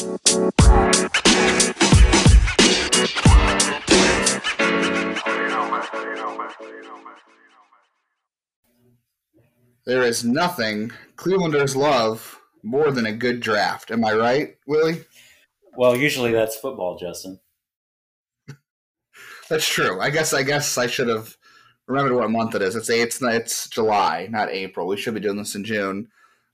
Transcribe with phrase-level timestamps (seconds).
[0.00, 0.08] There
[10.02, 13.90] is nothing Clevelanders love more than a good draft.
[13.90, 15.04] Am I right, Willie?
[15.76, 17.38] Well, usually that's football, Justin.
[19.50, 20.00] That's true.
[20.00, 21.36] I guess I guess I should have
[21.86, 22.74] remembered what month it is.
[22.74, 24.86] It's it's it's July, not April.
[24.86, 26.08] We should be doing this in June.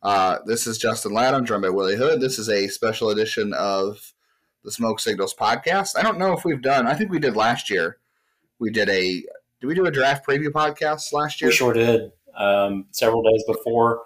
[0.06, 1.42] Uh, this is Justin Lada.
[1.42, 2.20] joined by Willie Hood.
[2.20, 4.12] This is a special edition of
[4.62, 5.98] the Smoke Signals podcast.
[5.98, 6.86] I don't know if we've done.
[6.86, 7.98] I think we did last year.
[8.60, 9.24] We did a.
[9.60, 11.50] Did we do a draft preview podcast last year?
[11.50, 12.12] We sure did.
[12.36, 14.02] Um, several days before,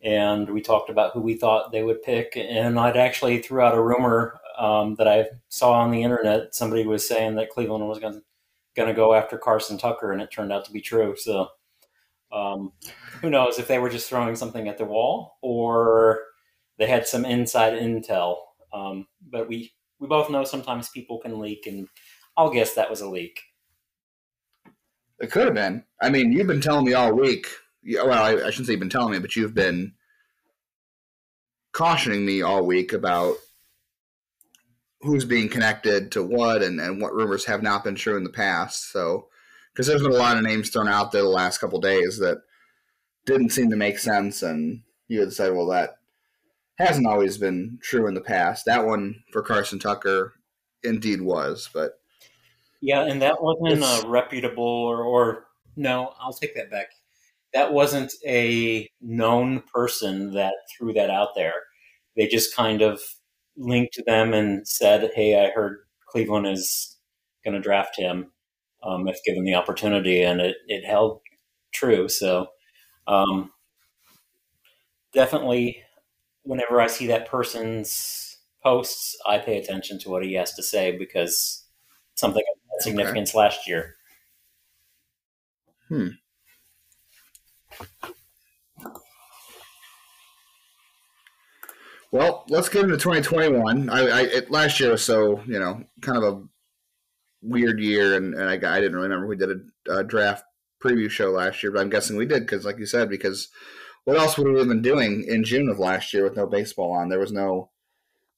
[0.00, 2.36] and we talked about who we thought they would pick.
[2.36, 6.54] And I'd actually threw out a rumor um, that I saw on the internet.
[6.54, 8.22] Somebody was saying that Cleveland was going
[8.76, 11.16] to go after Carson Tucker, and it turned out to be true.
[11.16, 11.48] So.
[12.32, 12.72] Um,
[13.20, 16.20] who knows if they were just throwing something at the wall or
[16.78, 18.36] they had some inside intel.
[18.72, 21.88] Um, but we we both know sometimes people can leak, and
[22.36, 23.40] I'll guess that was a leak.
[25.18, 25.84] It could have been.
[26.02, 27.46] I mean, you've been telling me all week.
[27.82, 29.94] Well, I, I shouldn't say you've been telling me, but you've been
[31.72, 33.36] cautioning me all week about
[35.00, 38.30] who's being connected to what and, and what rumors have not been true in the
[38.30, 38.92] past.
[38.92, 39.28] So,
[39.76, 42.38] because there's been a lot of names thrown out there the last couple days that
[43.26, 45.98] didn't seem to make sense, and you had said, well, that
[46.78, 48.64] hasn't always been true in the past.
[48.64, 50.32] That one for Carson Tucker
[50.82, 52.00] indeed was, but
[52.80, 55.44] yeah, and that wasn't a reputable or, or
[55.76, 56.86] no, I'll take that back.
[57.52, 61.52] That wasn't a known person that threw that out there.
[62.16, 63.02] They just kind of
[63.58, 66.96] linked to them and said, "Hey, I heard Cleveland is
[67.44, 68.32] going to draft him
[68.82, 71.20] um, if given the opportunity," and it, it held
[71.72, 72.08] true.
[72.08, 72.48] So
[73.06, 73.50] um,
[75.12, 75.82] definitely
[76.46, 80.96] whenever I see that person's posts, I pay attention to what he has to say
[80.96, 81.64] because
[82.14, 83.38] something of significance okay.
[83.38, 83.96] last year.
[85.88, 86.08] Hmm.
[92.12, 93.90] Well, let's get into 2021.
[93.90, 96.42] I, I it, last year was so you know kind of a
[97.46, 100.44] weird year, and, and I, I didn't really remember we did a, a draft
[100.82, 103.48] preview show last year, but I'm guessing we did because, like you said, because
[104.04, 106.92] what else would we have been doing in June of last year with no baseball
[106.92, 107.08] on?
[107.08, 107.70] There was no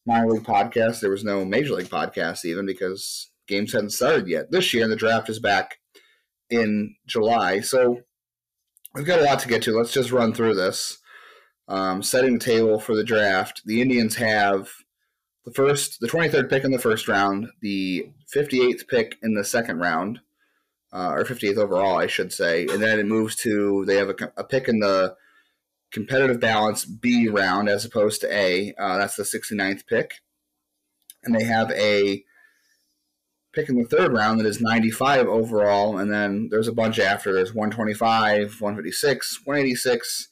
[0.06, 1.00] minor league podcast.
[1.00, 4.50] There was no major league podcast even because games hadn't started yet.
[4.50, 5.78] This year, the draft is back
[6.50, 7.60] in July.
[7.60, 8.00] So
[8.94, 9.76] we've got a lot to get to.
[9.76, 10.98] Let's just run through this.
[11.68, 14.70] Um, setting the table for the draft, the Indians have
[15.48, 19.78] the first, the 23rd pick in the first round, the 58th pick in the second
[19.78, 20.20] round,
[20.92, 24.14] uh, or 58th overall, I should say, and then it moves to they have a,
[24.36, 25.16] a pick in the
[25.90, 28.74] competitive balance B round as opposed to A.
[28.78, 30.14] Uh, that's the 69th pick.
[31.24, 32.24] And they have a
[33.54, 35.98] pick in the third round that is 95 overall.
[35.98, 37.32] And then there's a bunch after.
[37.32, 40.28] There's 125, 156, 186,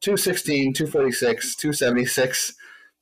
[0.00, 2.54] 216, 246, 276,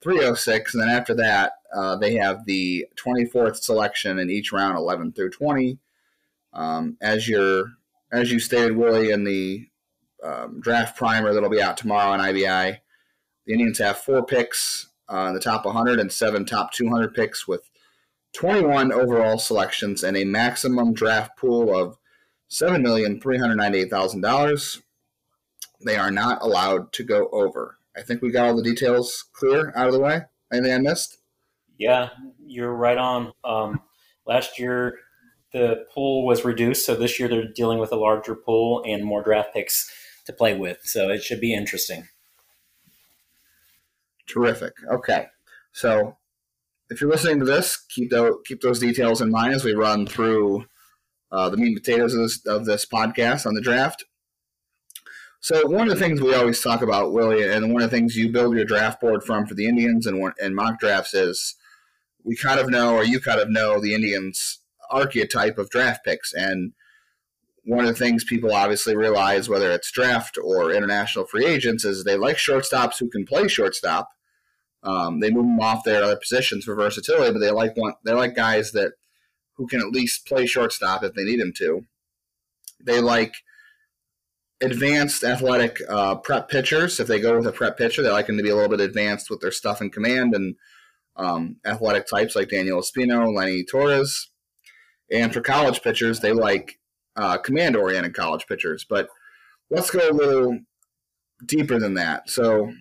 [0.03, 0.75] 306.
[0.75, 5.31] And then after that, uh, they have the 24th selection in each round, 11 through
[5.31, 5.79] 20.
[6.53, 7.31] Um, as
[8.13, 9.69] as you stated, Willie, in the
[10.23, 12.81] um, draft primer that'll be out tomorrow on IBI.
[13.47, 17.49] The Indians have four picks uh, in the top 100 and seven top 200 picks
[17.49, 17.71] with
[18.33, 21.99] 21 overall selections and a maximum draft pool of
[22.51, 24.83] $7,398,000.
[25.85, 27.79] They are not allowed to go over.
[27.97, 30.23] I think we got all the details clear out of the way.
[30.53, 31.19] Anything I missed?
[31.79, 32.11] Yeah,
[32.45, 33.33] you're right on.
[33.45, 33.81] Um,
[34.27, 34.99] last year,
[35.53, 39.23] the pool was reduced, so this year they're dealing with a larger pool and more
[39.23, 39.91] draft picks
[40.27, 40.79] to play with.
[40.85, 42.09] So it should be interesting.
[44.27, 44.75] Terrific.
[44.93, 45.27] Okay,
[45.73, 46.17] so
[46.89, 50.07] if you're listening to this, keep those keep those details in mind as we run
[50.07, 50.67] through
[51.33, 54.05] uh, the meat and potatoes of this, of this podcast on the draft.
[55.43, 58.15] So one of the things we always talk about, Willie, and one of the things
[58.15, 61.57] you build your draft board from for the Indians and, and mock drafts is
[62.23, 64.61] we kind of know, or you kind of know, the Indians'
[64.91, 66.35] archetype of draft picks.
[66.35, 66.75] And
[67.65, 72.05] one of the things people obviously realize, whether it's draft or international free agents, is
[72.05, 74.11] they like shortstops who can play shortstop.
[74.83, 77.95] Um, they move them off their other positions for versatility, but they like one.
[78.05, 78.93] They like guys that
[79.55, 81.87] who can at least play shortstop if they need them to.
[82.83, 83.35] They like
[84.63, 87.01] advanced athletic uh, prep pitchers.
[87.01, 88.81] If they go with a prep pitcher, they like them to be a little bit
[88.81, 90.57] advanced with their stuff in command and
[91.17, 94.31] um, athletic types like Daniel Espino, Lenny Torres.
[95.11, 96.79] And for college pitchers, they like
[97.17, 98.85] uh, command oriented college pitchers.
[98.89, 99.09] But
[99.71, 100.61] let's go a little
[101.47, 102.31] deeper than that.
[102.31, 102.73] So,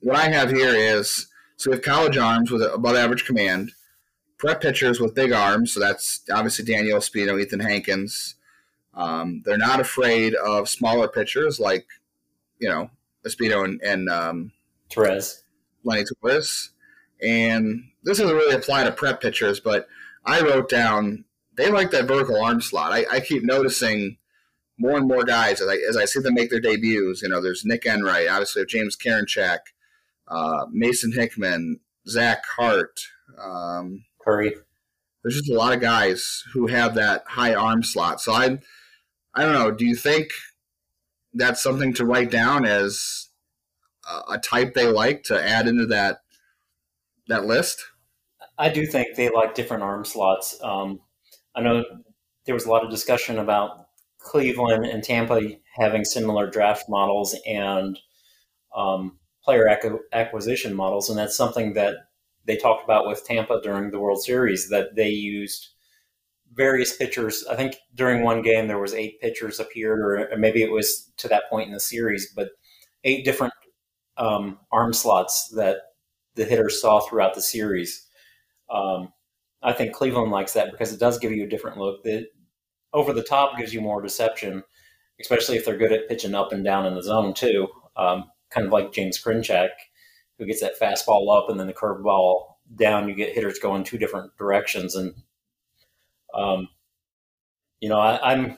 [0.00, 1.26] what I have here is
[1.56, 3.72] So we have college arms with above average command,
[4.38, 5.72] prep pitchers with big arms.
[5.72, 8.36] So that's obviously Daniel Espino, Ethan Hankins.
[8.98, 11.86] Um, they're not afraid of smaller pitchers like,
[12.58, 12.90] you know,
[13.24, 14.52] Espino and, and um,
[14.90, 15.44] Torres.
[15.84, 16.70] Lenny Torres.
[17.22, 19.86] And this doesn't really apply to prep pitchers, but
[20.24, 21.24] I wrote down
[21.56, 22.92] they like that vertical arm slot.
[22.92, 24.16] I, I keep noticing
[24.78, 27.20] more and more guys as I, as I see them make their debuts.
[27.20, 29.58] You know, there's Nick Enright, obviously James Karinchak,
[30.28, 33.00] uh, Mason Hickman, Zach Hart,
[33.42, 34.54] um, Curry.
[35.22, 38.20] There's just a lot of guys who have that high arm slot.
[38.20, 38.58] So I,
[39.38, 39.70] I don't know.
[39.70, 40.30] Do you think
[41.32, 43.28] that's something to write down as
[44.28, 46.22] a, type they like to add into that
[47.28, 47.84] that list?
[48.58, 50.58] I do think they like different arm slots.
[50.60, 50.98] Um,
[51.54, 51.84] I know
[52.46, 53.86] there was a lot of discussion about
[54.18, 55.40] Cleveland and Tampa
[55.76, 57.96] having similar draft models and
[58.74, 59.68] um, player
[60.12, 61.94] acquisition models, and that's something that
[62.44, 65.68] they talked about with Tampa during the World Series that they used
[66.54, 67.44] various pitchers.
[67.50, 71.28] I think during one game there was eight pitchers appeared, or, maybe it was to
[71.28, 72.50] that point in the series, but
[73.04, 73.54] eight different
[74.16, 75.78] um, arm slots that
[76.34, 78.06] the hitters saw throughout the series.
[78.70, 79.12] Um,
[79.62, 82.02] I think Cleveland likes that because it does give you a different look.
[82.04, 82.28] That
[82.92, 84.62] over the top gives you more deception,
[85.20, 87.68] especially if they're good at pitching up and down in the zone too.
[87.96, 89.70] Um, kind of like James Karinchak,
[90.38, 92.44] who gets that fastball up and then the curveball
[92.76, 93.08] down.
[93.08, 95.14] You get hitters going two different directions, and
[96.34, 96.68] um,
[97.80, 98.56] you know I, I'm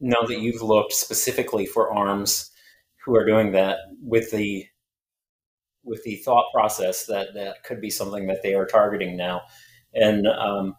[0.00, 2.50] know that you've looked specifically for arms
[3.04, 4.66] who are doing that with the
[5.84, 9.42] with the thought process that that could be something that they are targeting now.
[9.94, 10.76] And um,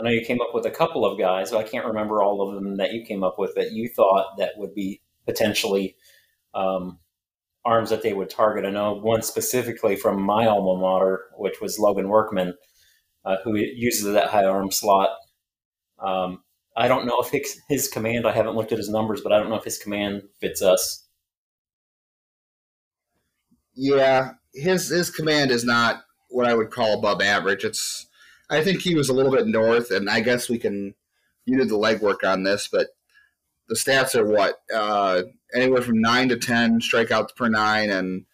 [0.00, 2.48] I know you came up with a couple of guys, but I can't remember all
[2.48, 5.96] of them that you came up with that you thought that would be potentially
[6.54, 6.98] um,
[7.64, 8.64] arms that they would target.
[8.64, 12.54] I know one specifically from my alma mater, which was Logan Workman,
[13.24, 15.10] uh, who uses that high arm slot.
[15.98, 16.42] Um,
[16.76, 19.38] I don't know if his, his command, I haven't looked at his numbers, but I
[19.38, 21.06] don't know if his command fits us.
[23.74, 27.64] Yeah, his his command is not what I would call above average.
[27.64, 28.06] It's
[28.50, 30.94] I think he was a little bit north, and I guess we can
[31.46, 32.88] you did the legwork on this, but
[33.68, 35.22] the stats are what uh,
[35.54, 38.26] anywhere from nine to ten strikeouts per nine, and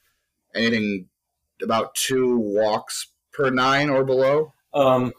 [0.55, 1.09] anything
[1.63, 4.55] about two walks per nine or below.
[4.75, 5.13] Um,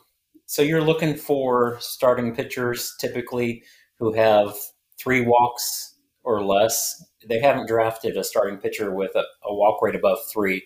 [0.46, 3.64] so you're looking for starting pitchers typically
[4.00, 4.56] who have
[4.98, 7.04] three walks or less.
[7.28, 10.66] They haven't drafted a starting pitcher with a, a walk rate above three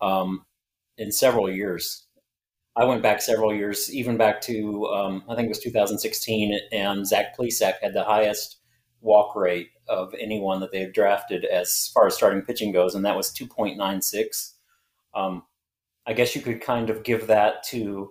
[0.00, 0.44] um,
[0.96, 2.06] in several years.
[2.76, 7.06] I went back several years, even back to um, I think it was 2016, and
[7.06, 8.58] Zach Plesac had the highest
[9.00, 13.16] walk rate of anyone that they've drafted as far as starting pitching goes, and that
[13.16, 14.52] was 2.96.
[15.14, 15.42] Um,
[16.06, 18.10] I guess you could kind of give that to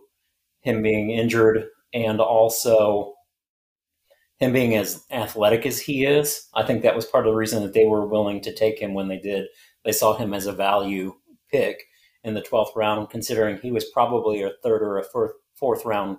[0.62, 3.16] him being injured and also
[4.40, 7.62] him being as athletic as he is, I think that was part of the reason
[7.64, 9.48] that they were willing to take him when they did.
[9.84, 11.16] They saw him as a value
[11.52, 11.84] pick
[12.24, 16.18] in the 12th round, considering he was probably a third or a fourth, fourth round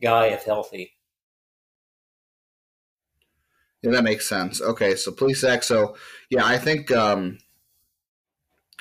[0.00, 0.92] guy if healthy.
[3.82, 4.60] Yeah, that makes sense.
[4.60, 5.62] Okay, so Plesac.
[5.62, 5.96] So
[6.30, 7.38] yeah, I think um,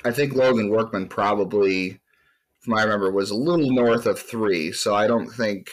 [0.04, 2.00] I think Logan Workman probably,
[2.66, 4.72] from I remember, was a little north of three.
[4.72, 5.70] So I don't think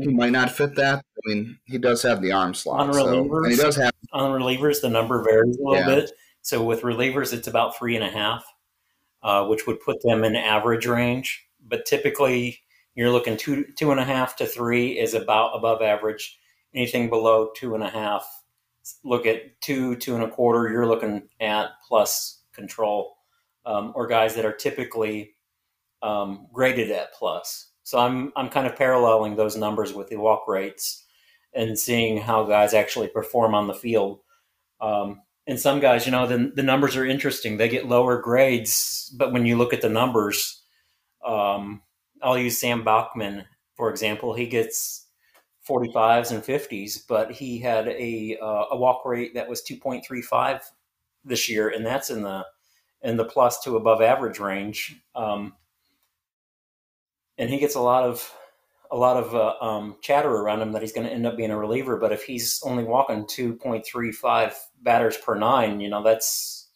[0.00, 0.98] he might not fit that.
[0.98, 2.80] I mean, he does have the arm slot.
[2.80, 4.80] On relievers, so, and he does have on relievers.
[4.80, 5.86] The number varies a little yeah.
[5.86, 6.12] bit.
[6.42, 8.44] So with relievers, it's about three and a half,
[9.22, 11.46] uh, which would put them in average range.
[11.66, 12.60] But typically,
[12.94, 16.38] you're looking two two and a half to three is about above average.
[16.74, 18.26] Anything below two and a half,
[19.04, 20.70] look at two two and a quarter.
[20.70, 23.16] You're looking at plus control,
[23.64, 25.34] um, or guys that are typically
[26.02, 27.70] um, graded at plus.
[27.82, 31.04] So I'm I'm kind of paralleling those numbers with the walk rates
[31.54, 34.20] and seeing how guys actually perform on the field.
[34.80, 37.56] Um, and some guys, you know, the, the numbers are interesting.
[37.56, 40.62] They get lower grades, but when you look at the numbers,
[41.26, 41.82] um,
[42.22, 43.44] I'll use Sam Bachman
[43.82, 44.34] for example.
[44.34, 45.08] He gets
[45.68, 50.60] 45s and 50s, but he had a uh, a walk rate that was 2.35
[51.24, 52.44] this year, and that's in the
[53.02, 54.96] in the plus to above average range.
[55.14, 55.54] Um,
[57.38, 58.32] and he gets a lot of
[58.90, 61.50] a lot of uh, um, chatter around him that he's going to end up being
[61.50, 61.96] a reliever.
[61.96, 66.68] But if he's only walking two point three five batters per nine, you know that's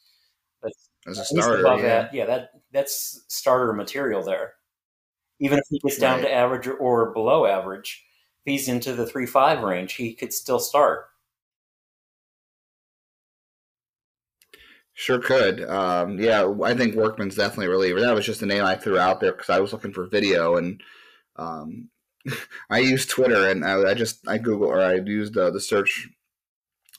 [0.63, 1.63] that's as a starter.
[1.63, 1.83] Yeah.
[1.83, 4.55] That, yeah, that that's starter material there.
[5.39, 6.29] Even if he gets down right.
[6.29, 8.05] to average or below average,
[8.45, 11.07] if he's into the three five range, he could still start.
[14.99, 15.63] Sure could.
[15.63, 18.01] Um, yeah, I think Workman's definitely a reliever.
[18.01, 20.57] That was just a name I threw out there because I was looking for video
[20.57, 20.83] and
[21.37, 21.91] um,
[22.71, 26.09] I used Twitter and I, I, just I Google or I used uh, the search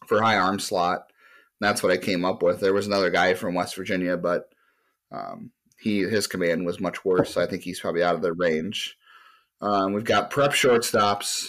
[0.06, 1.12] for high arm slot.
[1.60, 2.60] That's what I came up with.
[2.60, 4.48] There was another guy from West Virginia, but
[5.12, 5.50] um,
[5.80, 7.34] he his command was much worse.
[7.34, 8.96] So I think he's probably out of the range.
[9.60, 11.48] Um, we've got prep shortstops,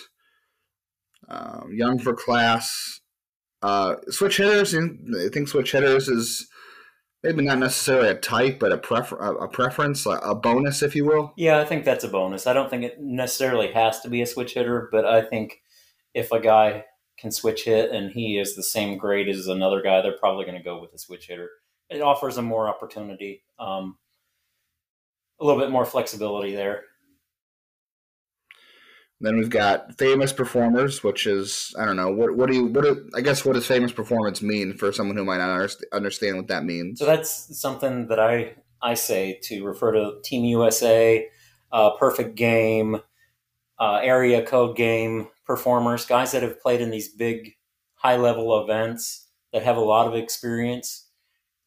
[1.29, 2.98] um, young for class,
[3.63, 4.75] uh, switch hitters.
[4.75, 6.49] I think switch hitters is
[7.23, 11.33] maybe not necessarily a type, but a prefer a preference, a bonus, if you will.
[11.37, 12.47] Yeah, I think that's a bonus.
[12.47, 15.61] I don't think it necessarily has to be a switch hitter, but I think
[16.15, 16.85] if a guy
[17.19, 20.57] can switch hit and he is the same grade as another guy, they're probably going
[20.57, 21.51] to go with a switch hitter.
[21.91, 23.99] It offers them more opportunity, um,
[25.41, 26.85] a little bit more flexibility there.
[29.21, 32.85] Then we've got famous performers, which is I don't know what what do you what
[32.85, 36.49] do, I guess what does famous performance mean for someone who might not understand what
[36.49, 37.01] that means?
[37.01, 41.29] So that's something that I I say to refer to Team USA,
[41.73, 43.01] uh, perfect game,
[43.81, 47.57] uh, area code game performers, guys that have played in these big
[47.95, 51.07] high level events that have a lot of experience.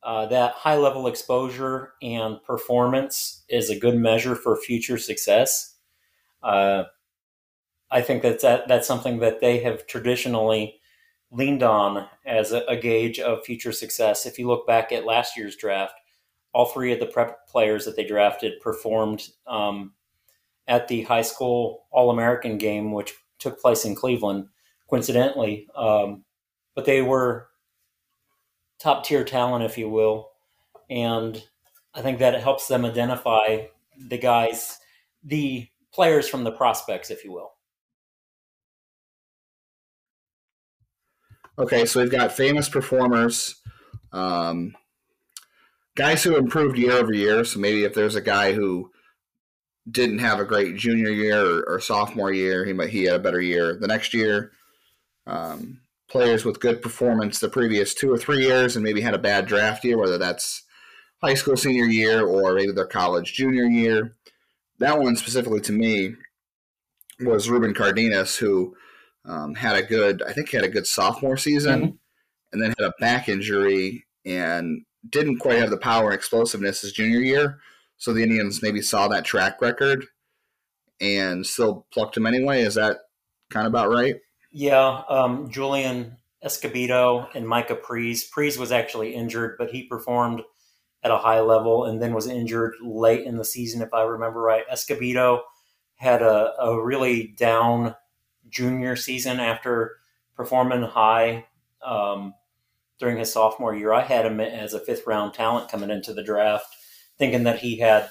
[0.04, 5.76] Uh, that high level exposure and performance is a good measure for future success.
[6.42, 6.84] Uh,
[7.92, 10.80] I think that's that, that's something that they have traditionally
[11.32, 14.26] leaned on as a, a, gauge of future success.
[14.26, 15.94] If you look back at last year's draft,
[16.54, 19.94] all three of the prep players that they drafted performed um,
[20.68, 24.48] at the high school All American game, which took place in Cleveland,
[24.90, 25.68] coincidentally.
[25.76, 26.24] Um,
[26.76, 27.48] but they were
[28.80, 30.32] top tier talent, if you will.
[30.90, 31.42] And
[31.94, 33.66] I think that it helps them identify
[33.98, 34.80] the guys,
[35.24, 37.54] the players from the prospects, if you will.
[41.62, 43.62] Okay, so we've got famous performers,
[44.12, 44.76] um,
[45.96, 47.46] guys who improved year over year.
[47.46, 48.90] So maybe if there's a guy who
[49.90, 53.20] didn't have a great junior year or, or sophomore year, he might he had a
[53.20, 54.54] better year the next year.
[55.28, 59.20] Um, players with good performance the previous two or three years, and maybe had a
[59.20, 60.64] bad draft year, whether that's
[61.22, 64.16] high school senior year or maybe their college junior year.
[64.80, 66.16] That one specifically to me
[67.20, 68.76] was Ruben Cardenas, who
[69.26, 71.96] um, had a good, I think, had a good sophomore season, mm-hmm.
[72.52, 76.92] and then had a back injury and didn't quite have the power and explosiveness his
[76.92, 77.60] junior year.
[77.98, 80.06] So the Indians maybe saw that track record
[81.00, 82.62] and still plucked him anyway.
[82.62, 82.98] Is that
[83.50, 84.16] kind of about right?
[84.52, 88.24] Yeah, um, Julian Escobedo and Micah Pries.
[88.24, 90.42] Pries was actually injured, but he performed
[91.04, 94.42] at a high level and then was injured late in the season, if I remember
[94.42, 94.64] right.
[94.72, 95.42] Escobedo
[95.96, 97.96] had a, a really down
[98.52, 99.98] junior season after
[100.36, 101.46] performing high
[101.84, 102.34] um,
[103.00, 103.94] during his sophomore year.
[103.94, 106.76] I had him as a fifth round talent coming into the draft,
[107.18, 108.10] thinking that he had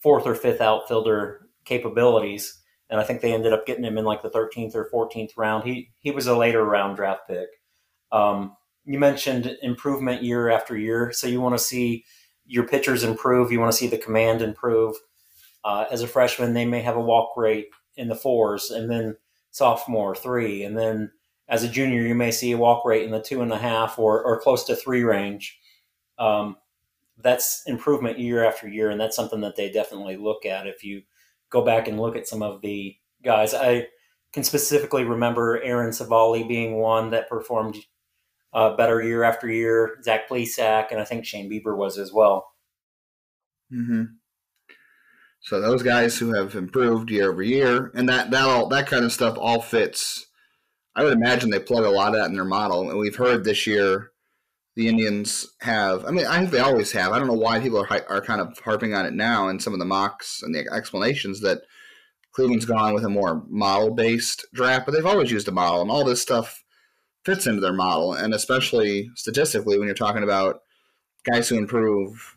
[0.00, 2.62] fourth or fifth outfielder capabilities.
[2.88, 5.64] And I think they ended up getting him in like the 13th or 14th round.
[5.64, 7.48] He he was a later round draft pick.
[8.12, 12.04] Um, you mentioned improvement year after year, so you want to see
[12.46, 13.50] your pitchers improve.
[13.50, 14.94] You want to see the command improve.
[15.64, 17.66] Uh, as a freshman, they may have a walk rate
[17.96, 19.16] in the fours, and then
[19.56, 21.10] sophomore three, and then
[21.48, 23.98] as a junior you may see a walk rate in the two and a half
[23.98, 25.58] or, or close to three range.
[26.18, 26.56] Um,
[27.16, 30.66] that's improvement year after year, and that's something that they definitely look at.
[30.66, 31.00] If you
[31.48, 33.86] go back and look at some of the guys, I
[34.34, 37.78] can specifically remember Aaron Civale being one that performed
[38.52, 39.96] uh, better year after year.
[40.02, 42.52] Zach Plesac, and I think Shane Bieber was as well.
[43.72, 44.04] Mm-hmm.
[45.46, 49.04] So those guys who have improved year over year, and that that all that kind
[49.04, 50.26] of stuff all fits.
[50.96, 53.44] I would imagine they plug a lot of that in their model, and we've heard
[53.44, 54.10] this year
[54.74, 56.04] the Indians have.
[56.04, 57.12] I mean, I think they always have.
[57.12, 59.72] I don't know why people are are kind of harping on it now, and some
[59.72, 61.60] of the mocks and the explanations that
[62.32, 65.92] Cleveland's gone with a more model based draft, but they've always used a model, and
[65.92, 66.64] all this stuff
[67.24, 70.62] fits into their model, and especially statistically when you're talking about
[71.24, 72.35] guys who improve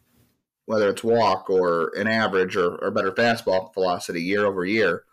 [0.69, 5.03] whether it's walk or an average or, or better fastball velocity year over year,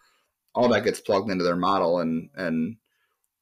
[0.55, 2.77] all that gets plugged into their model and and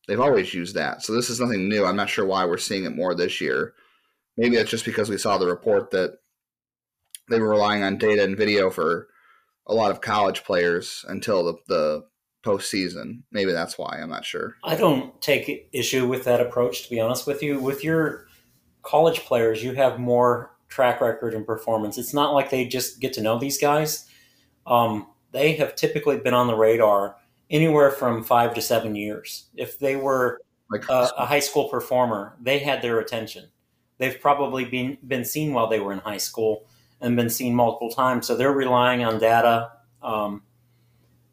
[0.07, 1.03] they've always used that.
[1.03, 1.85] So this is nothing new.
[1.85, 3.75] I'm not sure why we're seeing it more this year.
[4.37, 6.19] Maybe it's just because we saw the report that
[7.29, 9.09] they were relying on data and video for
[9.67, 12.05] a lot of college players until the, the
[12.47, 13.23] postseason.
[13.33, 13.99] Maybe that's why.
[14.01, 14.55] I'm not sure.
[14.63, 17.59] I don't take issue with that approach, to be honest with you.
[17.59, 18.27] With your
[18.83, 21.99] college players, you have more track record and performance.
[21.99, 24.09] It's not like they just get to know these guys.
[24.67, 27.17] Um, they have typically been on the radar
[27.49, 29.47] anywhere from five to seven years.
[29.55, 30.41] If they were
[30.71, 33.45] like a, a high school performer, they had their attention.
[33.99, 36.67] They they've probably been been seen while they were in high school
[37.01, 38.27] and been seen multiple times.
[38.27, 39.71] So they're relying on data,
[40.03, 40.43] um,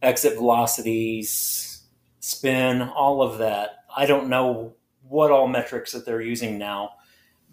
[0.03, 1.83] exit velocities,
[2.19, 3.85] spin, all of that.
[3.95, 4.75] I don't know
[5.07, 6.91] what all metrics that they're using now,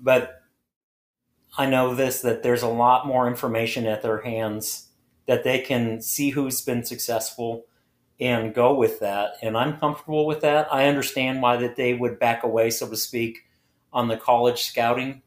[0.01, 0.38] but
[1.59, 4.89] I know this that there's a lot more information at their hands
[5.27, 7.67] that they can see who's been successful
[8.21, 9.33] and go with that.
[9.43, 10.73] And I'm comfortable with that.
[10.73, 13.41] I understand why that they would back away, so to speak,
[13.93, 15.23] on the college scouting,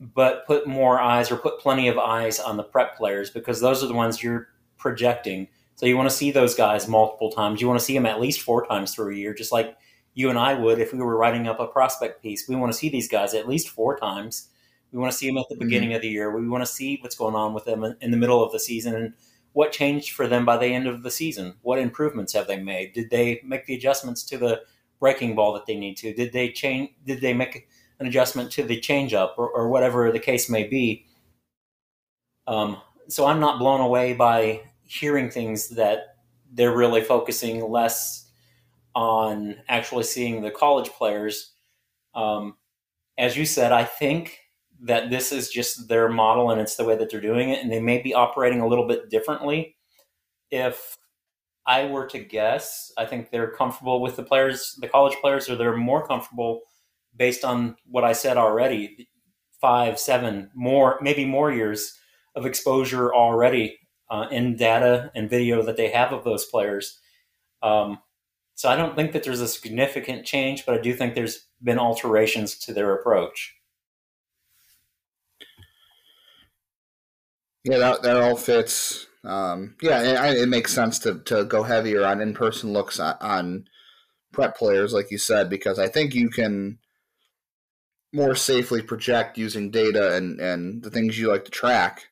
[0.00, 3.84] but put more eyes or put plenty of eyes on the prep players because those
[3.84, 5.48] are the ones you're projecting.
[5.76, 7.60] So you want to see those guys multiple times.
[7.60, 9.76] You want to see them at least four times through a year, just like
[10.14, 12.48] you and I would if we were writing up a prospect piece.
[12.48, 14.49] We want to see these guys at least four times.
[14.92, 15.64] We want to see them at the mm-hmm.
[15.64, 15.96] beginning mm-hmm.
[15.96, 16.36] of the year.
[16.36, 18.94] We want to see what's going on with them in the middle of the season
[18.94, 19.14] and
[19.52, 21.54] what changed for them by the end of the season.
[21.62, 22.92] What improvements have they made?
[22.92, 24.62] Did they make the adjustments to the
[25.00, 26.14] breaking ball that they need to?
[26.14, 26.90] Did they change?
[27.04, 27.68] Did they make
[27.98, 31.06] an adjustment to the changeup or, or whatever the case may be?
[32.46, 32.78] Um,
[33.08, 36.16] so I'm not blown away by hearing things that
[36.52, 38.30] they're really focusing less
[38.94, 41.52] on actually seeing the college players.
[42.14, 42.56] Um,
[43.18, 44.39] as you said, I think
[44.82, 47.70] that this is just their model and it's the way that they're doing it, and
[47.70, 49.76] they may be operating a little bit differently.
[50.50, 50.96] If
[51.66, 55.56] I were to guess, I think they're comfortable with the players, the college players, or
[55.56, 56.62] they're more comfortable
[57.16, 59.08] based on what I said already
[59.60, 61.98] five, seven, more, maybe more years
[62.34, 63.78] of exposure already
[64.10, 66.98] uh, in data and video that they have of those players.
[67.62, 67.98] Um,
[68.54, 71.78] so I don't think that there's a significant change, but I do think there's been
[71.78, 73.54] alterations to their approach.
[77.64, 79.06] Yeah, that, that all fits.
[79.24, 83.16] Um, yeah, it, it, makes sense to, to go heavier on in person looks on,
[83.20, 83.64] on,
[84.32, 86.78] prep players, like you said, because I think you can
[88.12, 92.06] more safely project using data and, and the things you like to track,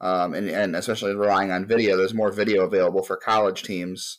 [0.00, 1.96] um, and, and especially relying on video.
[1.96, 4.18] There's more video available for college teams.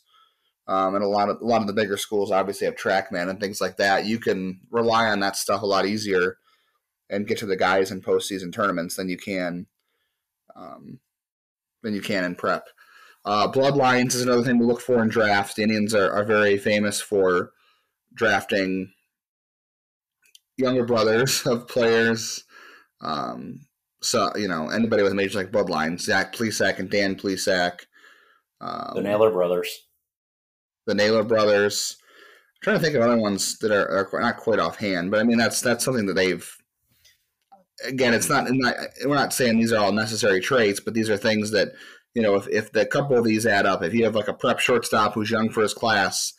[0.68, 3.40] Um, and a lot of a lot of the bigger schools obviously have TrackMan and
[3.40, 4.06] things like that.
[4.06, 6.36] You can rely on that stuff a lot easier
[7.08, 9.66] and get to the guys in postseason tournaments than you can
[10.56, 11.00] um,
[11.82, 12.66] than you can in prep.
[13.24, 15.54] Uh, bloodlines is another thing to look for in drafts.
[15.54, 17.52] The Indians are, are very famous for
[18.14, 18.92] drafting
[20.56, 22.44] younger brothers of players.
[23.00, 23.60] Um,
[24.02, 27.80] so you know anybody with a major like bloodline, Zach Plesac and Dan Plesac.
[28.60, 29.86] Um, the Naylor brothers.
[30.86, 31.96] The Naylor brothers.
[32.00, 35.24] I'm trying to think of other ones that are, are not quite offhand, but I
[35.24, 36.56] mean that's that's something that they've
[37.86, 41.16] again, it's not, not, we're not saying these are all necessary traits, but these are
[41.16, 41.72] things that
[42.14, 44.34] you know if if the couple of these add up, if you have like a
[44.34, 46.32] prep shortstop who's young for his class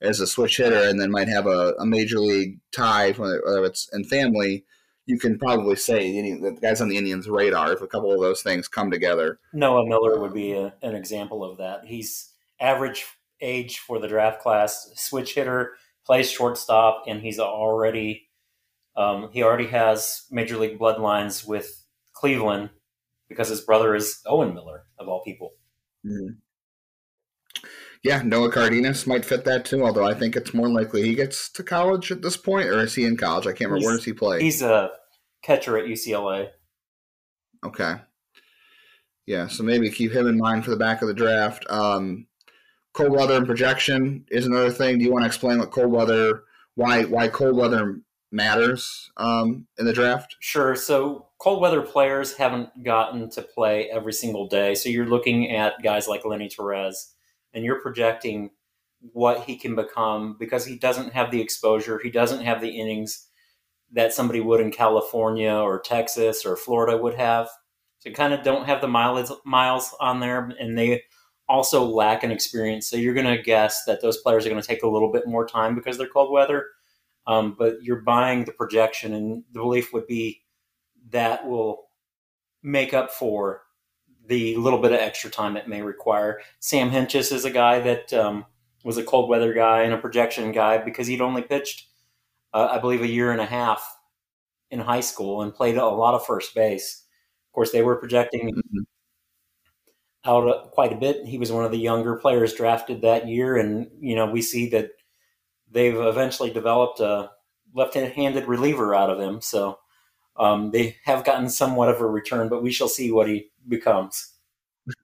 [0.00, 3.88] as a switch hitter, and then might have a, a major league tie, whether it's
[3.92, 4.64] in family,
[5.06, 8.42] you can probably say the guys on the Indians' radar if a couple of those
[8.42, 9.40] things come together.
[9.52, 11.84] Noah Miller would be a, an example of that.
[11.84, 13.06] He's average
[13.40, 15.72] age for the draft class, switch hitter,
[16.04, 18.27] plays shortstop, and he's already
[18.98, 22.70] um, he already has major league bloodlines with Cleveland
[23.28, 25.52] because his brother is Owen Miller, of all people.
[26.04, 26.34] Mm-hmm.
[28.02, 31.48] Yeah, Noah Cardenas might fit that too, although I think it's more likely he gets
[31.50, 33.46] to college at this point, or is he in college?
[33.46, 33.78] I can't remember.
[33.78, 34.40] He's, Where does he play?
[34.40, 34.90] He's a
[35.42, 36.50] catcher at UCLA.
[37.64, 37.96] Okay.
[39.26, 41.64] Yeah, so maybe keep him in mind for the back of the draft.
[41.68, 42.26] Um,
[42.94, 44.98] cold weather and projection is another thing.
[44.98, 48.00] Do you want to explain what cold weather, why why cold weather
[48.30, 50.36] matters um, in the draft?
[50.40, 50.74] Sure.
[50.74, 54.74] So cold weather players haven't gotten to play every single day.
[54.74, 57.14] So you're looking at guys like Lenny Torres,
[57.54, 58.50] and you're projecting
[59.12, 63.26] what he can become because he doesn't have the exposure, he doesn't have the innings
[63.92, 67.48] that somebody would in California or Texas or Florida would have.
[68.00, 71.02] So kind of don't have the mileage miles on there, and they
[71.48, 72.88] also lack an experience.
[72.88, 75.26] So you're going to guess that those players are going to take a little bit
[75.26, 76.66] more time because they're cold weather
[77.28, 80.42] um, but you're buying the projection, and the belief would be
[81.10, 81.90] that will
[82.62, 83.62] make up for
[84.26, 86.40] the little bit of extra time it may require.
[86.58, 88.46] Sam Hentges is a guy that um,
[88.82, 91.86] was a cold weather guy and a projection guy because he'd only pitched,
[92.54, 93.96] uh, I believe, a year and a half
[94.70, 97.04] in high school and played a lot of first base.
[97.48, 98.80] Of course, they were projecting mm-hmm.
[100.24, 101.26] out quite a bit.
[101.26, 104.68] He was one of the younger players drafted that year, and you know we see
[104.70, 104.92] that
[105.70, 107.30] they've eventually developed a
[107.74, 109.40] left-handed reliever out of him.
[109.40, 109.78] So
[110.36, 114.34] um, they have gotten somewhat of a return, but we shall see what he becomes.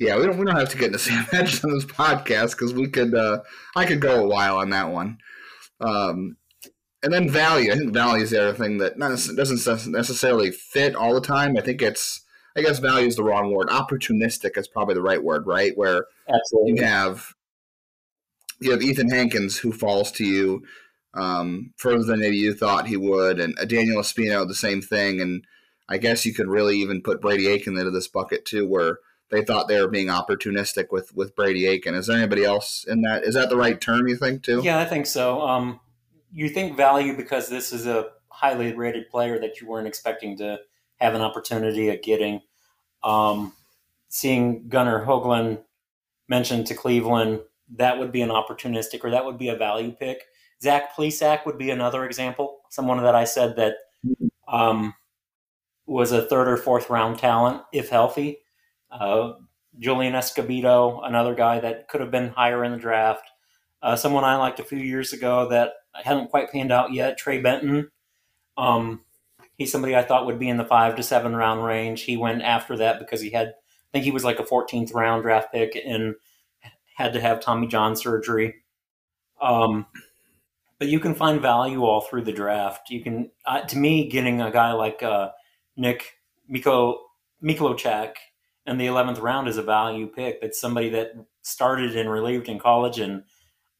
[0.00, 2.72] Yeah, we don't we don't have to get into Sam Hentges on this podcast because
[2.72, 3.40] we could uh,
[3.74, 5.18] I could go a while on that one.
[5.80, 6.36] Um,
[7.02, 7.72] and then value.
[7.72, 11.56] I think value is the other thing that not, doesn't necessarily fit all the time.
[11.56, 12.22] I think it's,
[12.56, 13.68] I guess value is the wrong word.
[13.68, 15.76] Opportunistic is probably the right word, right?
[15.76, 16.72] Where Absolutely.
[16.76, 17.34] you have
[18.60, 20.62] you have Ethan Hankins who falls to you
[21.14, 25.20] um, further than maybe you thought he would, and Daniel Espino the same thing.
[25.20, 25.44] And
[25.88, 28.98] I guess you could really even put Brady Aiken into this bucket too, where
[29.30, 31.94] they thought they were being opportunistic with with Brady Aiken.
[31.94, 33.24] Is there anybody else in that?
[33.24, 34.60] Is that the right term you think too?
[34.62, 35.40] Yeah, I think so.
[35.42, 35.80] Um,
[36.32, 40.60] you think value because this is a highly rated player that you weren't expecting to
[40.96, 42.42] have an opportunity at getting.
[43.02, 43.52] Um,
[44.08, 45.60] seeing Gunnar Hoglund
[46.28, 47.40] mentioned to Cleveland,
[47.76, 50.24] that would be an opportunistic or that would be a value pick.
[50.62, 53.74] Zach Plesac would be another example, someone that I said that
[54.48, 54.94] um,
[55.86, 58.38] was a third or fourth round talent if healthy.
[58.90, 59.34] Uh,
[59.78, 63.30] Julian Escobedo, another guy that could have been higher in the draft.
[63.80, 67.18] Uh, someone I liked a few years ago that I hadn't quite panned out yet,
[67.18, 67.90] Trey Benton.
[68.56, 69.02] Um,
[69.56, 72.02] he's somebody I thought would be in the five to seven round range.
[72.02, 75.22] He went after that because he had, I think he was like a 14th round
[75.22, 76.16] draft pick and
[76.98, 78.56] had to have Tommy John surgery.
[79.40, 79.86] Um,
[80.80, 82.90] but you can find value all through the draft.
[82.90, 85.30] You can, uh, to me, getting a guy like uh,
[85.76, 86.14] Nick
[86.48, 86.98] Miko
[87.42, 88.14] Mikolajchak
[88.66, 90.40] in the 11th round is a value pick.
[90.40, 93.22] That's somebody that started and relieved in college and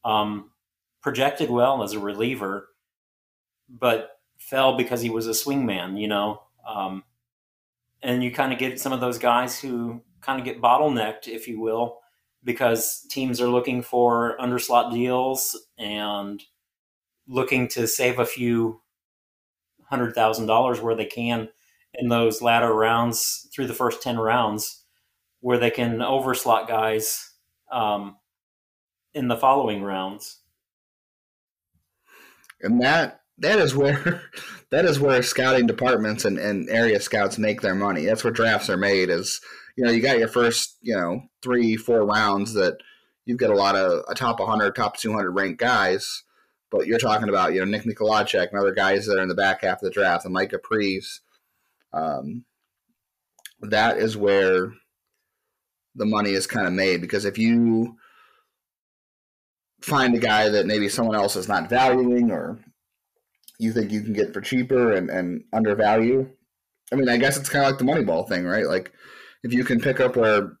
[0.05, 0.51] um,
[1.01, 2.69] projected well as a reliever,
[3.67, 6.41] but fell because he was a swingman, you know.
[6.65, 7.03] Um,
[8.01, 11.49] and you kind of get some of those guys who kind of get bottlenecked, if
[11.49, 11.99] you will,
[12.43, 16.41] because teams are looking for underslot deals and
[17.27, 18.81] looking to save a few
[19.83, 21.49] hundred thousand dollars where they can
[21.95, 24.83] in those latter rounds through the first 10 rounds
[25.41, 27.33] where they can overslot guys
[27.71, 28.17] um,
[29.13, 30.39] in the following rounds.
[32.61, 34.21] And that that is where
[34.69, 38.05] that is where scouting departments and, and area scouts make their money.
[38.05, 39.09] That's where drafts are made.
[39.09, 39.39] Is
[39.79, 42.77] you know you got your first you know three four rounds that
[43.23, 46.23] you've got a lot of a top 100 top 200 ranked guys,
[46.69, 49.35] but you're talking about you know Nick Mikolajchak and other guys that are in the
[49.35, 51.21] back half of the draft and Micah Pries.
[51.93, 52.43] Um,
[53.61, 54.73] that is where
[55.95, 57.95] the money is kind of made because if you
[59.79, 62.59] find a guy that maybe someone else is not valuing or
[63.59, 66.29] you think you can get for cheaper and, and undervalue.
[66.91, 68.65] I mean, I guess it's kind of like the Moneyball thing, right?
[68.65, 68.91] Like
[69.43, 70.57] if you can pick up where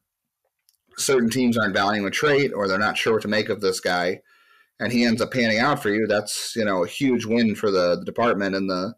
[0.97, 3.79] certain teams aren't valuing a trait or they're not sure what to make of this
[3.79, 4.21] guy
[4.79, 7.71] and he ends up panning out for you, that's, you know, a huge win for
[7.71, 8.93] the, the department and the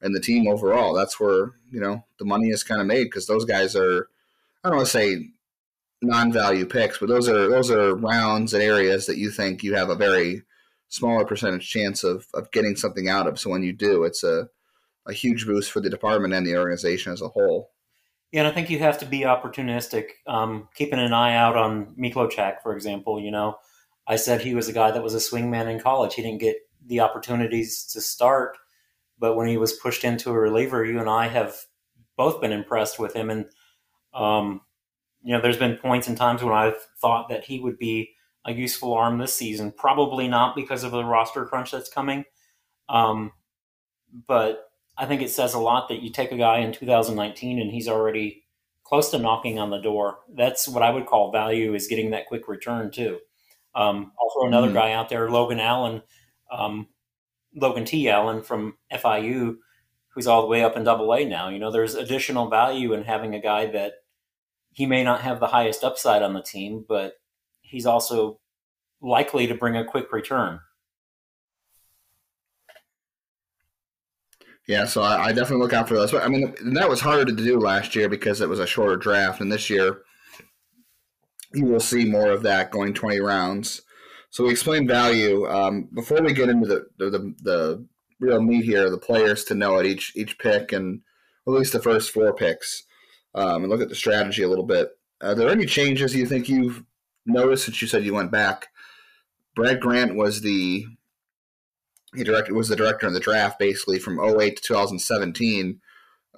[0.00, 0.94] and the team overall.
[0.94, 4.08] That's where, you know, the money is kind of made because those guys are
[4.62, 5.28] I don't want to say
[6.02, 9.90] non-value picks, but those are those are rounds and areas that you think you have
[9.90, 10.42] a very
[10.88, 13.38] smaller percentage chance of, of getting something out of.
[13.38, 14.48] So when you do, it's a,
[15.06, 17.70] a huge boost for the department and the organization as a whole.
[18.32, 21.94] Yeah, and I think you have to be opportunistic, um, keeping an eye out on
[21.98, 23.18] Mikolajchak, for example.
[23.20, 23.56] You know,
[24.06, 26.14] I said he was a guy that was a swingman in college.
[26.14, 28.58] He didn't get the opportunities to start,
[29.18, 31.56] but when he was pushed into a reliever, you and I have
[32.16, 33.30] both been impressed with him.
[33.30, 33.46] And
[34.14, 34.62] um,
[35.22, 38.12] you know, there's been points and times when I've thought that he would be
[38.46, 39.72] a useful arm this season.
[39.72, 42.24] Probably not because of the roster crunch that's coming.
[42.88, 43.32] Um,
[44.26, 44.67] but
[44.98, 47.88] I think it says a lot that you take a guy in 2019 and he's
[47.88, 48.44] already
[48.82, 50.18] close to knocking on the door.
[50.34, 53.18] That's what I would call value is getting that quick return too.
[53.74, 54.76] Um, I'll throw another mm-hmm.
[54.76, 56.02] guy out there, Logan Allen,
[56.50, 56.88] um,
[57.54, 58.08] Logan T.
[58.08, 59.56] Allen from FIU,
[60.08, 61.48] who's all the way up in Double A now.
[61.48, 63.92] You know, there's additional value in having a guy that
[64.72, 67.14] he may not have the highest upside on the team, but
[67.60, 68.40] he's also
[69.00, 70.60] likely to bring a quick return.
[74.68, 76.12] Yeah, so I, I, definitely look out for those.
[76.12, 78.98] But I mean, that was harder to do last year because it was a shorter
[78.98, 80.02] draft, and this year
[81.54, 83.80] you will see more of that going twenty rounds.
[84.28, 87.86] So we explain value um, before we get into the, the the
[88.20, 91.00] real meat here, the players to know at each each pick and
[91.46, 92.84] at least the first four picks
[93.34, 94.90] um, and look at the strategy a little bit.
[95.22, 96.84] Are there any changes you think you've
[97.24, 98.68] noticed since you said you went back?
[99.54, 100.84] Brad Grant was the
[102.14, 105.80] he directed was the director in the draft basically from 08 to 2017,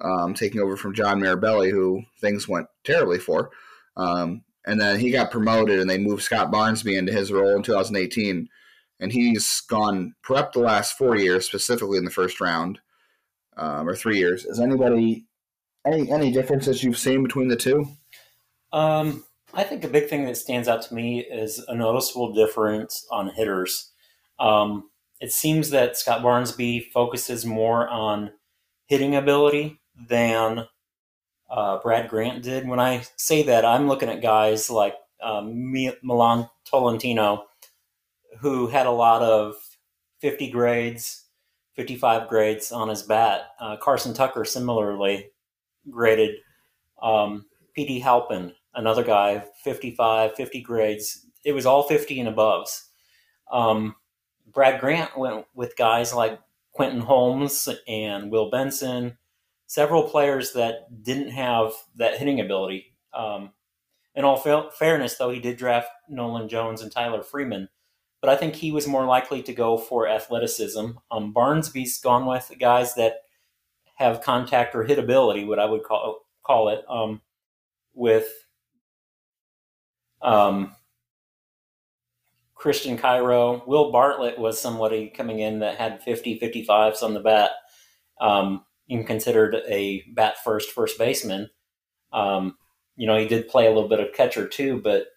[0.01, 3.51] um, taking over from John Mirabelli, who things went terribly for.
[3.95, 7.63] Um, and then he got promoted, and they moved Scott Barnsby into his role in
[7.63, 8.47] 2018.
[8.99, 12.79] And he's gone prep the last four years, specifically in the first round,
[13.57, 14.45] um, or three years.
[14.45, 15.25] Is anybody
[15.85, 17.87] any any differences you've seen between the two?
[18.71, 23.05] Um, I think a big thing that stands out to me is a noticeable difference
[23.11, 23.91] on hitters.
[24.39, 24.90] Um,
[25.21, 28.31] it seems that Scott Barnsby focuses more on
[28.87, 29.79] hitting ability
[30.09, 30.65] than
[31.49, 32.67] uh, Brad Grant did.
[32.67, 37.45] When I say that, I'm looking at guys like um, Milan Tolentino,
[38.39, 39.55] who had a lot of
[40.21, 41.25] 50 grades,
[41.75, 43.49] 55 grades on his bat.
[43.59, 45.29] Uh, Carson Tucker, similarly
[45.89, 46.35] graded.
[46.99, 51.27] Um, Petey Halpin, another guy, 55, 50 grades.
[51.45, 52.87] It was all 50 and aboves.
[53.51, 53.95] Um,
[54.53, 56.39] Brad Grant went with guys like
[56.71, 59.17] Quentin Holmes and Will Benson,
[59.67, 62.95] several players that didn't have that hitting ability.
[63.13, 63.51] Um,
[64.15, 67.69] in all fa- fairness, though, he did draft Nolan Jones and Tyler Freeman,
[68.19, 70.91] but I think he was more likely to go for athleticism.
[71.09, 73.21] Um, Barnsby's gone with guys that
[73.95, 77.21] have contact or hit ability, what I would call call it, um,
[77.93, 78.27] with
[80.21, 80.75] um,
[82.61, 83.63] Christian Cairo.
[83.65, 87.49] Will Bartlett was somebody coming in that had 50, 55s on the bat,
[88.21, 91.49] um, even considered a bat first first baseman.
[92.13, 92.55] Um,
[92.95, 95.07] you know, he did play a little bit of catcher too, but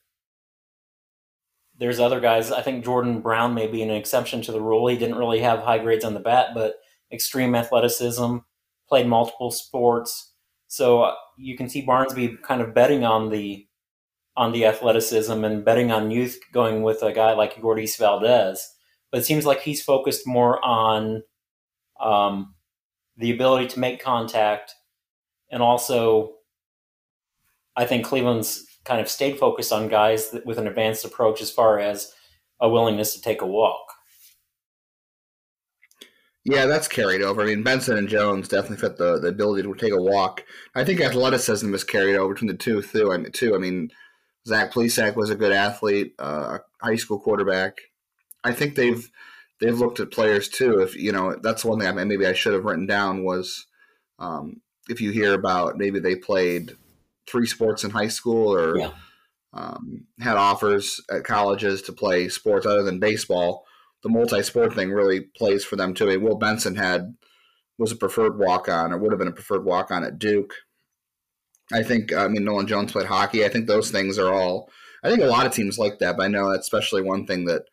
[1.77, 2.51] there's other guys.
[2.51, 4.87] I think Jordan Brown may be an exception to the rule.
[4.87, 6.77] He didn't really have high grades on the bat, but
[7.13, 8.39] extreme athleticism,
[8.89, 10.33] played multiple sports.
[10.69, 13.67] So uh, you can see Barnsby kind of betting on the
[14.37, 18.75] on the athleticism and betting on youth going with a guy like Yordys Valdes.
[19.11, 21.23] But it seems like he's focused more on
[22.01, 22.55] um,
[23.17, 24.75] the ability to make contact
[25.51, 26.33] and also
[27.77, 31.51] I think Cleveland's kind of stayed focused on guys that, with an advanced approach as
[31.51, 32.13] far as
[32.61, 33.81] a willingness to take a walk.
[36.45, 37.43] Yeah, that's carried over.
[37.43, 40.45] I mean, Benson and Jones definitely fit the, the ability to take a walk.
[40.75, 43.13] I think athleticism is carried over between the two too.
[43.13, 43.55] I mean, too.
[43.55, 43.91] I mean,
[44.47, 47.79] Zach Plesac was a good athlete, uh, high school quarterback.
[48.43, 49.11] I think they've
[49.61, 50.81] they've looked at players too.
[50.81, 53.67] If you know, that's one thing I maybe I should have written down was
[54.19, 56.77] um, if you hear about maybe they played
[57.27, 58.91] three sports in high school or yeah.
[59.55, 63.65] um, had offers at colleges to play sports other than baseball.
[64.03, 66.05] The multi-sport thing really plays for them too.
[66.05, 67.15] I mean, Will Benson had
[67.79, 70.53] was a preferred walk-on or would have been a preferred walk-on at Duke.
[71.73, 73.45] I think I mean Nolan Jones played hockey.
[73.45, 74.71] I think those things are all.
[75.03, 77.45] I think a lot of teams like that, but I know that's especially one thing
[77.47, 77.65] that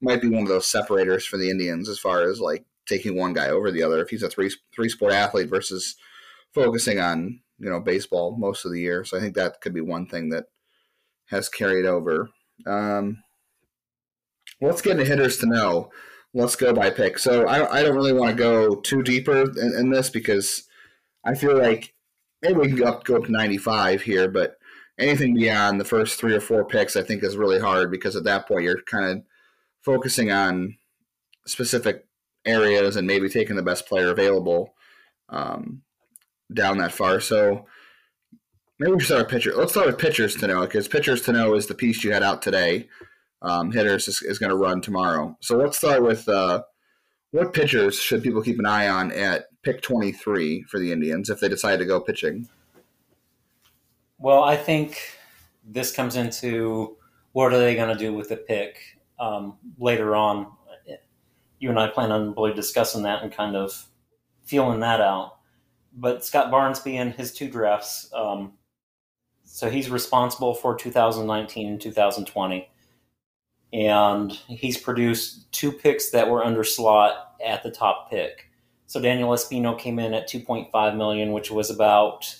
[0.00, 3.34] might be one of those separators for the Indians as far as like taking one
[3.34, 4.02] guy over the other.
[4.02, 5.96] If he's a three three sport athlete versus
[6.52, 9.04] focusing on you know baseball most of the year.
[9.04, 10.44] So I think that could be one thing that
[11.26, 12.28] has carried over.
[12.66, 13.22] Um,
[14.60, 15.90] let's get into hitters to know.
[16.34, 17.18] Let's go by pick.
[17.18, 20.64] So I, I don't really want to go too deeper in, in, this because
[21.24, 21.94] I feel like
[22.42, 24.56] maybe we can go up go up to 95 here, but
[24.98, 28.24] anything beyond the first three or four picks I think is really hard because at
[28.24, 29.22] that point you're kind of
[29.80, 30.76] focusing on
[31.46, 32.06] specific
[32.44, 34.74] areas and maybe taking the best player available.
[35.28, 35.82] Um,
[36.54, 37.20] down that far.
[37.20, 37.66] So
[38.78, 39.54] maybe we should start with pitcher.
[39.54, 42.22] Let's start with pitchers to know because pitchers to know is the piece you had
[42.22, 42.88] out today.
[43.42, 45.36] Um, hitters is, is going to run tomorrow.
[45.40, 46.62] So let's start with uh,
[47.32, 51.40] what pitchers should people keep an eye on at pick 23 for the Indians if
[51.40, 52.48] they decide to go pitching?
[54.18, 55.00] Well, I think
[55.64, 56.96] this comes into
[57.32, 58.78] what are they going to do with the pick
[59.18, 60.48] um, later on.
[61.58, 63.86] You and I plan on really discussing that and kind of
[64.44, 65.38] feeling that out
[65.94, 68.52] but Scott Barnsby in his two drafts, um,
[69.44, 72.68] so he's responsible for 2019 and 2020,
[73.72, 78.48] and he's produced two picks that were under slot at the top pick.
[78.92, 82.36] So Daniel Espino came in at 2.5 million, which was about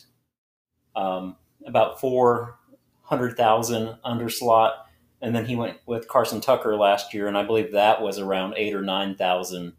[0.94, 4.86] um, about 400,000 under slot,
[5.22, 8.52] and then he went with Carson Tucker last year, and I believe that was around
[8.58, 9.72] eight or nine thousand,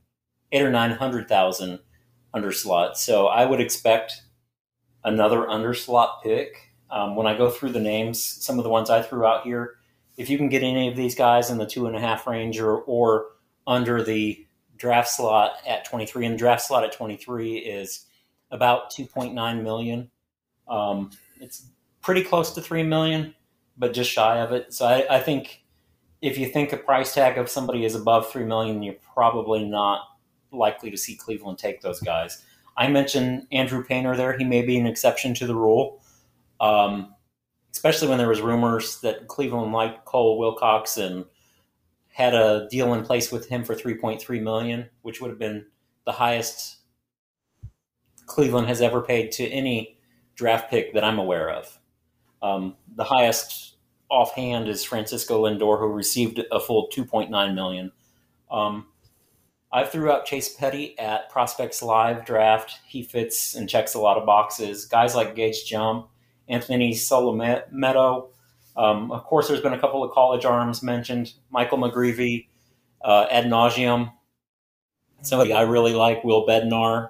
[0.52, 1.78] eight or nine hundred thousand
[2.34, 2.96] underslot.
[2.96, 4.24] So I would expect
[5.04, 6.72] another underslot pick.
[6.90, 9.76] Um, when I go through the names, some of the ones I threw out here,
[10.18, 12.60] if you can get any of these guys in the two and a half range
[12.60, 13.28] or, or
[13.68, 14.44] under the
[14.84, 18.06] draft slot at 23, and the draft slot at 23 is
[18.52, 20.12] about 2.9 million.
[20.68, 21.70] Um, it's
[22.02, 23.34] pretty close to 3 million,
[23.78, 24.74] but just shy of it.
[24.74, 25.64] So I, I think
[26.22, 30.02] if you think a price tag of somebody is above 3 million, you're probably not
[30.52, 32.44] likely to see Cleveland take those guys.
[32.76, 34.38] I mentioned Andrew Painter there.
[34.38, 36.04] He may be an exception to the rule,
[36.60, 37.16] um,
[37.72, 41.24] especially when there was rumors that Cleveland liked Cole Wilcox and
[42.14, 45.66] had a deal in place with him for 3.3 million, which would have been
[46.06, 46.78] the highest
[48.28, 49.98] Cleveland has ever paid to any
[50.36, 51.80] draft pick that I'm aware of.
[52.42, 53.78] Um, the highest
[54.10, 57.92] offhand is Francisco Lindor, who received a full 2.9 million.
[58.52, 58.88] Um,
[59.72, 62.80] I threw out Chase Petty at Prospects Live draft.
[62.86, 64.86] He fits and checks a lot of boxes.
[64.86, 66.10] Guys like Gage Jump,
[66.48, 68.30] Anthony Solometo.
[68.76, 71.34] Um, of course, there's been a couple of college arms mentioned.
[71.50, 72.48] Michael McGreevy,
[73.04, 74.12] uh, ad nauseum.
[75.22, 77.10] Somebody I really like, Will Bednar,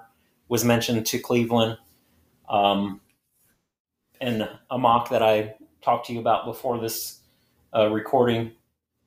[0.50, 1.78] was mentioned to Cleveland.
[2.50, 3.02] Um,
[4.22, 7.20] and a mock that I talked to you about before this
[7.76, 8.52] uh, recording.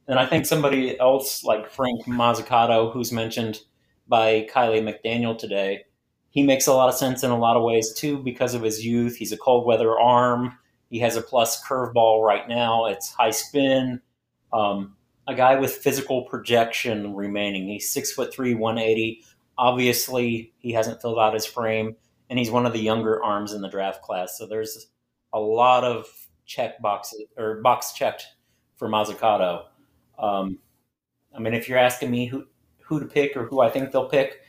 [0.09, 3.61] And I think somebody else like Frank Mazzucato, who's mentioned
[4.09, 5.85] by Kiley McDaniel today,
[6.31, 8.85] he makes a lot of sense in a lot of ways too because of his
[8.85, 9.17] youth.
[9.17, 10.59] He's a cold weather arm.
[10.91, 12.87] He has a plus curveball right now.
[12.87, 14.01] It's high spin.
[14.53, 14.97] Um,
[15.29, 17.67] a guy with physical projection remaining.
[17.69, 19.23] He's six foot three, 180.
[19.59, 21.97] Obviously, he hasn't filled out his frame,
[22.31, 24.39] and he's one of the younger arms in the draft class.
[24.39, 24.89] So there's
[25.33, 26.07] a lot of
[26.45, 28.27] check boxes or box checked
[28.77, 29.65] for Mazzucato.
[30.19, 30.59] Um,
[31.35, 32.47] I mean, if you're asking me who
[32.81, 34.43] who to pick or who I think they'll pick,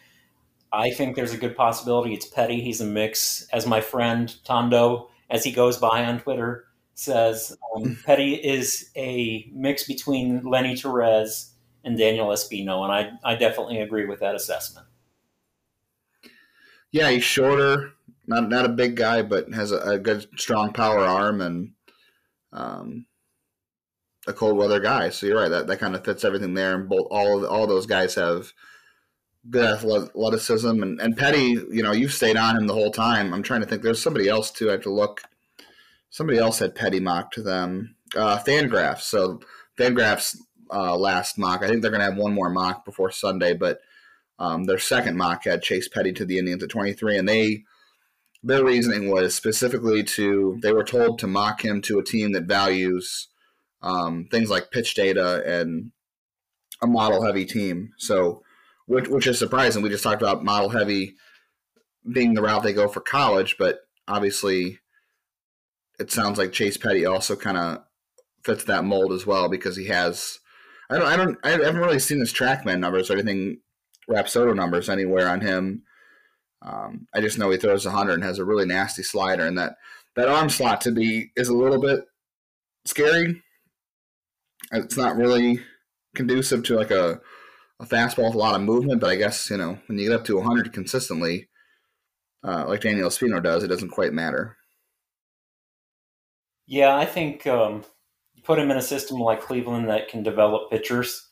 [0.72, 2.62] I think there's a good possibility it's Petty.
[2.62, 7.56] He's a mix, as my friend Tondo, as he goes by on Twitter, says.
[7.76, 13.80] Um, Petty is a mix between Lenny Torres and Daniel Espino, and I I definitely
[13.80, 14.88] agree with that assessment.
[16.92, 17.94] Yeah, he's shorter,
[18.26, 21.74] not not a big guy, but has a, a good, strong power arm and
[22.52, 23.06] um,
[24.26, 25.10] a cold weather guy.
[25.10, 25.50] So you're right.
[25.50, 26.76] That that kind of fits everything there.
[26.76, 28.54] And both all all those guys have
[29.50, 30.84] good athleticism.
[30.84, 33.34] And and Petty, you know, you've stayed on him the whole time.
[33.34, 33.82] I'm trying to think.
[33.82, 34.70] There's somebody else too.
[34.70, 35.22] I have to look.
[36.10, 37.96] Somebody else had Petty mock to them.
[38.16, 39.02] Uh, Fangraphs.
[39.02, 39.42] So
[39.78, 40.38] Fangraphs
[40.72, 41.64] uh, last mock.
[41.64, 43.80] I think they're going to have one more mock before Sunday, but
[44.40, 47.64] um, their second mock had Chase Petty to the Indians at 23, and they
[48.44, 52.44] their reasoning was specifically to they were told to mock him to a team that
[52.44, 53.28] values
[53.82, 55.92] um, things like pitch data and
[56.82, 57.94] a model heavy team.
[57.98, 58.44] So,
[58.88, 59.84] which, which is surprising.
[59.84, 61.16] We just talked about model heavy
[62.12, 64.80] being the route they go for college, but obviously,
[66.00, 67.84] it sounds like Chase Petty also kind of
[68.44, 70.40] fits that mold as well because he has.
[70.90, 71.08] I don't.
[71.08, 71.38] I don't.
[71.44, 73.60] I haven't really seen his TrackMan numbers or anything,
[74.10, 75.84] Rapsodo numbers anywhere on him.
[76.62, 79.76] Um, I just know he throws 100 and has a really nasty slider, and that
[80.16, 82.06] that arm slot to be is a little bit
[82.86, 83.44] scary
[84.72, 85.60] it's not really
[86.16, 87.20] conducive to like a,
[87.80, 89.02] a fastball with a lot of movement.
[89.02, 91.48] But I guess you know when you get up to 100 consistently,
[92.44, 94.58] uh, like Daniel Espino does, it doesn't quite matter.
[96.66, 97.86] Yeah, I think um,
[98.34, 101.28] you put him in a system like Cleveland that can develop pitchers,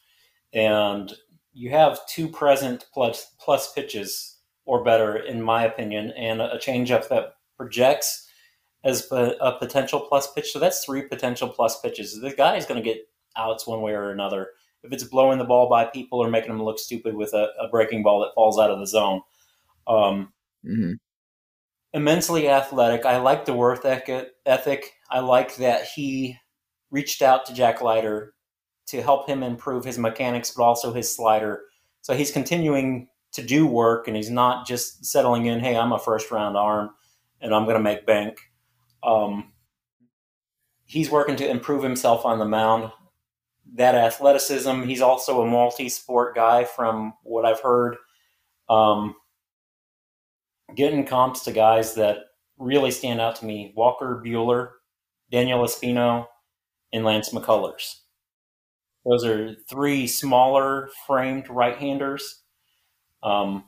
[0.53, 1.11] and
[1.53, 7.07] you have two present plus plus pitches or better, in my opinion, and a changeup
[7.09, 8.27] that projects
[8.83, 10.51] as a potential plus pitch.
[10.51, 12.19] So that's three potential plus pitches.
[12.19, 14.49] The guy is going to get outs one way or another.
[14.85, 17.67] If it's blowing the ball by people or making them look stupid with a, a
[17.69, 19.21] breaking ball that falls out of the zone.
[19.87, 20.33] Um,
[20.65, 20.93] mm-hmm.
[21.93, 23.05] Immensely athletic.
[23.05, 24.91] I like the worth ethic.
[25.09, 26.37] I like that he
[26.91, 28.33] reached out to Jack Leiter
[28.87, 31.61] to help him improve his mechanics, but also his slider.
[32.01, 35.99] So he's continuing to do work and he's not just settling in, hey, I'm a
[35.99, 36.91] first round arm
[37.41, 38.37] and I'm going to make bank.
[39.03, 39.53] Um,
[40.85, 42.91] he's working to improve himself on the mound
[43.73, 44.83] that athleticism.
[44.83, 47.97] He's also a multi-sport guy, from what I've heard.
[48.69, 49.15] Um,
[50.75, 52.17] getting comps to guys that
[52.57, 54.71] really stand out to me: Walker Buehler,
[55.31, 56.27] Daniel Espino,
[56.93, 58.01] and Lance McCullers.
[59.05, 62.41] Those are three smaller framed right-handers,
[63.21, 63.65] um,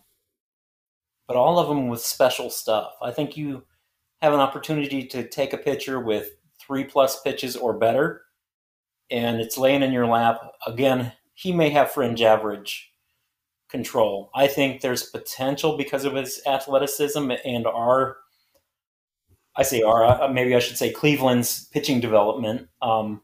[1.27, 2.93] but all of them with special stuff.
[3.01, 3.63] I think you
[4.21, 8.23] have an opportunity to take a pitcher with three plus pitches or better
[9.09, 10.39] and it's laying in your lap.
[10.65, 12.91] Again, he may have fringe average
[13.69, 14.29] control.
[14.33, 18.17] I think there's potential because of his athleticism and our,
[19.55, 22.69] I say our, uh, maybe I should say Cleveland's pitching development.
[22.81, 23.21] Um,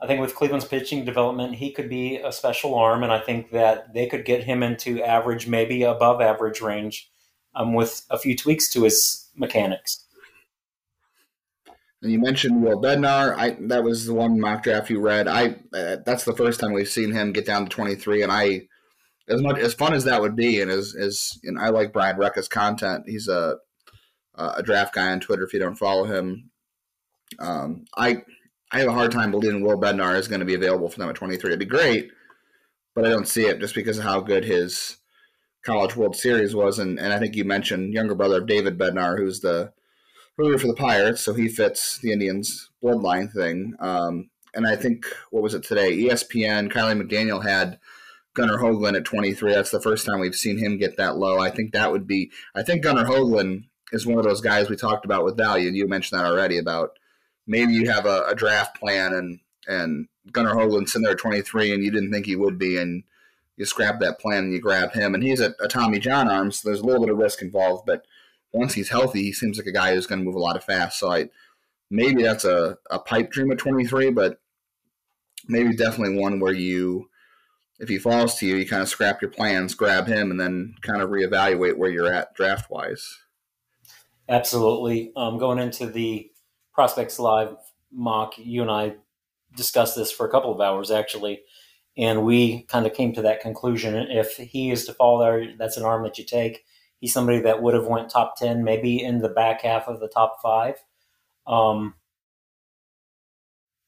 [0.00, 3.50] I think with Cleveland's pitching development, he could be a special arm, and I think
[3.52, 7.08] that they could get him into average, maybe above average range,
[7.54, 10.04] um, with a few tweaks to his mechanics.
[12.02, 13.34] And you mentioned Will Bednar.
[13.36, 15.28] I that was the one mock draft you read.
[15.28, 18.62] I uh, that's the first time we've seen him get down to 23, and I
[19.28, 22.16] as much as fun as that would be, and as as and I like Brian
[22.16, 23.04] Recca's content.
[23.06, 23.58] He's a
[24.34, 25.44] a draft guy on Twitter.
[25.44, 26.50] If you don't follow him,
[27.38, 28.22] um, I
[28.72, 31.08] I have a hard time believing Will Bednar is going to be available for them
[31.08, 31.50] at 23.
[31.50, 32.10] It'd be great,
[32.94, 34.96] but I don't see it just because of how good his
[35.64, 39.16] College World Series was, and and I think you mentioned younger brother of David Bednar,
[39.16, 39.72] who's the
[40.36, 43.74] rooted for the Pirates, so he fits the Indians bloodline thing.
[43.80, 45.96] Um, and I think what was it today?
[45.96, 47.78] ESPN, Kiley McDaniel had
[48.34, 49.52] Gunnar Hoglund at 23.
[49.52, 51.38] That's the first time we've seen him get that low.
[51.38, 52.30] I think that would be.
[52.54, 55.86] I think Gunnar Hoglund is one of those guys we talked about with value, you
[55.86, 56.98] mentioned that already about
[57.46, 61.72] maybe you have a, a draft plan and and Gunnar Hoglund's in there at 23,
[61.72, 63.04] and you didn't think he would be, and
[63.56, 66.50] you scrap that plan and you grab him, and he's a, a Tommy John arm,
[66.50, 68.04] so there's a little bit of risk involved, but
[68.52, 70.64] once he's healthy, he seems like a guy who's going to move a lot of
[70.64, 70.98] fast.
[70.98, 71.28] So I
[71.90, 74.40] maybe that's a, a pipe dream at 23, but
[75.48, 77.08] maybe definitely one where you,
[77.78, 80.74] if he falls to you, you kind of scrap your plans, grab him, and then
[80.82, 83.18] kind of reevaluate where you're at draft wise.
[84.28, 85.12] Absolutely.
[85.16, 86.30] Um, going into the
[86.72, 87.56] Prospects Live
[87.90, 88.94] mock, you and I
[89.54, 91.42] discussed this for a couple of hours actually,
[91.98, 93.94] and we kind of came to that conclusion.
[93.94, 96.64] If he is to fall there, that's an arm that you take.
[97.02, 100.06] He's somebody that would have went top ten, maybe in the back half of the
[100.06, 100.76] top five.
[101.48, 101.94] Um,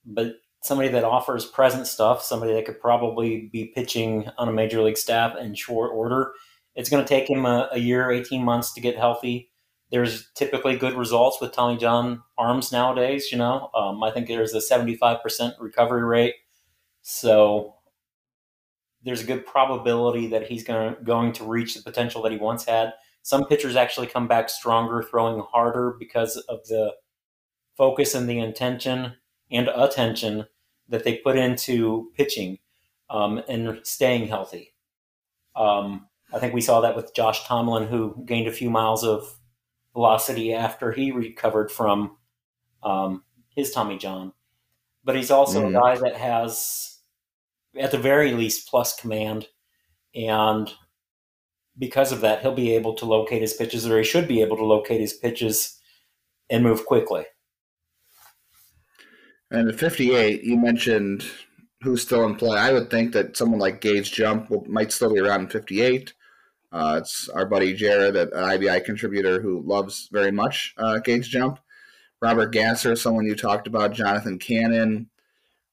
[0.04, 0.34] but
[0.64, 4.98] somebody that offers present stuff, somebody that could probably be pitching on a major league
[4.98, 6.32] staff in short order.
[6.74, 9.52] It's going to take him a, a year, 18 months to get healthy.
[9.92, 13.70] There's typically good results with Tommy John arms nowadays, you know.
[13.76, 16.34] Um, I think there's a 75% recovery rate.
[17.02, 17.76] So
[19.04, 22.38] there's a good probability that he's going to, going to reach the potential that he
[22.38, 22.94] once had.
[23.24, 26.94] Some pitchers actually come back stronger, throwing harder because of the
[27.74, 29.14] focus and the intention
[29.50, 30.46] and attention
[30.90, 32.58] that they put into pitching
[33.08, 34.74] um, and staying healthy.
[35.56, 39.38] Um, I think we saw that with Josh Tomlin, who gained a few miles of
[39.94, 42.18] velocity after he recovered from
[42.82, 43.24] um,
[43.56, 44.34] his Tommy John.
[45.02, 45.70] But he's also mm.
[45.70, 46.98] a guy that has,
[47.74, 49.46] at the very least, plus command.
[50.14, 50.70] And
[51.78, 54.56] because of that, he'll be able to locate his pitches, or he should be able
[54.56, 55.80] to locate his pitches
[56.50, 57.24] and move quickly.
[59.50, 61.24] And at 58, you mentioned
[61.82, 62.58] who's still in play.
[62.58, 66.14] I would think that someone like Gage Jump will, might still be around in 58.
[66.72, 71.60] Uh, it's our buddy Jared, an IBI contributor who loves very much uh, Gage Jump.
[72.20, 75.08] Robert Gasser, someone you talked about, Jonathan Cannon.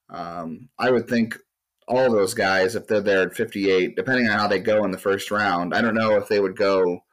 [0.10, 1.40] Um, I would think
[1.88, 4.98] all those guys, if they're there at 58, depending on how they go in the
[4.98, 7.04] first round, I don't know if they would go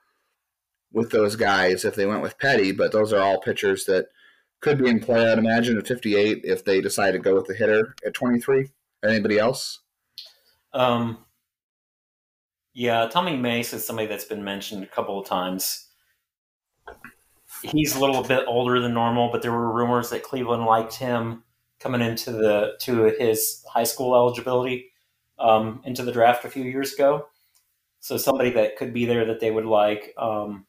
[0.93, 4.07] with those guys if they went with Petty, but those are all pitchers that
[4.61, 5.31] could be in play.
[5.31, 8.69] I'd imagine at 58 if they decide to go with the hitter at 23.
[9.05, 9.81] Anybody else?
[10.73, 11.19] Um,
[12.75, 15.87] yeah, Tommy Mace is somebody that's been mentioned a couple of times.
[17.63, 21.45] He's a little bit older than normal, but there were rumors that Cleveland liked him
[21.81, 24.91] coming into the to his high school eligibility
[25.39, 27.27] um, into the draft a few years ago.
[28.01, 30.15] So somebody that could be there that they would like.
[30.19, 30.67] Um,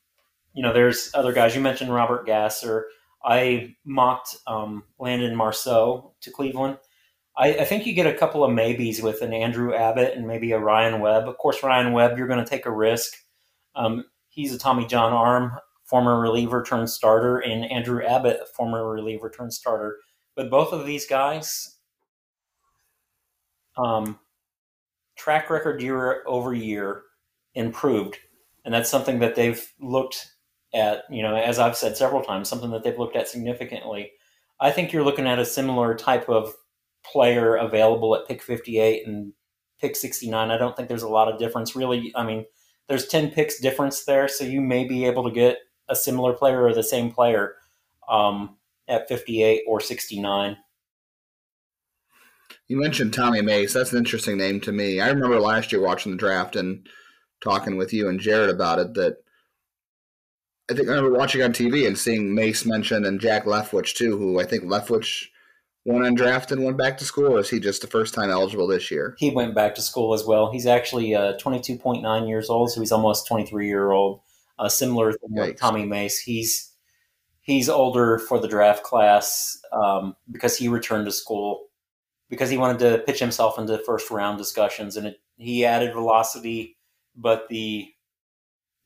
[0.53, 1.55] you know, there's other guys.
[1.55, 2.87] You mentioned Robert Gasser.
[3.23, 6.77] I mocked um, Landon Marceau to Cleveland.
[7.37, 10.51] I, I, think you get a couple of maybes with an Andrew Abbott and maybe
[10.51, 11.27] a Ryan Webb.
[11.27, 13.13] Of course, Ryan Webb, you're going to take a risk.
[13.75, 15.51] Um, he's a Tommy John arm,
[15.83, 19.97] former reliever turned starter, and Andrew Abbott, former reliever turned starter.
[20.39, 21.79] But both of these guys,
[23.77, 24.17] um,
[25.17, 27.01] track record year over year
[27.55, 28.15] improved,
[28.63, 30.31] and that's something that they've looked
[30.73, 34.13] at, you know, as I've said several times, something that they've looked at significantly.
[34.61, 36.53] I think you're looking at a similar type of
[37.03, 39.33] player available at pick 58 and
[39.81, 40.51] pick 69.
[40.51, 42.13] I don't think there's a lot of difference really.
[42.15, 42.45] I mean,
[42.87, 45.57] there's 10 picks difference there, so you may be able to get
[45.89, 47.55] a similar player or the same player
[48.09, 48.55] um,
[48.89, 50.57] at 58 or 69.
[52.67, 53.73] You mentioned Tommy Mace.
[53.73, 54.99] That's an interesting name to me.
[54.99, 56.87] I remember last year watching the draft and
[57.41, 59.17] talking with you and Jared about it that
[60.69, 64.17] I think I remember watching on TV and seeing Mace mentioned and Jack Leftwich too,
[64.17, 65.25] who I think Leftwich
[65.85, 68.67] went undrafted and went back to school, or is he just the first time eligible
[68.67, 69.15] this year?
[69.17, 70.51] He went back to school as well.
[70.51, 74.21] He's actually uh, 22.9 years old, so he's almost 23 year old.
[74.59, 76.73] Uh, similar to Tommy Mace, he's
[77.49, 81.65] he's older for the draft class um, because he returned to school
[82.29, 86.77] because he wanted to pitch himself into first round discussions, and it, he added velocity,
[87.15, 87.87] but the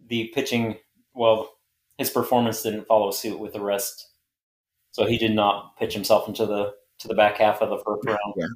[0.07, 0.77] the pitching
[1.13, 1.49] well
[1.97, 4.09] his performance didn't follow suit with the rest.
[4.91, 8.05] So he did not pitch himself into the to the back half of the first
[8.05, 8.33] round.
[8.37, 8.47] Yeah.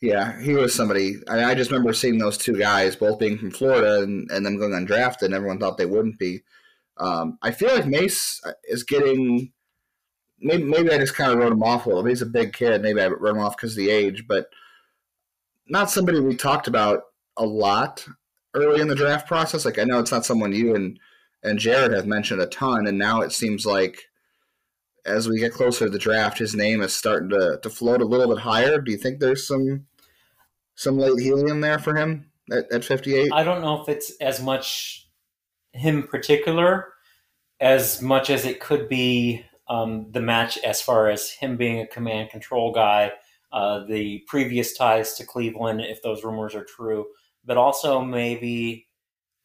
[0.00, 1.14] Yeah, he was somebody.
[1.28, 4.58] I, I just remember seeing those two guys, both being from Florida, and, and them
[4.58, 5.22] going undrafted.
[5.22, 6.42] And everyone thought they wouldn't be.
[6.96, 9.52] Um, I feel like Mace is getting.
[10.40, 12.04] Maybe, maybe I just kind of wrote him off a little.
[12.04, 12.82] He's a big kid.
[12.82, 14.48] Maybe I wrote him off because of the age, but
[15.66, 17.04] not somebody we talked about
[17.36, 18.06] a lot
[18.52, 19.64] early in the draft process.
[19.64, 20.98] Like I know it's not someone you and
[21.42, 24.02] and Jared have mentioned a ton, and now it seems like
[25.04, 28.06] as we get closer to the draft, his name is starting to, to float a
[28.06, 28.80] little bit higher.
[28.80, 29.86] Do you think there's some
[30.74, 33.30] some late helium there for him at, at 58?
[33.32, 35.03] I don't know if it's as much
[35.74, 36.94] him particular
[37.60, 41.86] as much as it could be um, the match as far as him being a
[41.86, 43.12] command control guy,
[43.52, 47.06] uh, the previous ties to Cleveland, if those rumors are true,
[47.44, 48.86] but also maybe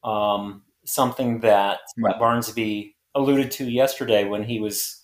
[0.03, 2.19] um, something that right.
[2.19, 5.03] Barnsby alluded to yesterday when he was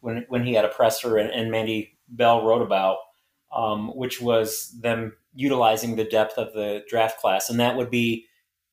[0.00, 2.98] when when he had a presser and, and Mandy Bell wrote about,
[3.54, 8.26] um, which was them utilizing the depth of the draft class, and that would be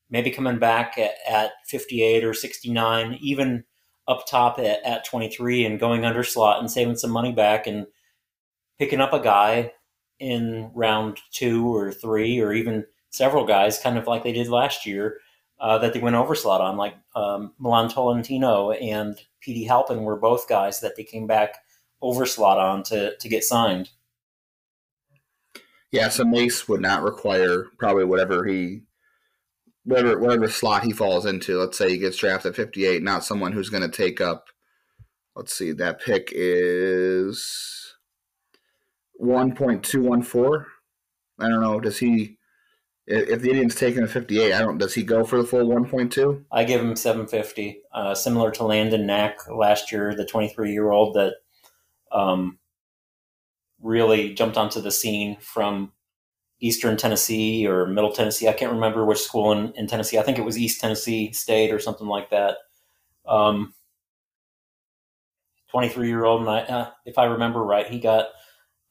[0.10, 3.64] maybe coming back at, at 58 or 69, even
[4.08, 7.86] up top at, at 23 and going under slot and saving some money back and
[8.80, 9.72] picking up a guy
[10.20, 14.86] in round two or three or even several guys, kind of like they did last
[14.86, 15.20] year,
[15.60, 20.18] uh, that they went over slot on, like um, Milan Tolentino and Petey Halpin were
[20.18, 21.58] both guys that they came back
[22.02, 23.90] over slot on to, to get signed.
[25.92, 28.82] Yeah, so Mace would not require probably whatever he
[29.88, 31.58] whatever whatever slot he falls into.
[31.58, 34.50] Let's say he gets drafted at 58, not someone who's going to take up.
[35.36, 37.96] Let's see, that pick is
[39.22, 40.66] 1.214.
[41.40, 41.80] I don't know.
[41.80, 42.38] Does he?
[43.10, 44.78] If the Indians take him at 58, I don't.
[44.78, 46.44] Does he go for the full 1.2?
[46.52, 51.16] I give him 750, uh, similar to Landon Knack last year, the 23 year old
[51.16, 51.36] that
[52.12, 52.60] um,
[53.82, 55.94] really jumped onto the scene from
[56.60, 58.48] Eastern Tennessee or Middle Tennessee.
[58.48, 60.18] I can't remember which school in, in Tennessee.
[60.18, 62.58] I think it was East Tennessee State or something like that.
[63.28, 63.74] Um,
[65.72, 68.28] 23 year old, and I, uh, if I remember right, he got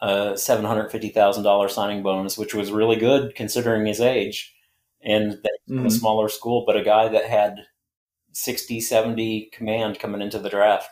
[0.01, 4.55] a $750,000 signing bonus, which was really good considering his age
[5.03, 5.33] and
[5.69, 5.87] mm-hmm.
[5.87, 7.57] a smaller school, but a guy that had
[8.33, 10.91] 60, 70 command coming into the draft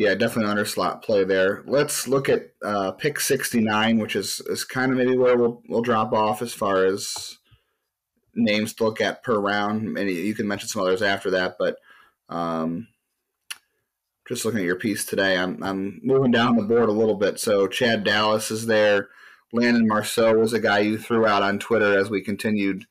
[0.00, 1.62] yeah, definitely under slot play there.
[1.66, 5.82] Let's look at uh, pick 69, which is, is kind of maybe where we'll, we'll
[5.82, 7.36] drop off as far as
[8.34, 9.98] names to look at per round.
[9.98, 11.76] And you can mention some others after that, but
[12.30, 12.88] um,
[14.26, 17.38] just looking at your piece today, I'm, I'm moving down the board a little bit.
[17.38, 19.10] So Chad Dallas is there.
[19.52, 22.86] Landon Marceau was a guy you threw out on Twitter as we continued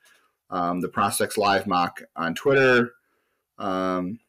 [0.51, 2.91] um, the Prospects Live mock on Twitter.
[3.57, 4.20] Um,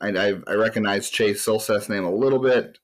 [0.00, 2.78] I, I, I recognize Chase Silseth's name a little bit,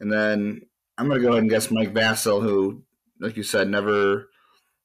[0.00, 0.62] and then
[0.98, 2.82] I'm going to go ahead and guess Mike Vasil, who,
[3.20, 4.28] like you said, never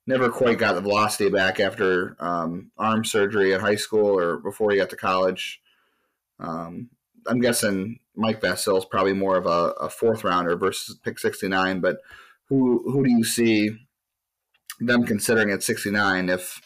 [0.09, 4.71] never quite got the velocity back after um, arm surgery at high school or before
[4.71, 5.61] he got to college.
[6.39, 6.89] Um,
[7.27, 11.79] I'm guessing Mike Vasil is probably more of a, a, fourth rounder versus pick 69.
[11.79, 11.97] But
[12.47, 13.69] who who do you see
[14.79, 16.59] them considering at 69 if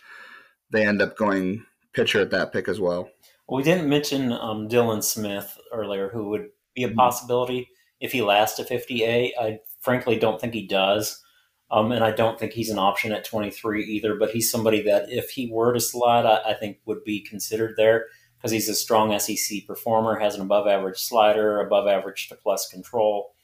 [0.72, 3.10] they end up going pitcher at that pick as well?
[3.54, 6.98] Well, we didn't mention um, Dylan Smith earlier, who would be a mm-hmm.
[6.98, 9.36] possibility if he lasts to 58.
[9.40, 11.24] I frankly don't think he does.
[11.70, 15.12] Um, and I don't think he's an option at 23 either, but he's somebody that
[15.12, 18.08] if he were to slide, I, I think would be considered there
[18.40, 22.68] because he's a strong SEC performer, has an above average slider, above average to plus
[22.68, 23.36] control.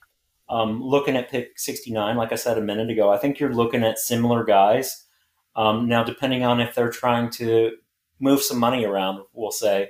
[0.49, 3.83] Um, looking at pick 69, like I said a minute ago, I think you're looking
[3.83, 5.05] at similar guys.
[5.55, 7.73] Um, now, depending on if they're trying to
[8.19, 9.89] move some money around, we'll say.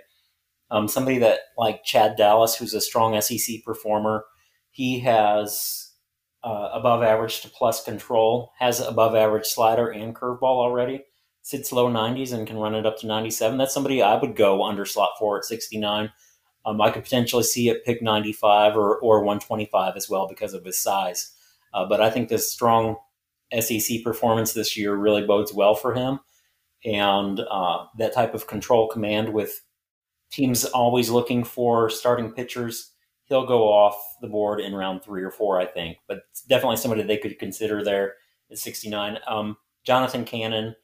[0.71, 4.25] Um, somebody that like Chad Dallas, who's a strong SEC performer,
[4.71, 5.93] he has
[6.43, 11.03] uh, above average to plus control, has above average slider and curveball already,
[11.41, 13.57] sits low 90s and can run it up to 97.
[13.57, 16.11] That's somebody I would go under slot four at 69.
[16.65, 20.65] Um, I could potentially see it pick 95 or, or 125 as well because of
[20.65, 21.31] his size.
[21.73, 22.97] Uh, but I think this strong
[23.57, 26.19] SEC performance this year really bodes well for him
[26.85, 29.61] and uh, that type of control command with
[30.31, 32.91] teams always looking for starting pitchers,
[33.25, 35.97] he'll go off the board in round three or four, I think.
[36.07, 38.15] But it's definitely somebody they could consider there
[38.51, 39.19] at 69.
[39.27, 40.75] Um, Jonathan Cannon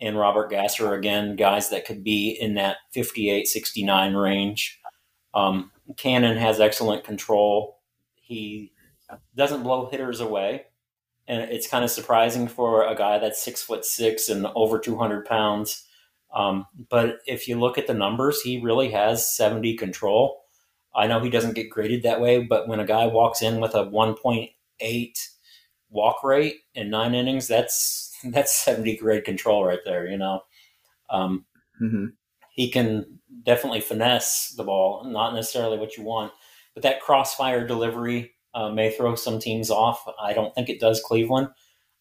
[0.00, 4.80] and Robert Gasser, again, guys that could be in that 58 69 range.
[5.34, 7.80] Um, Cannon has excellent control.
[8.14, 8.72] He
[9.34, 10.66] doesn't blow hitters away
[11.30, 15.24] and it's kind of surprising for a guy that's six foot six and over 200
[15.24, 15.86] pounds.
[16.34, 20.42] Um, but if you look at the numbers, he really has 70 control.
[20.94, 23.74] I know he doesn't get graded that way, but when a guy walks in with
[23.74, 25.18] a 1.8
[25.88, 30.06] walk rate in nine innings, that's that's 70 grade control right there.
[30.06, 30.40] You know,
[31.10, 31.44] um,
[31.80, 32.06] mm-hmm.
[32.50, 36.32] he can definitely finesse the ball, not necessarily what you want,
[36.74, 40.04] but that crossfire delivery uh, may throw some teams off.
[40.20, 41.48] I don't think it does Cleveland.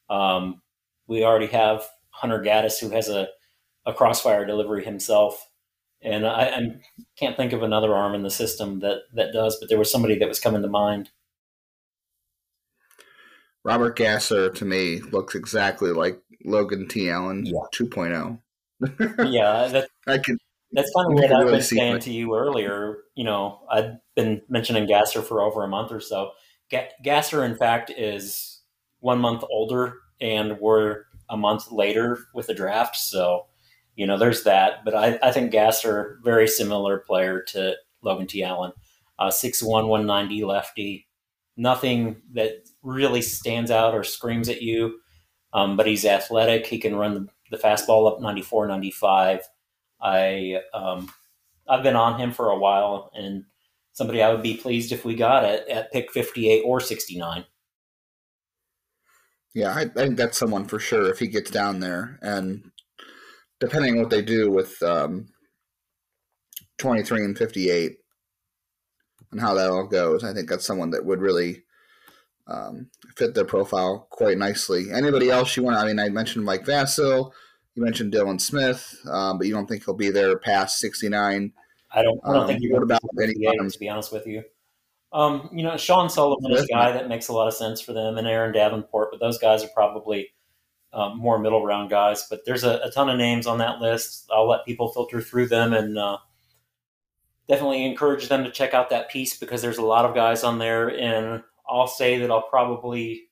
[0.09, 0.61] Um,
[1.07, 3.27] we already have Hunter Gaddis, who has a,
[3.85, 5.49] a crossfire delivery himself.
[6.01, 6.61] And I, I,
[7.17, 10.17] can't think of another arm in the system that, that does, but there was somebody
[10.19, 11.09] that was coming to mind.
[13.65, 17.09] Robert Gasser to me looks exactly like Logan T.
[17.09, 17.59] Allen Yeah.
[17.75, 18.39] 2.0.
[19.29, 20.37] yeah, that, I could
[20.71, 22.01] that's kind of what I've really been saying it.
[22.03, 22.97] to you earlier.
[23.15, 26.31] You know, I've been mentioning Gasser for over a month or so.
[26.69, 28.61] Ga- Gasser, in fact, is
[28.99, 32.95] one month older, and we're a month later with the draft.
[32.97, 33.47] So,
[33.99, 34.85] you know, there's that.
[34.85, 38.45] But I, I think Gasser, very similar player to Logan T.
[38.45, 38.71] Allen,
[39.19, 41.05] uh, 6'1", 190 lefty.
[41.57, 44.99] Nothing that really stands out or screams at you,
[45.51, 46.65] um, but he's athletic.
[46.65, 49.41] He can run the, fastball up 94, 95.
[50.01, 51.11] I um,
[51.67, 53.43] I've been on him for a while, and
[53.91, 57.43] somebody I would be pleased if we got it at pick 58 or 69.
[59.53, 62.17] Yeah, I, I think that's someone for sure if he gets down there.
[62.21, 62.71] And
[63.59, 65.27] depending on what they do with um,
[66.77, 67.97] 23 and 58
[69.31, 71.63] and how that all goes, I think that's someone that would really
[72.47, 74.91] um, fit their profile quite nicely.
[74.91, 77.31] Anybody else you want I mean, I mentioned Mike Vasil,
[77.75, 81.53] you mentioned Dylan Smith, um, but you don't think he'll be there past 69.
[81.91, 83.73] I don't, I don't Um, think you're what about to any be 58, ones?
[83.73, 84.43] to be honest with you.
[85.11, 87.93] Um, you know, Sean Sullivan is a guy that makes a lot of sense for
[87.93, 90.29] them, and Aaron Davenport, but those guys are probably
[90.93, 92.27] um, more middle round guys.
[92.29, 94.27] But there's a, a ton of names on that list.
[94.31, 96.17] I'll let people filter through them and uh,
[97.47, 100.59] definitely encourage them to check out that piece because there's a lot of guys on
[100.59, 100.87] there.
[100.87, 103.29] And I'll say that I'll probably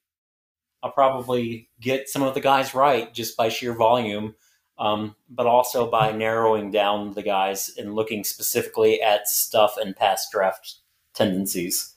[0.84, 4.36] I'll probably get some of the guys right just by sheer volume,
[4.78, 10.32] um, but also by narrowing down the guys and looking specifically at stuff and past
[10.32, 10.76] draft
[11.14, 11.95] tendencies.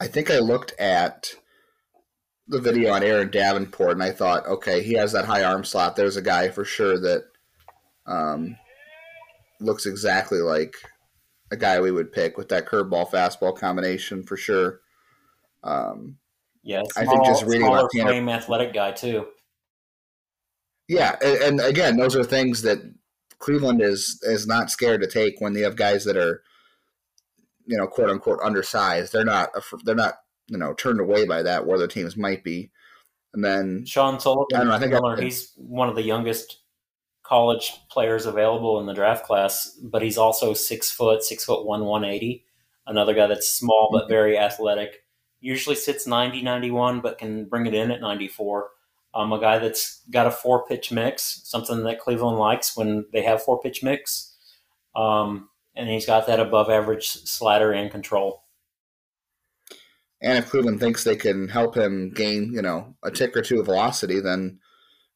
[0.00, 1.34] I think I looked at
[2.48, 5.96] the video on Aaron Davenport and I thought, okay, he has that high arm slot.
[5.96, 7.24] There's a guy for sure that
[8.06, 8.56] um,
[9.60, 10.74] looks exactly like
[11.50, 14.80] a guy we would pick with that curveball fastball combination for sure.
[15.62, 16.18] Um,
[16.62, 19.26] Yeah, I think just reading smaller frame athletic guy too.
[20.88, 22.78] yeah, and, and again, those are things that
[23.38, 26.42] Cleveland is is not scared to take when they have guys that are,
[27.66, 29.12] you know, quote unquote undersized.
[29.12, 29.50] They're not
[29.84, 30.14] they're not
[30.48, 32.70] you know turned away by that where their teams might be.
[33.32, 36.58] And then Sean Sullivan, I don't know, I think I- he's one of the youngest
[37.22, 41.84] college players available in the draft class, but he's also six foot, six foot one,
[41.84, 42.44] one eighty.
[42.86, 45.04] Another guy that's small but very athletic.
[45.40, 48.70] Usually sits 90, 91, but can bring it in at 94.
[49.14, 53.22] Um, a guy that's got a four pitch mix, something that Cleveland likes when they
[53.22, 54.34] have four pitch mix.
[54.94, 58.43] Um, and he's got that above average slider and control.
[60.24, 63.60] And if Cleveland thinks they can help him gain, you know, a tick or two
[63.60, 64.58] of velocity, then,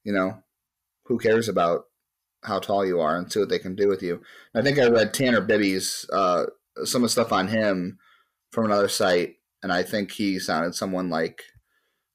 [0.05, 0.43] you know,
[1.07, 1.85] who cares about
[2.45, 4.21] how tall you are and see what they can do with you.
[4.55, 6.45] I think I read Tanner Bibby's uh,
[6.85, 7.99] some of the stuff on him
[8.53, 11.43] from another site, and I think he sounded someone like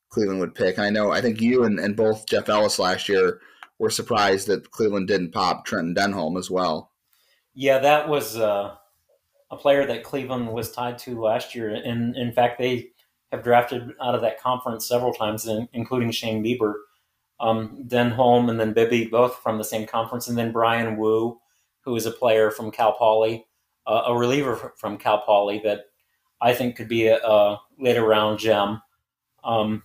[0.10, 0.78] Cleveland would pick.
[0.78, 3.40] And I know I think you and, and both Jeff Ellis last year
[3.80, 6.92] were surprised that Cleveland didn't pop Trenton Denholm as well.
[7.56, 8.76] Yeah, that was uh,
[9.54, 12.90] a player that Cleveland was tied to last year, and in fact, they
[13.32, 16.74] have drafted out of that conference several times, including Shane Bieber,
[17.40, 21.40] um, Denholm, and then Bibby, both from the same conference, and then Bryan Woo,
[21.82, 23.46] who is a player from Cal Poly,
[23.86, 25.86] uh, a reliever from Cal Poly that
[26.42, 28.82] I think could be a, a later round gem.
[29.44, 29.84] Um,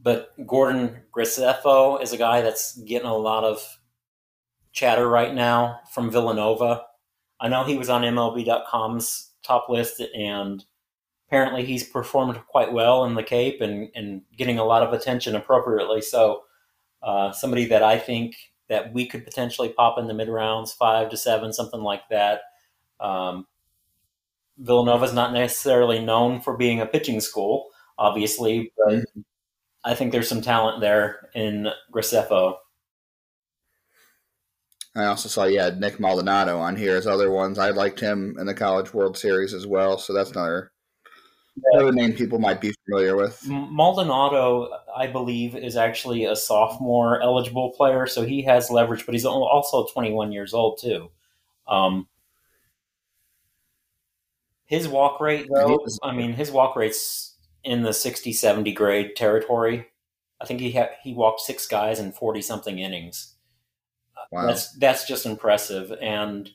[0.00, 3.60] but Gordon Graceffo is a guy that's getting a lot of
[4.72, 6.84] chatter right now from Villanova.
[7.40, 10.64] I know he was on MLB.com's top list, and
[11.28, 15.36] apparently he's performed quite well in the Cape and, and getting a lot of attention
[15.36, 16.00] appropriately.
[16.00, 16.42] So,
[17.02, 18.34] uh, somebody that I think
[18.68, 22.42] that we could potentially pop in the mid rounds, five to seven, something like that.
[23.00, 23.46] Um,
[24.58, 29.04] Villanova's not necessarily known for being a pitching school, obviously, but
[29.84, 32.56] I think there's some talent there in Graceffo.
[34.96, 37.58] I also saw you had Nick Maldonado on here as other ones.
[37.58, 40.72] I liked him in the College World Series as well, so that's another
[41.72, 43.40] another name people might be familiar with.
[43.46, 49.24] Maldonado, I believe, is actually a sophomore eligible player, so he has leverage, but he's
[49.24, 51.10] also 21 years old too.
[51.66, 52.08] Um,
[54.66, 59.16] his walk rate, though, is- I mean, his walk rate's in the 60, 70 grade
[59.16, 59.88] territory.
[60.40, 63.34] I think he ha- he walked six guys in 40 something innings.
[64.30, 64.46] Wow.
[64.46, 66.50] That's that's just impressive, and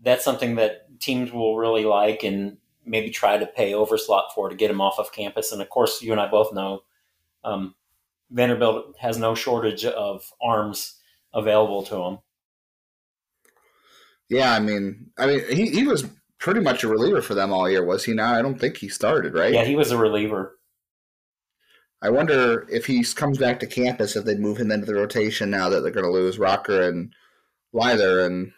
[0.00, 4.54] that's something that teams will really like and maybe try to pay overslot for to
[4.54, 5.52] get him off of campus.
[5.52, 6.82] And of course, you and I both know
[7.42, 7.74] um,
[8.30, 11.00] Vanderbilt has no shortage of arms
[11.32, 12.18] available to him.
[14.28, 16.06] Yeah, I mean, I mean, he, he was
[16.38, 18.34] pretty much a reliever for them all year, was he not?
[18.34, 19.52] I don't think he started, right?
[19.52, 20.58] Yeah, he was a reliever.
[22.02, 25.50] I wonder if he comes back to campus if they move him into the rotation
[25.50, 27.14] now that they're going to lose Rocker and
[27.72, 28.52] Leiter and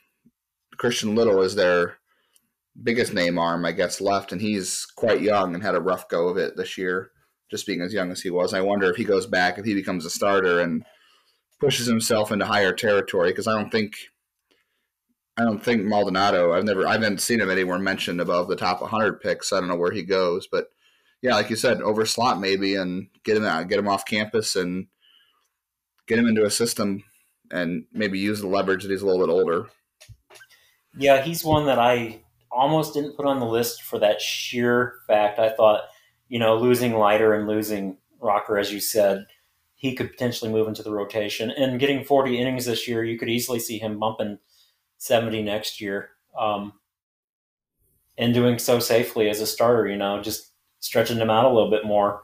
[0.76, 1.98] Christian Little is their
[2.82, 6.28] biggest name arm, I guess, left, and he's quite young and had a rough go
[6.28, 7.10] of it this year,
[7.50, 8.52] just being as young as he was.
[8.52, 10.84] I wonder if he goes back, if he becomes a starter and
[11.58, 13.94] pushes himself into higher territory, because I don't think
[15.38, 16.52] I don't think Maldonado.
[16.52, 19.52] I've never, I haven't seen him anywhere mentioned above the top 100 picks.
[19.52, 20.68] I don't know where he goes, but
[21.26, 24.54] yeah, like you said, over slot maybe, and get him out, get him off campus,
[24.54, 24.86] and
[26.06, 27.02] get him into a system,
[27.50, 29.66] and maybe use the leverage that he's a little bit older.
[30.96, 32.20] Yeah, he's one that I
[32.52, 35.40] almost didn't put on the list for that sheer fact.
[35.40, 35.80] I thought,
[36.28, 39.26] you know, losing Leiter and losing Rocker, as you said,
[39.74, 41.50] he could potentially move into the rotation.
[41.50, 44.38] And getting 40 innings this year, you could easily see him bumping
[44.98, 46.10] 70 next year.
[46.38, 46.74] Um,
[48.16, 50.52] and doing so safely as a starter, you know, just
[50.86, 52.22] stretching them out a little bit more.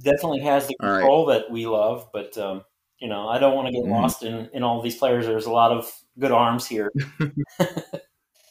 [0.00, 1.38] Definitely has the control right.
[1.38, 2.64] that we love, but um,
[2.98, 3.90] you know, I don't want to get mm.
[3.90, 5.26] lost in in all these players.
[5.26, 6.92] There's a lot of good arms here.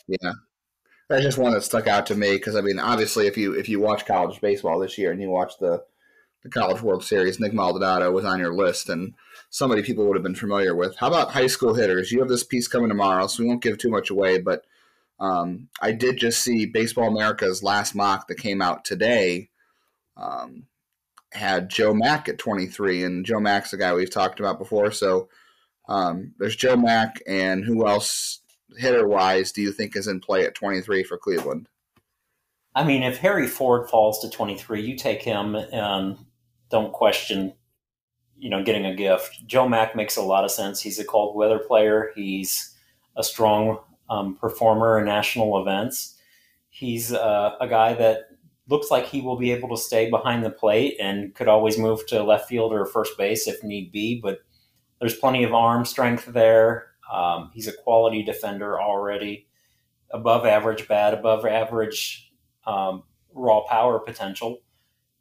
[0.08, 0.34] yeah,
[1.08, 3.70] that's just one that stuck out to me because I mean, obviously, if you if
[3.70, 5.84] you watch college baseball this year and you watch the
[6.44, 9.14] the College World Series, Nick Maldonado was on your list, and
[9.50, 10.96] somebody people would have been familiar with.
[10.98, 12.12] How about high school hitters?
[12.12, 14.66] You have this piece coming tomorrow, so we won't give too much away, but
[15.20, 19.50] um, I did just see Baseball America's last mock that came out today.
[20.18, 20.68] Um,
[21.32, 24.92] had Joe Mack at 23, and Joe Mack's the guy we've talked about before.
[24.92, 25.30] So
[25.88, 28.42] um, there's Joe Mack, and who else,
[28.78, 31.68] hitter wise, do you think is in play at 23 for Cleveland?
[32.74, 36.18] I mean, if Harry Ford falls to 23, you take him and
[36.70, 37.54] don't question,
[38.38, 39.48] you know, getting a gift.
[39.48, 40.82] Joe Mack makes a lot of sense.
[40.82, 42.12] He's a cold weather player.
[42.16, 42.76] He's
[43.16, 43.80] a strong
[44.10, 46.18] um, performer in national events.
[46.70, 48.30] He's uh, a guy that
[48.68, 52.06] looks like he will be able to stay behind the plate and could always move
[52.08, 54.20] to left field or first base if need be.
[54.20, 54.40] But
[55.00, 56.88] there's plenty of arm strength there.
[57.12, 59.48] Um, he's a quality defender already,
[60.12, 62.32] above average bat, above average
[62.66, 63.04] um,
[63.34, 64.62] raw power potential.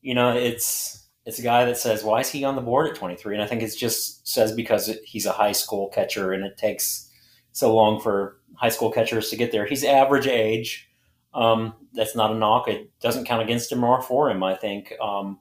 [0.00, 2.96] You know, it's it's a guy that says, "Why is he on the board at
[2.96, 6.56] 23?" And I think it just says because he's a high school catcher and it
[6.56, 7.10] takes
[7.52, 9.66] so long for high school catchers to get there.
[9.66, 10.88] He's average age.
[11.32, 12.68] Um, that's not a knock.
[12.68, 14.92] It doesn't count against him or for him, I think.
[15.00, 15.40] Um,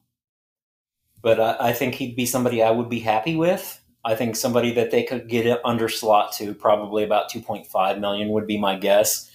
[1.21, 3.79] but I, I, think he'd be somebody I would be happy with.
[4.03, 8.47] I think somebody that they could get under slot to, probably about 2.5 million would
[8.47, 9.31] be my guess.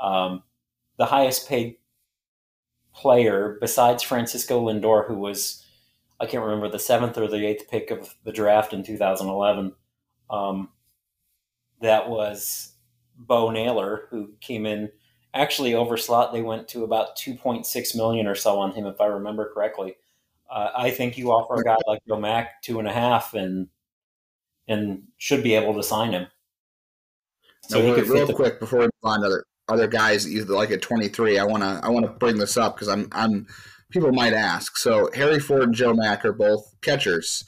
[0.00, 0.42] Um,
[0.98, 1.76] the highest paid
[2.92, 5.64] player besides Francisco Lindor, who was,
[6.20, 9.72] I can't remember, the seventh or the eighth pick of the draft in 2011.
[10.28, 10.68] Um,
[11.80, 12.71] that was
[13.26, 14.90] Bo Naylor, who came in
[15.34, 16.32] actually over slot.
[16.32, 19.96] They went to about 2.6 million or so on him, if I remember correctly.
[20.50, 23.68] Uh, I think you offer a guy like Joe Mack two and a half and
[24.68, 26.26] and should be able to sign him.
[27.68, 30.30] So now, real, real the- quick before we move on to other other guys that
[30.30, 33.08] you like at 23, I want to I want to bring this up because I'm
[33.12, 33.46] I'm
[33.90, 34.76] people might ask.
[34.76, 37.44] So Harry Ford and Joe Mack are both catchers,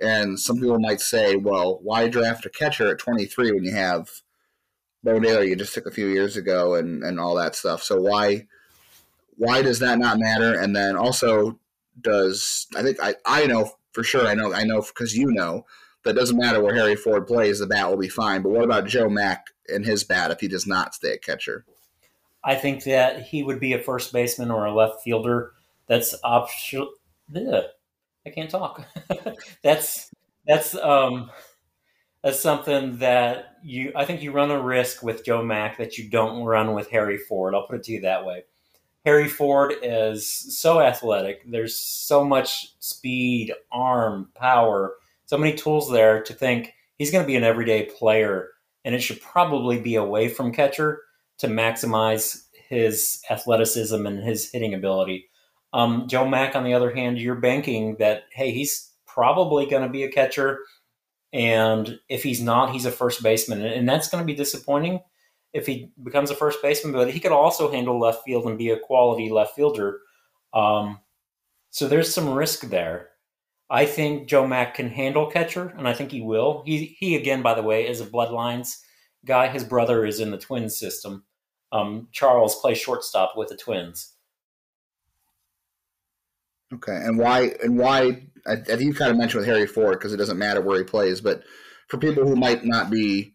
[0.00, 4.08] and some people might say, well, why draft a catcher at 23 when you have
[5.02, 7.82] Bo Naylor you just took a few years ago and, and all that stuff.
[7.82, 8.46] So why
[9.36, 10.58] why does that not matter?
[10.58, 11.58] And then also
[12.00, 15.66] does I think I, I know for sure I know I know because you know
[16.04, 18.42] that doesn't matter where Harry Ford plays, the bat will be fine.
[18.42, 21.64] But what about Joe Mack and his bat if he does not stay at catcher?
[22.42, 25.52] I think that he would be a first baseman or a left fielder.
[25.86, 26.90] That's optional.
[27.34, 28.86] I can't talk.
[29.62, 30.10] that's
[30.46, 31.30] that's um
[32.22, 36.08] that's something that you I think you run a risk with Joe Mack that you
[36.10, 37.54] don't run with Harry Ford.
[37.54, 38.44] I'll put it to you that way.
[39.04, 40.26] Harry Ford is
[40.58, 41.42] so athletic.
[41.50, 44.94] There's so much speed, arm, power,
[45.24, 48.50] so many tools there to think he's going to be an everyday player
[48.84, 51.02] and it should probably be away from catcher
[51.38, 55.28] to maximize his athleticism and his hitting ability.
[55.72, 59.88] Um, Joe Mack, on the other hand, you're banking that, hey, he's probably going to
[59.88, 60.60] be a catcher
[61.32, 63.64] and if he's not, he's a first baseman.
[63.64, 65.00] And that's going to be disappointing
[65.52, 68.70] if he becomes a first baseman, but he could also handle left field and be
[68.70, 70.00] a quality left fielder.
[70.54, 70.98] Um,
[71.70, 73.08] so there's some risk there.
[73.68, 76.64] I think Joe Mack can handle catcher, and I think he will.
[76.66, 78.78] He, he again, by the way, is a bloodlines
[79.24, 79.46] guy.
[79.46, 81.24] His brother is in the Twins system.
[81.70, 84.14] Um, Charles plays shortstop with the Twins.
[86.72, 87.52] Okay, and why?
[87.62, 90.38] And why I, I think you kind of mentioned with Harry Ford because it doesn't
[90.38, 91.42] matter where he plays, but
[91.88, 93.34] for people who might not be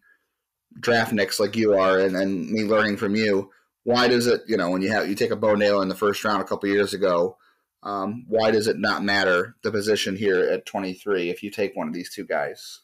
[0.78, 3.50] draft nicks like you are, and, and me learning from you,
[3.84, 4.42] why does it?
[4.46, 6.46] You know, when you have you take a Bo Naylor in the first round a
[6.46, 7.36] couple years ago,
[7.82, 11.86] Um, why does it not matter the position here at 23 if you take one
[11.86, 12.80] of these two guys?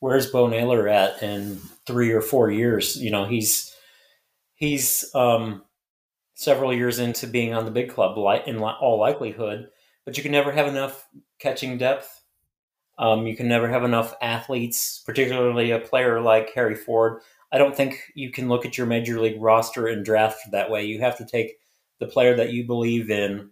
[0.00, 2.96] Where's Bo Naylor at in three or four years?
[2.96, 3.74] You know, he's
[4.56, 5.62] he's um,
[6.34, 9.70] several years into being on the big club in all likelihood,
[10.04, 11.06] but you can never have enough
[11.38, 12.22] catching depth.
[12.98, 17.22] Um, you can never have enough athletes, particularly a player like Harry Ford.
[17.50, 20.84] I don't think you can look at your major league roster and draft that way.
[20.84, 21.58] You have to take
[21.98, 23.50] the player that you believe in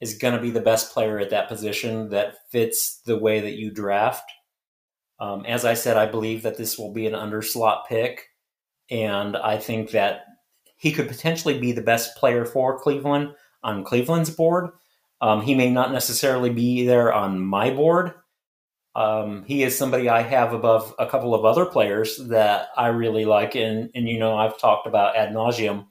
[0.00, 3.54] is going to be the best player at that position that fits the way that
[3.54, 4.30] you draft.
[5.18, 8.28] Um, as I said, I believe that this will be an underslot pick,
[8.90, 10.24] and I think that
[10.76, 14.70] he could potentially be the best player for Cleveland on Cleveland's board.
[15.20, 18.12] Um, he may not necessarily be there on my board.
[18.94, 23.24] Um, he is somebody I have above a couple of other players that I really
[23.24, 25.86] like, and and you know I've talked about ad nauseum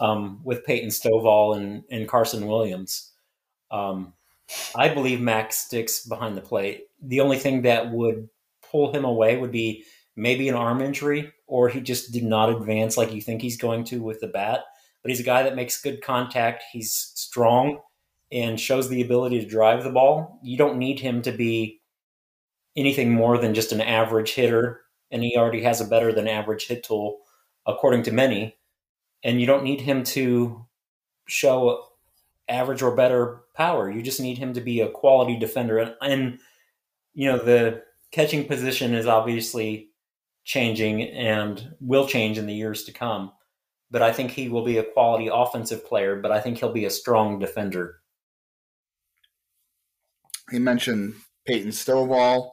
[0.00, 3.12] um, with Peyton Stovall and, and Carson Williams.
[3.70, 4.14] Um,
[4.74, 6.86] I believe Max sticks behind the plate.
[7.02, 8.28] The only thing that would
[8.68, 9.84] pull him away would be
[10.16, 13.84] maybe an arm injury, or he just did not advance like you think he's going
[13.84, 14.60] to with the bat.
[15.02, 16.64] But he's a guy that makes good contact.
[16.72, 17.78] He's strong
[18.32, 20.40] and shows the ability to drive the ball.
[20.42, 21.80] You don't need him to be
[22.76, 26.66] anything more than just an average hitter, and he already has a better than average
[26.66, 27.20] hit tool,
[27.66, 28.56] according to many.
[29.22, 30.66] And you don't need him to
[31.26, 31.84] show
[32.48, 33.90] average or better power.
[33.90, 35.78] You just need him to be a quality defender.
[35.78, 36.38] And, and
[37.14, 39.90] you know, the catching position is obviously
[40.44, 43.32] changing and will change in the years to come.
[43.90, 46.84] But I think he will be a quality offensive player, but I think he'll be
[46.84, 48.00] a strong defender.
[50.50, 51.14] He mentioned
[51.46, 52.52] Peyton Stovall.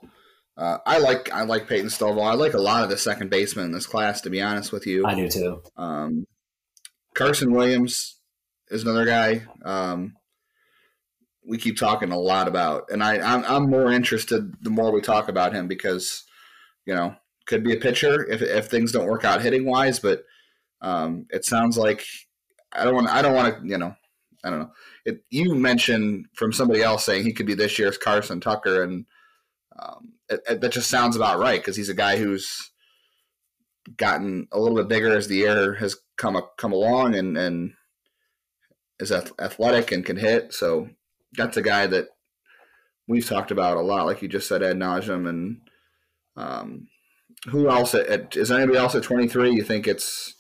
[0.58, 2.30] Uh, I like I like Peyton Stovall.
[2.30, 4.86] I like a lot of the second basemen in this class, to be honest with
[4.86, 5.06] you.
[5.06, 5.62] I do too.
[5.78, 6.26] Um,
[7.16, 8.20] Carson Williams
[8.70, 9.44] is another guy.
[9.64, 10.14] Um,
[11.46, 15.02] we keep talking a lot about, and I I'm, I'm more interested the more we
[15.02, 16.24] talk about him because
[16.86, 17.16] you know
[17.48, 20.24] could be a pitcher if if things don't work out hitting wise, but
[20.82, 22.06] um, it sounds like
[22.72, 23.96] I don't want I don't want to you know
[24.44, 24.72] I don't know.
[25.06, 29.06] It, you mentioned from somebody else saying he could be this year's Carson Tucker, and
[29.80, 32.72] um, it, it, that just sounds about right because he's a guy who's
[33.98, 37.74] gotten a little bit bigger as the year has come come along, and and
[39.00, 40.54] is athletic and can hit.
[40.54, 40.90] So
[41.34, 42.08] that's a guy that
[43.08, 45.28] we've talked about a lot, like you just said, ad nauseum.
[45.28, 45.62] And
[46.38, 46.88] um,
[47.50, 47.94] who else?
[47.94, 49.52] At, is anybody else at 23?
[49.52, 50.36] You think it's.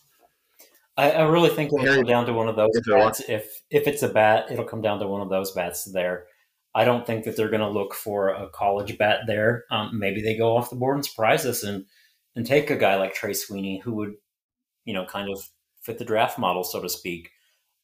[0.98, 3.22] I, I really think it'll come down to one of those if bats.
[3.28, 6.26] If if it's a bat, it'll come down to one of those bats there.
[6.74, 9.66] I don't think that they're going to look for a college bat there.
[9.72, 11.86] Um, maybe they go off the board and surprise us and
[12.36, 14.14] and take a guy like Trey Sweeney, who would,
[14.86, 15.50] you know, kind of
[15.82, 17.30] fit the draft model, so to speak.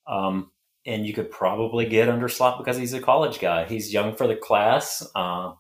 [0.08, 0.52] Um,
[0.86, 3.66] and you could probably get Underslot because he's a college guy.
[3.66, 5.06] He's young for the class.
[5.14, 5.52] Uh,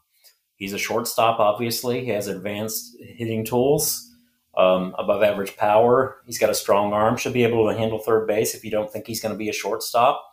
[0.55, 2.05] he's a shortstop, obviously.
[2.05, 4.09] He has advanced hitting tools,
[4.57, 6.17] um, above average power.
[6.25, 8.91] He's got a strong arm, should be able to handle third base if you don't
[8.91, 10.23] think he's going to be a shortstop.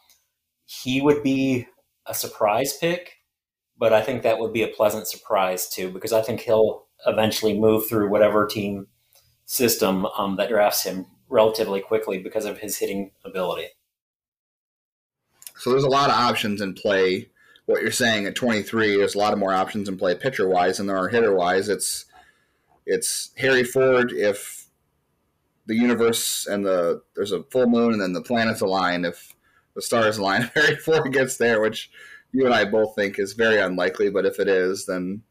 [0.65, 1.69] He would be
[2.07, 3.19] a surprise pick,
[3.79, 7.59] but I think that would be a pleasant surprise too, because I think he'll eventually
[7.59, 8.87] move through whatever team
[9.45, 13.67] system um, that drafts him relatively quickly because of his hitting ability.
[15.57, 17.29] So there's a lot of options in play.
[17.67, 20.79] What you're saying at 23, there's a lot of more options in play pitcher wise
[20.79, 21.69] than there are hitter wise.
[21.69, 22.07] It's
[22.87, 24.67] it's Harry Ford if
[25.67, 29.05] the universe and the there's a full moon and then the planets align.
[29.05, 29.35] If
[29.75, 31.91] the stars align, Harry Ford gets there, which
[32.33, 35.23] you and I both think is very unlikely, but if it is, then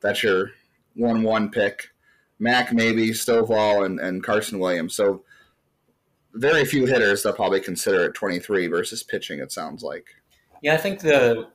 [0.00, 0.50] that's your
[0.94, 1.88] one-one pick.
[2.38, 4.94] Mack maybe Stovall and, and Carson Williams.
[4.94, 5.24] So
[6.34, 9.38] very few hitters they'll probably consider at 23 versus pitching.
[9.38, 10.06] It sounds like.
[10.62, 11.48] Yeah, I think the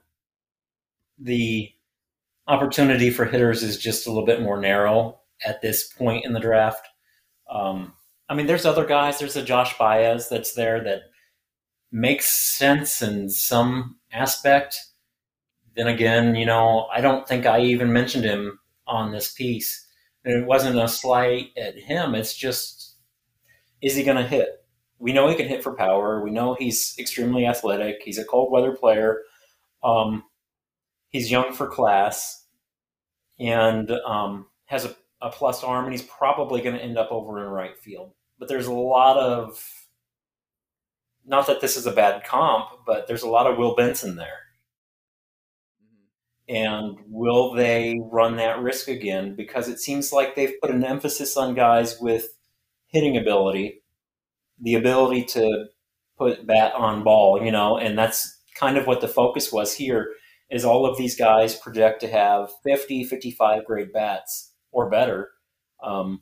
[1.20, 1.72] the
[2.48, 6.40] opportunity for hitters is just a little bit more narrow at this point in the
[6.40, 6.88] draft.
[7.50, 7.94] Um,
[8.28, 9.20] I mean, there's other guys.
[9.20, 11.02] There's a Josh Baez that's there that
[11.92, 14.78] makes sense in some aspect.
[15.76, 19.88] Then again, you know, I don't think I even mentioned him on this piece.
[20.26, 22.14] And it wasn't a slight at him.
[22.14, 22.98] It's just,
[23.82, 24.60] is he going to hit?
[25.00, 26.22] we know he can hit for power.
[26.22, 28.02] We know he's extremely athletic.
[28.04, 29.22] He's a cold weather player.
[29.82, 30.24] Um,
[31.08, 32.46] he's young for class
[33.40, 37.44] and um, has a, a plus arm, and he's probably going to end up over
[37.44, 38.14] in right field.
[38.38, 39.64] But there's a lot of,
[41.26, 44.40] not that this is a bad comp, but there's a lot of Will Benson there.
[45.84, 46.56] Mm-hmm.
[46.56, 49.36] And will they run that risk again?
[49.36, 52.30] Because it seems like they've put an emphasis on guys with
[52.88, 53.80] hitting ability
[54.62, 55.66] the ability to
[56.18, 60.10] put bat on ball, you know, and that's kind of what the focus was here
[60.50, 65.30] is all of these guys project to have 50, 55 grade bats or better
[65.84, 66.22] um,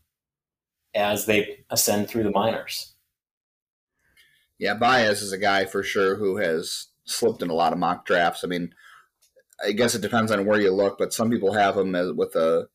[0.96, 2.94] as they ascend through the minors.
[4.60, 8.06] Yeah, Baez is a guy for sure who has slipped in a lot of mock
[8.06, 8.44] drafts.
[8.44, 8.74] I mean,
[9.64, 12.36] I guess it depends on where you look, but some people have him as, with
[12.36, 12.68] a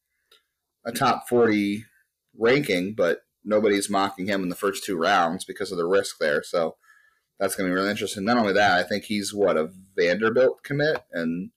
[0.85, 1.85] a top forty
[2.37, 6.43] ranking, but nobody's mocking him in the first two rounds because of the risk there.
[6.43, 6.77] So
[7.39, 8.25] that's going to be really interesting.
[8.25, 11.51] Not only that, I think he's what a Vanderbilt commit, and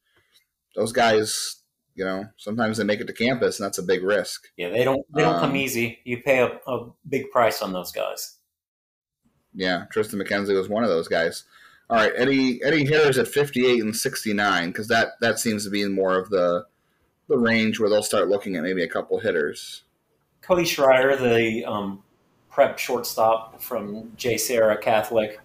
[0.75, 1.61] those guys,
[1.95, 4.47] you know, sometimes they make it to campus, and that's a big risk.
[4.57, 5.99] Yeah, they don't they don't um, come easy.
[6.03, 8.37] You pay a, a big price on those guys.
[9.53, 11.45] Yeah, Triston McKenzie was one of those guys.
[11.89, 15.87] All right, Eddie Eddie hitters at 58 and 69 because that that seems to be
[15.87, 16.65] more of the
[17.27, 19.83] the range where they'll start looking at maybe a couple hitters.
[20.41, 22.03] Cody Schrier, the um,
[22.49, 25.39] prep shortstop from JSerra Catholic.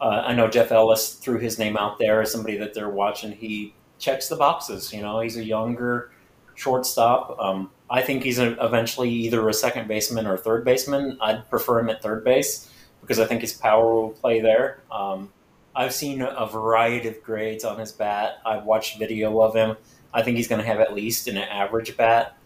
[0.00, 3.32] Uh, I know Jeff Ellis threw his name out there as somebody that they're watching.
[3.32, 4.92] He checks the boxes.
[4.92, 6.10] You know, he's a younger
[6.54, 7.38] shortstop.
[7.38, 11.18] Um, I think he's a, eventually either a second baseman or third baseman.
[11.20, 12.70] I'd prefer him at third base
[13.00, 14.82] because I think his power will play there.
[14.90, 15.32] Um,
[15.74, 18.38] I've seen a variety of grades on his bat.
[18.46, 19.76] I've watched video of him.
[20.12, 22.36] I think he's going to have at least an average bat.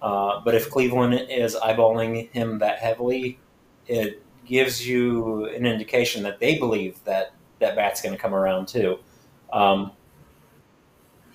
[0.00, 3.38] Uh, but if Cleveland is eyeballing him that heavily,
[3.86, 8.68] it gives you an indication that they believe that that bat's going to come around
[8.68, 8.98] too.
[9.52, 9.92] Um,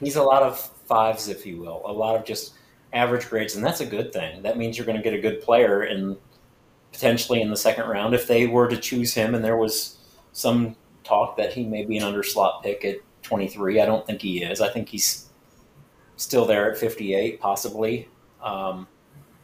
[0.05, 2.53] he's a lot of fives, if you will, a lot of just
[2.93, 4.41] average grades, and that's a good thing.
[4.43, 6.17] That means you're going to get a good player in
[6.91, 9.97] potentially in the second round if they were to choose him and there was
[10.31, 13.81] some talk that he may be an underslot pick at 23.
[13.81, 14.61] I don't think he is.
[14.61, 15.29] I think he's
[16.17, 18.07] still there at 58, possibly,
[18.41, 18.87] um,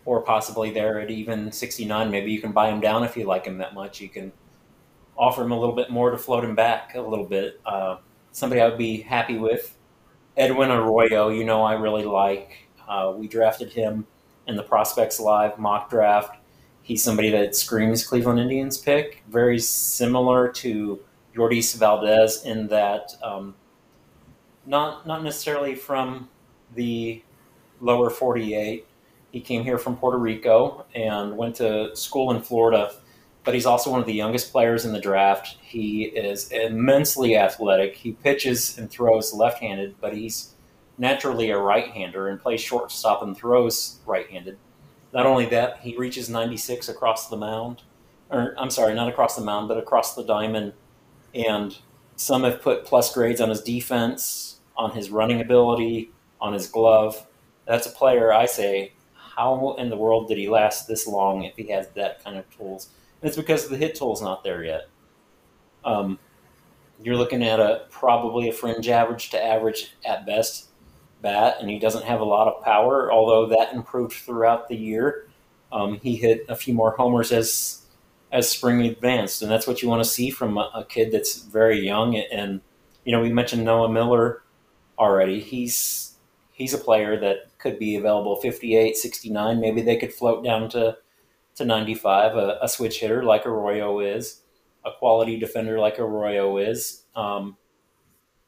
[0.06, 2.12] or possibly there at even 69.
[2.12, 4.00] Maybe you can buy him down if you like him that much.
[4.00, 4.32] You can
[5.18, 7.60] offer him a little bit more to float him back a little bit.
[7.66, 7.98] Uh,
[8.32, 9.76] somebody I would be happy with.
[10.38, 12.68] Edwin Arroyo, you know, I really like.
[12.88, 14.08] Uh, we drafted him
[14.48, 16.38] in the Prospects Live mock draft.
[16.82, 21.00] He's somebody that screams Cleveland Indians pick, very similar to
[21.36, 23.54] Yordys Valdes in that um,
[24.66, 26.30] not not necessarily from
[26.76, 27.22] the
[27.80, 28.86] lower 48.
[29.32, 32.92] He came here from Puerto Rico and went to school in Florida,
[33.50, 35.58] but he's also one of the youngest players in the draft.
[35.60, 37.96] He is immensely athletic.
[37.96, 40.54] He pitches and throws left-handed, but he's
[41.00, 44.60] naturally a right-hander and plays shortstop and throws right-handed.
[45.16, 47.82] Not only that, he reaches 96 across the mound,
[48.30, 50.74] or I'm sorry, not across the mound, but across the diamond
[51.34, 51.76] and
[52.18, 57.26] some have put plus grades on his defense, on his running ability, on his glove.
[57.66, 61.56] That's a player I say, how in the world did he last this long if
[61.56, 62.90] he has that kind of tools?
[63.22, 64.88] It's because the hit tool's not there yet.
[65.84, 66.20] Um,
[67.02, 70.70] you're looking at a probably a fringe average to average at best
[71.22, 75.28] bat, and he doesn't have a lot of power, although that improved throughout the year.
[75.72, 77.86] Um, he hit a few more homers as
[78.32, 81.42] as spring advanced, and that's what you want to see from a, a kid that's
[81.42, 82.16] very young.
[82.16, 82.62] And
[83.04, 84.44] you know, we mentioned Noah Miller
[84.98, 85.40] already.
[85.40, 86.16] He's
[86.52, 89.60] he's a player that could be available 58, 69.
[89.60, 90.98] Maybe they could float down to
[91.60, 92.36] to 95.
[92.36, 94.42] A, a switch hitter like Arroyo is,
[94.84, 97.04] a quality defender like Arroyo is.
[97.16, 97.58] Um,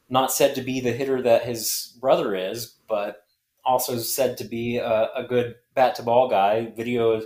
[0.08, 3.24] not said to be the hitter that his brother is, but
[3.64, 6.72] also said to be a, a good bat to ball guy.
[6.76, 7.22] Video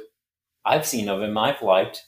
[0.64, 2.04] I've seen of him, I've liked.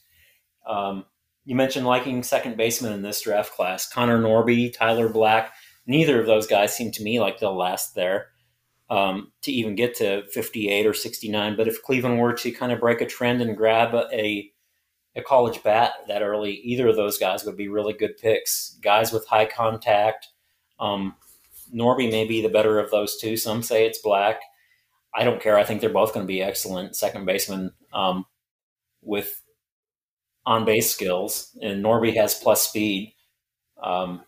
[0.67, 1.07] Um,
[1.45, 3.89] you mentioned liking second baseman in this draft class.
[3.91, 5.53] Connor Norby, Tyler Black.
[5.87, 8.29] Neither of those guys seem to me like they'll last there
[8.91, 11.57] um, to even get to 58 or 69.
[11.57, 14.51] But if Cleveland were to kind of break a trend and grab a,
[15.15, 18.79] a college bat that early, either of those guys would be really good picks.
[18.83, 20.29] Guys with high contact.
[20.81, 21.17] Um,
[21.75, 23.37] Norby may be the better of those two.
[23.37, 24.41] Some say it's Black.
[25.15, 25.59] I don't care.
[25.59, 28.25] I think they're both going to be excellent second basemen um,
[29.03, 29.43] with
[30.47, 33.15] on base skills, and Norby has plus speed.
[33.83, 34.23] Um,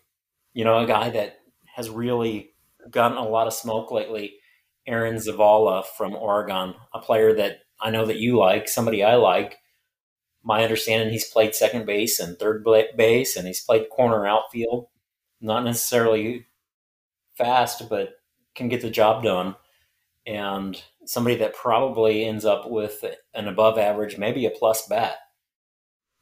[0.53, 1.39] you know, a guy that
[1.75, 2.51] has really
[2.89, 4.35] gotten a lot of smoke lately,
[4.87, 9.57] Aaron Zavala from Oregon, a player that I know that you like, somebody I like.
[10.43, 12.65] My understanding, he's played second base and third
[12.97, 14.87] base, and he's played corner outfield.
[15.39, 16.47] Not necessarily
[17.35, 18.13] fast, but
[18.55, 19.55] can get the job done.
[20.25, 23.03] And somebody that probably ends up with
[23.33, 25.15] an above average, maybe a plus bat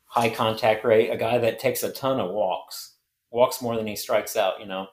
[0.10, 2.96] high contact rate, a guy that takes a ton of walks,
[3.32, 4.88] walks more than he strikes out, you know.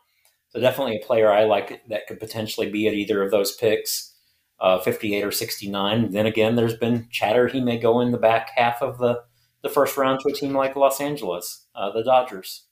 [0.56, 4.14] So definitely a player I like that could potentially be at either of those picks,
[4.58, 6.12] uh, 58 or 69.
[6.12, 9.20] Then again, there's been chatter he may go in the back half of the,
[9.62, 12.64] the first round to a team like Los Angeles, uh, the Dodgers.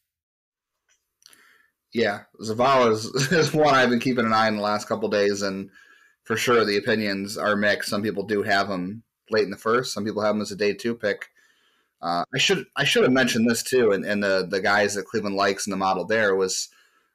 [1.92, 5.42] Yeah, Zavala is, is one I've been keeping an eye on the last couple days,
[5.42, 5.68] and
[6.22, 7.90] for sure the opinions are mixed.
[7.90, 9.92] Some people do have him late in the first.
[9.92, 11.26] Some people have him as a day two pick.
[12.00, 15.04] Uh, I should I should have mentioned this too, and, and the the guys that
[15.04, 16.70] Cleveland likes in the model there was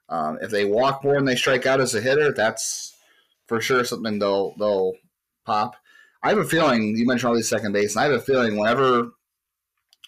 [0.10, 2.96] um, if they walk more and they strike out as a hitter, that's
[3.48, 4.94] for sure something they'll they'll
[5.46, 5.76] pop.
[6.22, 8.58] I have a feeling you mentioned all these second base, and I have a feeling
[8.58, 9.12] whenever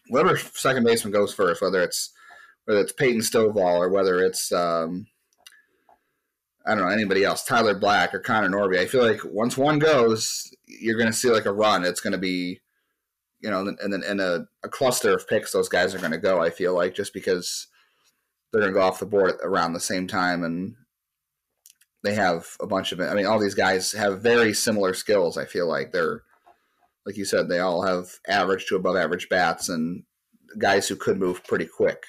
[0.10, 2.12] whatever second baseman goes first, whether it's
[2.66, 5.08] whether it's Peyton Stovall or whether it's um,
[6.66, 8.80] I don't know anybody else, Tyler Black or Connor Norby.
[8.80, 11.84] I feel like once one goes, you're going to see like a run.
[11.84, 12.60] It's going to be,
[13.39, 16.20] you know, and then in a, a, cluster of picks, those guys are going to
[16.20, 16.39] go.
[16.39, 17.68] I feel like just because
[18.52, 20.76] they're going to go off the board around the same time, and
[22.04, 22.99] they have a bunch of.
[22.99, 25.38] I mean, all these guys have very similar skills.
[25.38, 26.24] I feel like they're,
[27.06, 30.04] like you said, they all have average to above average bats and
[30.58, 32.04] guys who could move pretty quick.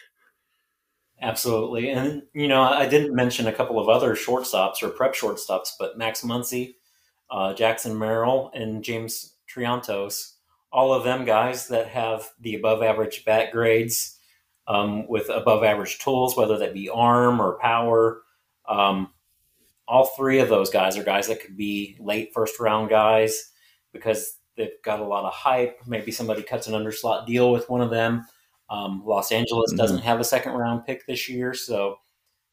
[1.20, 1.90] Absolutely.
[1.90, 5.97] And, you know, I didn't mention a couple of other shortstops or prep shortstops, but
[5.97, 6.74] Max Muncy,
[7.30, 10.32] uh, Jackson Merrill, and James Triantos,
[10.72, 14.18] all of them guys that have the above average bat grades
[14.69, 18.23] um, with above average tools, whether that be arm or power.
[18.69, 19.13] Um,
[19.89, 23.51] all three of those guys are guys that could be late first round guys
[23.93, 25.81] because they've got a lot of hype.
[25.87, 28.25] Maybe somebody cuts an underslot deal with one of them
[28.73, 29.77] um, Los Angeles mm-hmm.
[29.77, 31.99] doesn't have a second round pick this year, so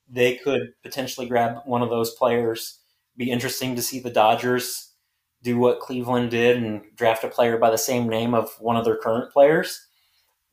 [0.09, 2.79] they could potentially grab one of those players.
[3.15, 4.93] Be interesting to see the Dodgers
[5.41, 8.83] do what Cleveland did and draft a player by the same name of one of
[8.83, 9.87] their current players.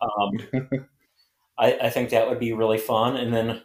[0.00, 0.68] Um,
[1.58, 3.16] I, I, think that would be really fun.
[3.16, 3.62] And then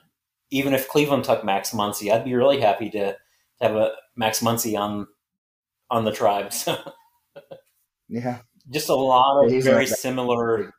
[0.49, 3.17] even if Cleveland took Max Muncy, I'd be really happy to, to
[3.59, 5.07] have a Max Muncy on
[5.89, 6.67] on the tribes.
[8.09, 8.39] yeah,
[8.69, 10.73] just a lot of very similar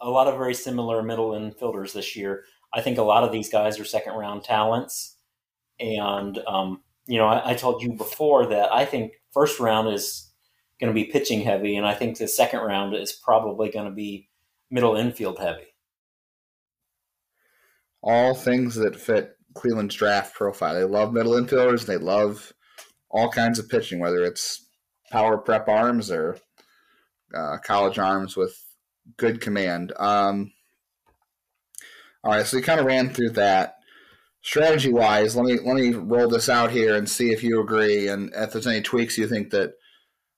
[0.00, 2.44] a lot of very similar middle infielders this year.
[2.74, 5.16] I think a lot of these guys are second round talents.
[5.78, 10.30] And, um, you know, I, I, told you before that I think first round is
[10.80, 13.94] going to be pitching heavy, and I think the second round is probably going to
[13.94, 14.28] be
[14.70, 15.71] middle infield heavy.
[18.02, 20.74] All things that fit Cleveland's draft profile.
[20.74, 21.86] They love middle infielders.
[21.86, 22.52] They love
[23.10, 24.66] all kinds of pitching, whether it's
[25.10, 26.38] power prep arms or
[27.34, 28.58] uh, college arms with
[29.16, 29.92] good command.
[29.98, 30.52] Um,
[32.24, 33.76] all right, so we kind of ran through that.
[34.44, 38.08] Strategy wise, let me let me roll this out here and see if you agree,
[38.08, 39.74] and if there's any tweaks you think that,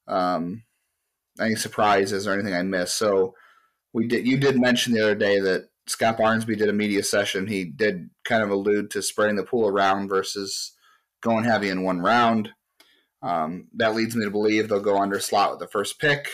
[0.06, 0.62] um,
[1.40, 2.98] any surprises or anything I missed.
[2.98, 3.34] So,
[3.94, 4.26] we did.
[4.26, 7.46] You did mention the other day that Scott Barnsby did a media session.
[7.46, 10.72] He did kind of allude to spreading the pool around versus
[11.22, 12.50] going heavy in one round.
[13.22, 16.28] Um, that leads me to believe they'll go under slot with the first pick.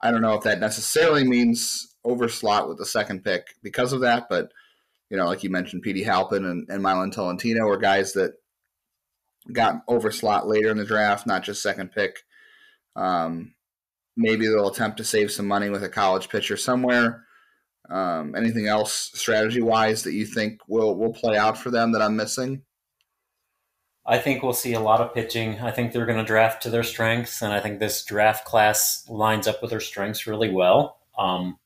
[0.00, 4.28] I don't know if that necessarily means overslot with the second pick because of that,
[4.28, 4.50] but
[5.10, 8.32] you know, like you mentioned, Petey Halpin and, and Milan Tolentino were guys that
[9.52, 12.16] got overslot later in the draft, not just second pick.
[12.96, 13.54] Um,
[14.16, 17.24] maybe they'll attempt to save some money with a college pitcher somewhere.
[17.92, 22.02] Um, anything else strategy wise that you think will will play out for them that
[22.02, 22.62] I'm missing?
[24.04, 25.60] I think we'll see a lot of pitching.
[25.60, 29.04] I think they're going to draft to their strengths, and I think this draft class
[29.08, 30.98] lines up with their strengths really well.
[31.16, 31.58] Um,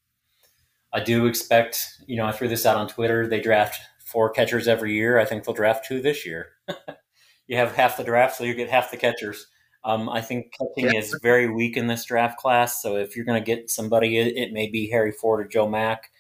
[0.93, 3.27] I do expect, you know, I threw this out on Twitter.
[3.27, 5.18] They draft four catchers every year.
[5.18, 6.53] I think they'll draft two this year.
[7.46, 9.46] you have half the draft, so you get half the catchers.
[9.84, 10.99] Um, I think catching yeah.
[10.99, 12.83] is very weak in this draft class.
[12.83, 15.68] So if you're going to get somebody, it, it, may be Harry Ford or Joe
[15.68, 16.11] Mack.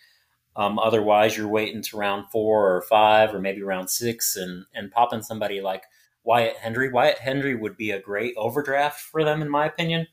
[0.56, 4.90] Um, otherwise, you're waiting to round four or five or maybe round six and, and
[4.90, 5.84] popping somebody like
[6.24, 6.90] Wyatt Hendrie.
[6.90, 10.06] Wyatt Hendrie would be a great overdraft for them, in my opinion.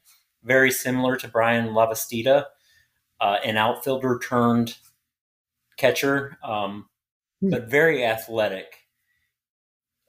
[0.43, 2.45] Very similar to Bryan Lavastida,
[3.21, 4.77] uh, an outfielder turned
[5.77, 6.87] catcher, um,
[7.39, 7.49] hmm.
[7.49, 8.79] but very athletic.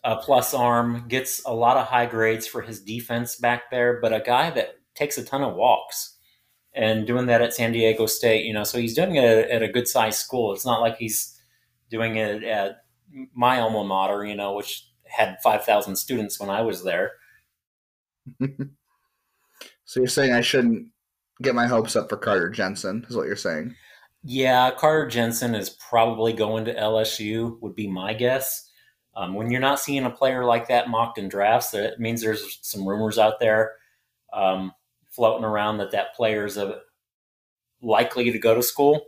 [0.02, 4.12] Uh, plus arm, gets a lot of high grades for his defense back there, but
[4.12, 6.13] a guy that takes a ton of walks
[6.74, 9.68] and doing that at San Diego State, you know, so he's doing it at a
[9.68, 10.52] good sized school.
[10.52, 11.40] It's not like he's
[11.88, 12.84] doing it at
[13.34, 17.12] my alma mater, you know, which had 5,000 students when I was there.
[18.40, 20.88] so you're saying I shouldn't
[21.42, 23.74] get my hopes up for Carter Jensen, is what you're saying?
[24.24, 28.70] Yeah, Carter Jensen is probably going to LSU, would be my guess.
[29.14, 32.58] Um, when you're not seeing a player like that mocked in drafts, that means there's
[32.62, 33.74] some rumors out there
[34.32, 34.72] um,
[35.14, 36.80] floating around that that player is a,
[37.82, 39.06] likely to go to school.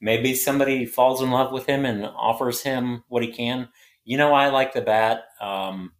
[0.00, 3.68] Maybe somebody falls in love with him and offers him what he can
[4.04, 5.92] you know, I like the bat, um,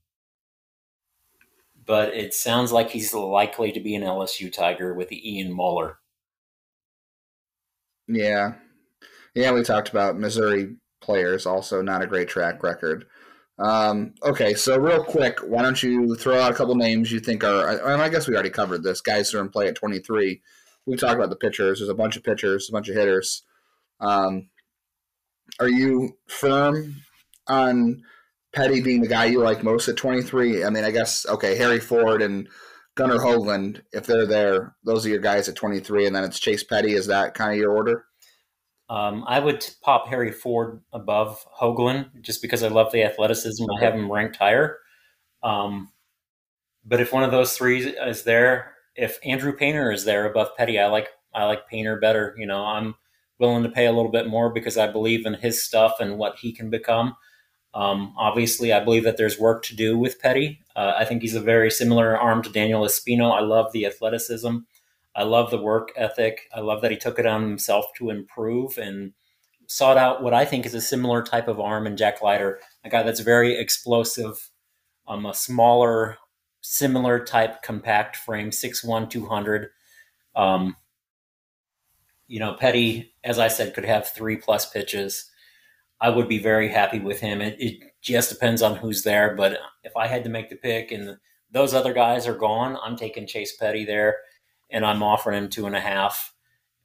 [1.85, 5.99] but it sounds like he's likely to be an LSU Tiger with the Ian Muller.
[8.09, 8.55] Yeah,
[9.35, 11.47] yeah, we talked about Missouri players.
[11.47, 13.07] Also, not a great track record.
[13.63, 17.45] Um, okay, so real quick, why don't you throw out a couple names you think
[17.45, 17.69] are?
[17.69, 19.01] And I guess we already covered this.
[19.01, 20.43] Guys who are in play at 23.
[20.85, 21.79] We talked about the pitchers.
[21.79, 23.45] There's a bunch of pitchers, a bunch of hitters.
[24.01, 24.49] Um,
[25.61, 26.97] are you firm
[27.47, 28.03] on
[28.53, 30.65] Petty being the guy you like most at 23?
[30.65, 32.49] I mean, I guess okay, Harry Ford and
[32.97, 36.65] Gunnar Hoglund, if they're there, those are your guys at 23, and then it's Chase
[36.65, 36.95] Petty.
[36.95, 38.07] Is that kind of your order?
[38.93, 43.65] Um, I would pop Harry Ford above Hoglund just because I love the athleticism.
[43.71, 44.81] I have him ranked higher.
[45.43, 45.89] Um,
[46.85, 50.79] but if one of those three is there, if Andrew Painter is there above Petty,
[50.79, 52.35] I like I like Painter better.
[52.37, 52.95] You know, I'm
[53.39, 56.37] willing to pay a little bit more because I believe in his stuff and what
[56.39, 57.17] he can become.
[57.73, 60.61] Um, obviously, I believe that there's work to do with Petty.
[60.77, 63.33] Uh, I think he's a very similar arm to Daniel Espino.
[63.33, 64.59] I love the athleticism.
[65.15, 66.49] I love the work ethic.
[66.55, 69.13] I love that he took it on himself to improve and
[69.67, 72.91] sought out what I think is a similar type of arm in Jack Leiter, a
[72.91, 74.51] guy that's very explosive,
[75.07, 76.19] um, a smaller,
[76.61, 79.69] similar type compact frame, 6'1", 200.
[80.35, 80.77] Um,
[82.27, 85.31] you know, Petty, as I said, could have three plus pitches.
[86.01, 87.41] I would be very happy with him.
[87.41, 89.37] It, it just depends on who's there.
[89.37, 91.17] But if I had to make the pick and
[91.51, 94.17] those other guys are gone, I'm taking Chase Petty there,
[94.73, 96.35] and I'm offering him two and a half.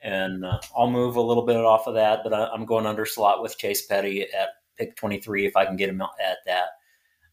[0.02, 3.06] And uh, I'll move a little bit off of that, but I, am going under
[3.06, 6.68] slot with Chase Petty at pick 23 if I can get him at that.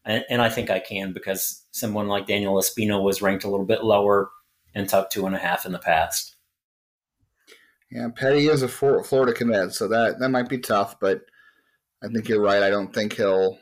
[0.03, 3.65] And, and I think I can because someone like Daniel Espino was ranked a little
[3.65, 4.31] bit lower
[4.73, 6.35] and took two and a half in the past.
[7.91, 11.21] Yeah, Petty is a Florida commit, so that that might be tough, but
[12.03, 12.63] I think you're right.
[12.63, 13.57] I don't think he'll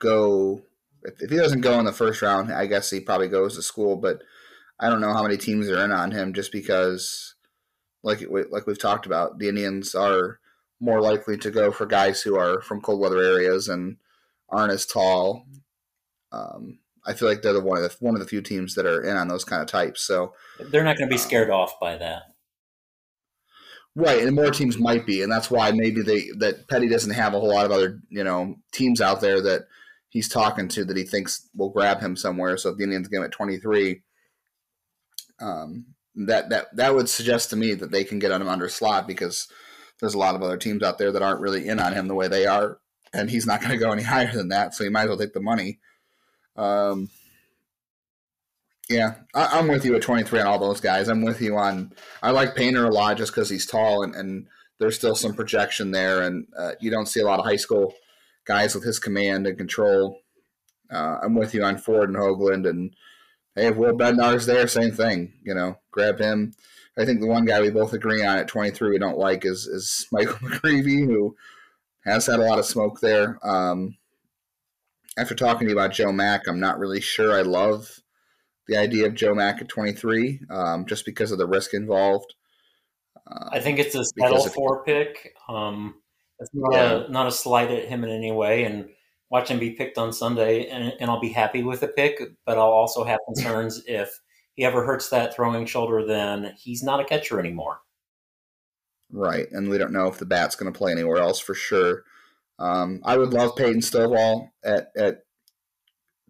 [0.00, 0.60] go.
[1.02, 3.62] If, if he doesn't go in the first round, I guess he probably goes to
[3.62, 3.96] school.
[3.96, 4.22] But
[4.80, 7.34] I don't know how many teams are in on him, just because,
[8.02, 10.40] like like we've talked about, the Indians are
[10.80, 13.96] more likely to go for guys who are from cold weather areas and
[14.48, 15.46] aren't as tall.
[16.32, 18.86] Um, I feel like they're the one of the one of the few teams that
[18.86, 20.02] are in on those kind of types.
[20.02, 22.22] So they're not going to be scared um, off by that.
[23.94, 27.34] Right, and more teams might be, and that's why maybe they that Petty doesn't have
[27.34, 29.62] a whole lot of other you know teams out there that
[30.08, 32.56] he's talking to that he thinks will grab him somewhere.
[32.56, 34.02] So if the Indians get him at twenty three,
[35.42, 39.06] um, that that that would suggest to me that they can get him under slot
[39.06, 39.48] because
[40.00, 42.14] there's a lot of other teams out there that aren't really in on him the
[42.14, 42.78] way they are,
[43.12, 44.74] and he's not going to go any higher than that.
[44.74, 45.80] So you might as well take the money.
[46.56, 47.10] Um,
[48.88, 51.08] yeah, I, am with you at 23 on all those guys.
[51.08, 51.92] I'm with you on.
[52.22, 54.48] I like Painter a lot just because he's tall and, and
[54.78, 57.94] there's still some projection there, and uh, you don't see a lot of high school
[58.44, 60.18] guys with his command and control.
[60.90, 62.94] Uh, I'm with you on Ford and Hoglund, and
[63.54, 65.32] hey, if Will Bednar's there, same thing.
[65.42, 66.52] You know, grab him.
[66.98, 69.66] I think the one guy we both agree on at 23 we don't like is
[69.66, 71.36] is Michael McGreevy, who
[72.04, 73.38] has had a lot of smoke there.
[73.42, 73.96] Um,
[75.16, 78.00] after talking to you about Joe Mack, I'm not really sure I love
[78.66, 82.34] the idea of Joe Mack at 23, um, just because of the risk involved.
[83.26, 85.34] Uh, I think it's a settle for pick.
[85.48, 85.96] Um,
[86.38, 87.04] it's not, yeah.
[87.04, 88.88] a, not a slight at him in any way, and
[89.32, 92.20] watch him be picked on Sunday, and, and I'll be happy with the pick.
[92.44, 94.20] But I'll also have concerns if
[94.54, 97.80] he ever hurts that throwing shoulder, then he's not a catcher anymore.
[99.10, 102.04] Right, and we don't know if the bat's going to play anywhere else for sure.
[102.58, 105.24] Um, I would love Peyton Stovall at at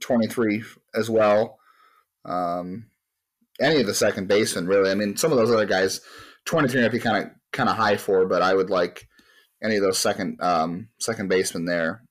[0.01, 0.65] 23
[0.95, 1.59] as well.
[2.25, 2.87] Um,
[3.61, 4.91] any of the second basemen, really.
[4.91, 6.01] I mean, some of those other guys,
[6.47, 9.09] 23 might be kind of kind of high for, but I would like
[9.63, 12.02] any of those second um, second basemen there.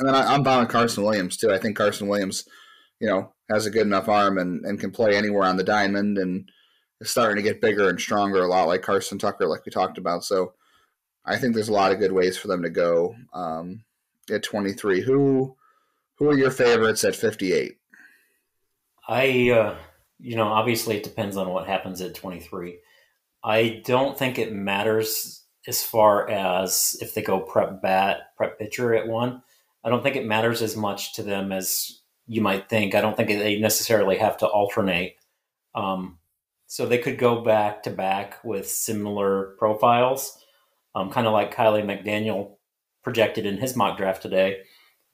[0.00, 1.52] And then I, am buying Carson Williams too.
[1.52, 2.48] I think Carson Williams,
[3.00, 6.16] you know, has a good enough arm and, and can play anywhere on the diamond
[6.16, 6.50] and
[7.02, 9.98] is starting to get bigger and stronger, a lot like Carson Tucker, like we talked
[9.98, 10.24] about.
[10.24, 10.54] So
[11.26, 13.84] I think there's a lot of good ways for them to go um,
[14.30, 15.02] at 23.
[15.02, 15.54] Who
[16.16, 17.76] who are your favorites at 58?
[19.06, 19.76] I, uh,
[20.18, 22.78] you know, obviously it depends on what happens at 23.
[23.42, 28.94] I don't think it matters as far as if they go prep bat, prep pitcher
[28.94, 29.42] at one.
[29.84, 32.94] I don't think it matters as much to them as you might think.
[32.94, 35.16] I don't think they necessarily have to alternate.
[35.74, 36.18] Um,
[36.66, 40.38] so they could go back to back with similar profiles,
[40.94, 42.56] um, kind of like Kiley McDaniel
[43.02, 44.58] projected in his mock draft today.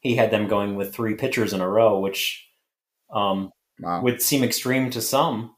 [0.01, 2.47] He had them going with three pitchers in a row, which
[3.11, 4.03] um, wow.
[4.03, 5.57] would seem extreme to some,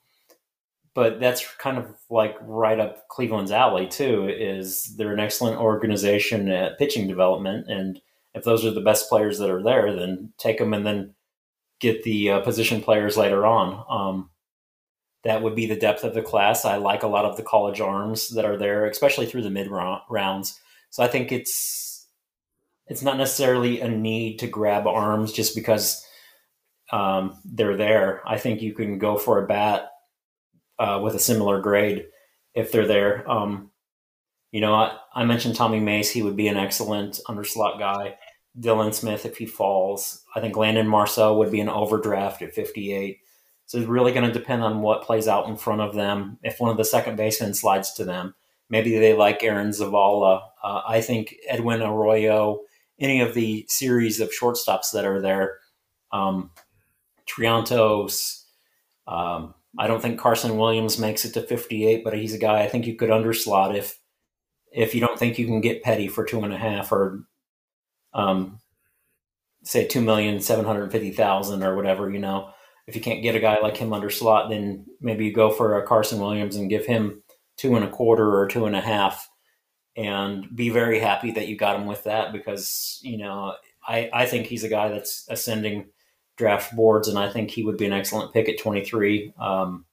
[0.94, 4.28] but that's kind of like right up Cleveland's alley too.
[4.28, 8.00] Is they're an excellent organization at pitching development, and
[8.34, 11.14] if those are the best players that are there, then take them and then
[11.80, 13.84] get the uh, position players later on.
[13.88, 14.30] Um,
[15.24, 16.64] that would be the depth of the class.
[16.64, 19.68] I like a lot of the college arms that are there, especially through the mid
[19.70, 20.60] rounds.
[20.90, 22.06] So I think it's
[22.86, 26.04] it's not necessarily a need to grab arms just because
[26.90, 28.22] um, they're there.
[28.26, 29.90] I think you can go for a bat
[30.78, 32.06] uh, with a similar grade
[32.54, 33.30] if they're there.
[33.30, 33.67] Um,
[34.52, 38.16] you know, I, I, mentioned Tommy Mace; he would be an excellent underslot guy.
[38.58, 43.18] Dylan Smith, if he falls, I think Landon Marceaux would be an overdraft at 58.
[43.66, 46.38] So it's really going to depend on what plays out in front of them.
[46.42, 48.34] If one of the second basemen slides to them,
[48.70, 50.42] maybe they like Aaron Zavala.
[50.62, 52.60] Uh, I think Edwin Arroyo,
[52.98, 55.58] any of the series of shortstops that are there,
[56.12, 56.50] um,
[57.28, 58.44] Triantos.
[59.06, 62.68] Um, I don't think Carson Williams makes it to 58, but he's a guy I
[62.68, 64.00] think you could underslot if
[64.72, 67.24] if you don't think you can get Petty for two and a half or
[68.12, 68.60] um,
[69.62, 72.10] say two million seven hundred fifty thousand or whatever.
[72.10, 72.50] You know,
[72.86, 75.78] if you can't get a guy like him under slot, then maybe you go for
[75.78, 77.22] a Carson Williams and give him
[77.56, 79.28] two and a quarter or two and a half,
[79.96, 83.54] and be very happy that you got him with that because you know
[83.86, 85.88] I I think he's a guy that's ascending
[86.36, 89.34] draft boards, and I think he would be an excellent pick at 23.
[89.38, 89.84] Um,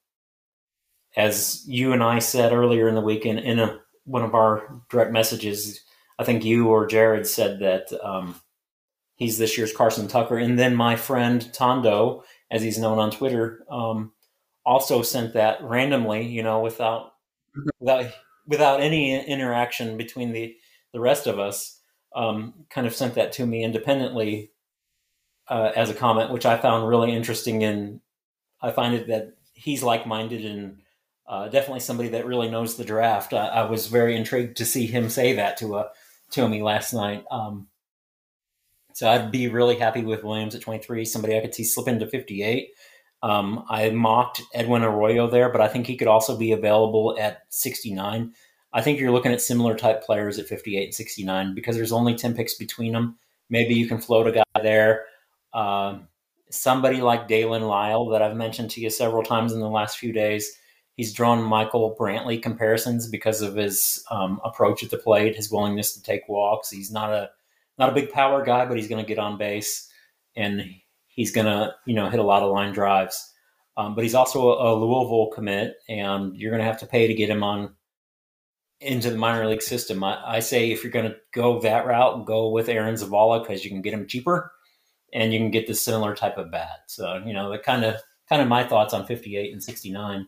[1.18, 4.82] as you and I said earlier in the week in, in a, one of our
[4.90, 5.82] direct messages,
[6.18, 8.40] I think you or Jared said that um,
[9.15, 10.38] he's this year's Carson Tucker.
[10.38, 14.14] And then my friend Tondo, as he's known on Twitter, um,
[14.65, 17.14] also sent that randomly, you know, without
[17.80, 18.11] without
[18.48, 20.56] without any interaction between the
[20.94, 21.80] the rest of us.
[22.15, 24.52] Um, kind of sent that to me independently
[25.49, 27.61] uh, as a comment, which I found really interesting.
[27.64, 27.99] And
[28.61, 30.77] I find it that he's like minded and
[31.27, 33.34] uh, definitely somebody that really knows the draft.
[33.34, 35.89] I, I, was very intrigued to see him say that to a uh,
[36.31, 37.23] to me last night.
[37.31, 37.68] Um,
[38.93, 41.06] so I'd be really happy with Williams at 23.
[41.06, 42.69] Somebody I could see slip into 58.
[43.22, 47.41] Um, I mocked Edwin Arroyo there, but I think he could also be available at
[47.49, 48.34] 69.
[48.72, 52.15] I think you're looking at similar type players at 58 and 69 because there's only
[52.15, 53.18] 10 picks between them.
[53.49, 55.06] Maybe you can float a guy there.
[55.53, 56.07] Um,
[56.49, 60.14] somebody like Dalen Lyle that I've mentioned to you several times in the last few
[60.14, 60.57] days.
[60.95, 65.93] He's drawn Michael Brantley comparisons because of his um, approach at the plate, his willingness
[65.93, 66.69] to take walks.
[66.69, 67.30] He's not a
[67.77, 69.91] not a big power guy, but he's going to get on base
[70.35, 70.63] and
[71.07, 73.34] he's going to you know hit a lot of line drives.
[73.77, 77.07] Um, but he's also a, a, Louisville commit, and you're going to have to pay
[77.07, 77.76] to get him on
[78.80, 80.01] into the minor league system.
[80.01, 83.65] I, I say if you're going to go that route, go with Aaron Zavala because
[83.65, 84.51] you can get him cheaper
[85.13, 86.84] and you can get the similar type of bat.
[86.88, 87.95] So you know, the kind of
[88.30, 90.27] kind of my thoughts on 58 and 69.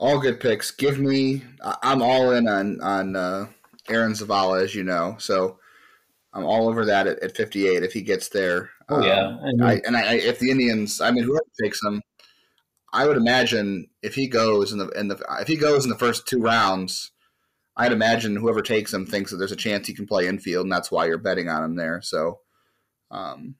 [0.00, 0.70] All good picks.
[0.70, 1.42] Give me.
[1.82, 3.48] I'm all in on on uh,
[3.90, 5.16] Aaron Zavala, as you know.
[5.18, 5.58] So
[6.32, 8.70] I'm all over that at, at 58 if he gets there.
[8.88, 12.00] Oh yeah, um, I, and I, if the Indians, I mean, whoever takes him,
[12.94, 15.98] I would imagine if he goes in the in the if he goes in the
[15.98, 17.10] first two rounds,
[17.76, 20.72] I'd imagine whoever takes him thinks that there's a chance he can play infield, and
[20.72, 22.00] that's why you're betting on him there.
[22.02, 22.40] So
[23.10, 23.56] um,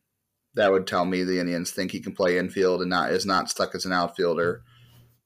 [0.55, 3.51] that would tell me the Indians think he can play infield and not is not
[3.51, 4.63] stuck as an outfielder.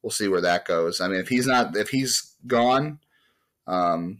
[0.04, 1.00] We'll see where that goes.
[1.00, 2.98] I mean, if he's not if he's gone,
[3.66, 4.18] um,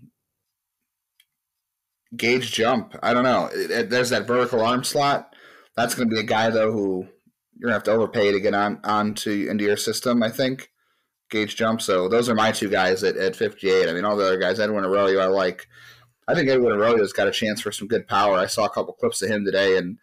[2.16, 2.96] Gage Jump.
[3.02, 3.50] I don't know.
[3.52, 5.36] It, it, there's that vertical arm slot.
[5.76, 7.06] That's going to be a guy though who
[7.58, 10.22] you're gonna have to overpay to get on onto into your system.
[10.22, 10.70] I think.
[11.30, 11.82] Gage Jump.
[11.82, 13.86] So those are my two guys at, at 58.
[13.88, 15.68] I mean, all the other guys, Edwin Arroyo, I like.
[16.26, 18.36] I think Edwin Arroyo's got a chance for some good power.
[18.36, 19.98] I saw a couple clips of him today, and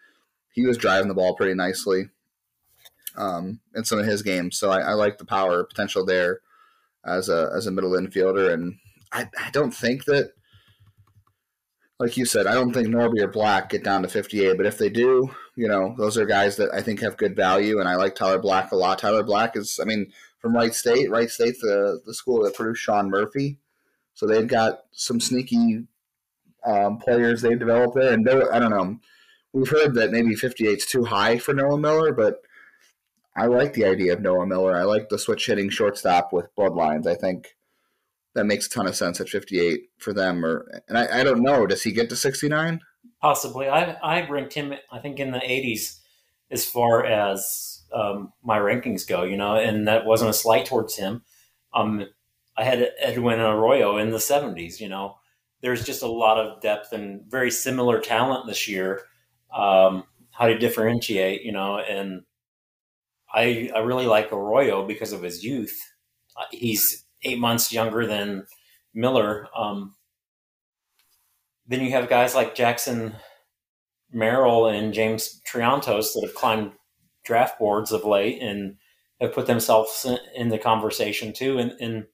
[0.52, 2.10] he was driving the ball pretty nicely
[3.18, 4.58] um, in some of his games.
[4.58, 6.42] So I, I like the power potential there
[7.06, 8.54] as a as a middle infielder.
[8.54, 8.76] And
[9.12, 10.32] I, I don't think that,
[12.00, 14.58] like you said, I don't think Norby or Black get down to 58.
[14.58, 17.80] But if they do, you know, those are guys that I think have good value.
[17.80, 19.00] And I like Tyler Black a lot.
[19.00, 21.10] Tyler Black is, I mean, from Wright State.
[21.10, 23.58] Wright State, the the school that produced Sean Murphy,
[24.14, 25.86] so they've got some sneaky
[26.66, 28.14] um, players they've developed there.
[28.14, 29.00] And I don't know,
[29.54, 32.42] we've heard that maybe 58 is too high for Noah Miller, but
[33.36, 34.76] I like the idea of Noah Miller.
[34.76, 37.08] I like the switch hitting shortstop with bloodlines.
[37.08, 37.56] I think
[38.34, 40.46] that makes a ton of sense at 58 for them.
[40.46, 42.82] Or and I, I don't know, does he get to 69?
[43.22, 43.70] Possibly.
[43.70, 44.74] I I ranked him.
[44.92, 46.00] I think in the 80s
[46.50, 50.96] as far as um, my rankings go, you know, and that wasn't a slight towards
[50.98, 51.24] him.
[51.74, 52.06] Um,
[52.58, 55.18] I had Edwin Arroyo in the 70s, you know.
[55.62, 59.02] There's just a lot of depth and very similar talent this year.
[59.56, 62.24] Um, how to differentiate, you know, and
[63.34, 65.78] I I really like Arroyo because of his youth.
[66.38, 68.46] Uh, he's eight months younger than
[68.94, 69.48] Miller.
[69.56, 69.96] Um,
[71.68, 73.16] then you have guys like Jackson
[74.12, 76.74] Merrill and James Triantos that have climbed
[77.24, 78.76] draft boards of late and
[79.22, 80.06] have put themselves
[80.36, 81.60] in the conversation too.
[81.60, 82.06] And, and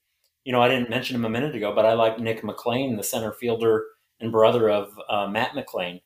[0.44, 3.04] you know, I didn't mention him a minute ago, but I like Nick McLain, the
[3.04, 3.84] center fielder
[4.20, 6.02] and brother of uh, Matt McLain.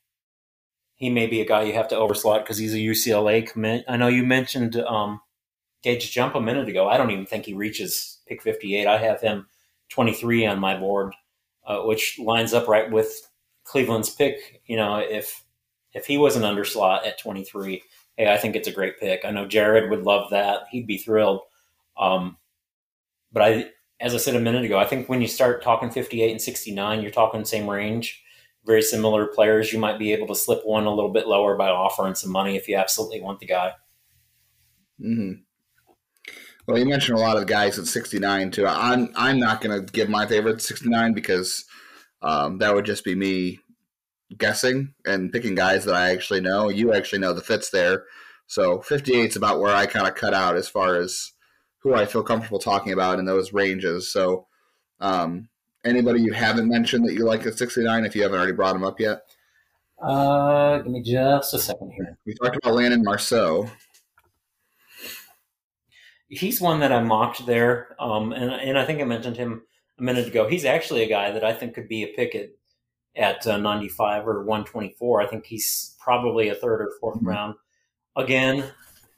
[1.01, 3.83] He may be a guy you have to overslot because he's a UCLA commit.
[3.87, 5.19] I know you mentioned um,
[5.81, 6.87] Gage Jump a minute ago.
[6.87, 8.85] I don't even think he reaches pick 58.
[8.85, 9.47] I have him
[9.89, 11.15] 23 on my board,
[11.65, 13.27] uh, which lines up right with
[13.63, 14.61] Cleveland's pick.
[14.67, 15.43] You know, if
[15.91, 17.81] if he was an underslot at 23,
[18.15, 19.25] hey, I think it's a great pick.
[19.25, 20.67] I know Jared would love that.
[20.69, 21.41] He'd be thrilled.
[21.97, 22.37] Um,
[23.31, 23.65] but I,
[23.99, 27.01] as I said a minute ago, I think when you start talking 58 and 69,
[27.01, 28.21] you're talking the same range,
[28.65, 29.73] very similar players.
[29.73, 32.55] You might be able to slip one a little bit lower by offering some money
[32.55, 33.73] if you absolutely want the guy.
[34.99, 35.41] Mm-hmm.
[36.67, 38.67] Well, you mentioned a lot of guys at 69 too.
[38.67, 41.65] I'm I'm not going to give my favorite 69 because
[42.21, 43.59] um, that would just be me
[44.37, 46.69] guessing and picking guys that I actually know.
[46.69, 48.05] You actually know the fits there.
[48.47, 51.31] So 58 is about where I kind of cut out as far as
[51.79, 54.11] who I feel comfortable talking about in those ranges.
[54.11, 54.47] So
[54.99, 55.49] um,
[55.85, 58.83] anybody you haven't mentioned that you like at 69 if you haven't already brought them
[58.83, 59.21] up yet?
[60.01, 62.17] Uh, give me just a second here.
[62.25, 63.69] We talked about Landon Marceaux.
[66.27, 69.63] He's one that I mocked there, um, and and I think I mentioned him
[69.99, 70.47] a minute ago.
[70.47, 72.51] He's actually a guy that I think could be a pick at
[73.15, 75.21] at uh, 95 or 124.
[75.21, 77.27] I think he's probably a third or 4th mm-hmm.
[77.27, 77.55] round.
[78.15, 78.71] Again,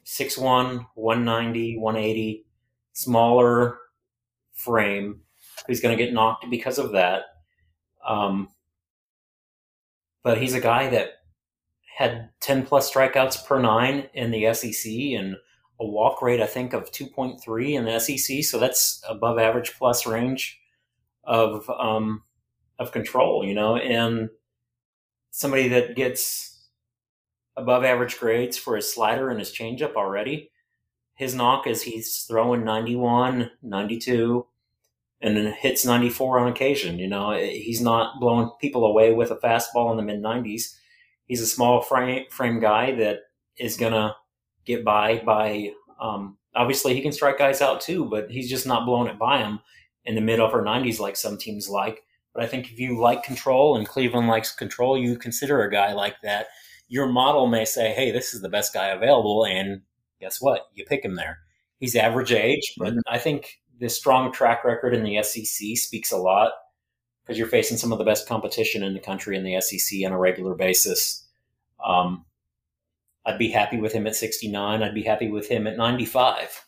[0.04, 2.44] 6'1, 190, 180,
[2.92, 3.78] smaller
[4.52, 5.20] frame.
[5.66, 7.22] He's going to get knocked because of that.
[8.06, 8.48] Um,
[10.22, 11.20] but he's a guy that
[11.96, 15.36] had 10 plus strikeouts per nine in the SEC and
[15.80, 18.42] a walk rate, I think, of 2.3 in the SEC.
[18.44, 20.58] So that's above average plus range
[21.24, 22.22] of um,
[22.78, 24.30] of control, you know, and
[25.30, 26.68] somebody that gets
[27.56, 30.50] above average grades for his slider and his changeup already.
[31.14, 34.46] His knock is he's throwing 91, 92,
[35.24, 36.98] and then hits 94 on occasion.
[36.98, 40.76] You know, he's not blowing people away with a fastball in the mid 90s.
[41.24, 43.20] He's a small frame, frame guy that
[43.56, 44.14] is going to
[44.66, 48.84] get by by, um, obviously he can strike guys out too, but he's just not
[48.84, 49.60] blowing it by him
[50.04, 52.02] in the mid upper 90s like some teams like.
[52.34, 55.94] But I think if you like control and Cleveland likes control, you consider a guy
[55.94, 56.48] like that.
[56.88, 59.46] Your model may say, hey, this is the best guy available.
[59.46, 59.80] And
[60.20, 60.66] guess what?
[60.74, 61.38] You pick him there.
[61.78, 62.98] He's average age, but mm-hmm.
[63.06, 66.52] I think the strong track record in the SEC speaks a lot
[67.22, 70.12] because you're facing some of the best competition in the country in the SEC on
[70.12, 71.26] a regular basis.
[71.84, 72.24] Um,
[73.26, 74.82] I'd be happy with him at 69.
[74.82, 76.64] I'd be happy with him at 95.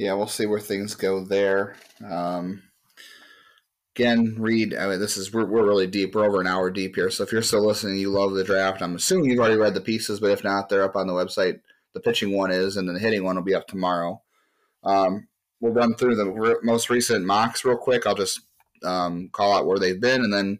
[0.00, 1.76] yeah, we'll see where things go there.
[2.02, 2.62] Um,
[3.94, 4.74] again, read.
[4.74, 6.14] I mean, this is we're, we're really deep.
[6.14, 7.10] We're over an hour deep here.
[7.10, 8.80] So if you're still listening, you love the draft.
[8.80, 11.60] I'm assuming you've already read the pieces, but if not, they're up on the website.
[11.94, 14.22] The pitching one is, and then the hitting one will be up tomorrow.
[14.84, 15.28] Um,
[15.60, 18.06] we'll run through the re- most recent mocks real quick.
[18.06, 18.40] I'll just
[18.84, 20.58] um, call out where they've been, and then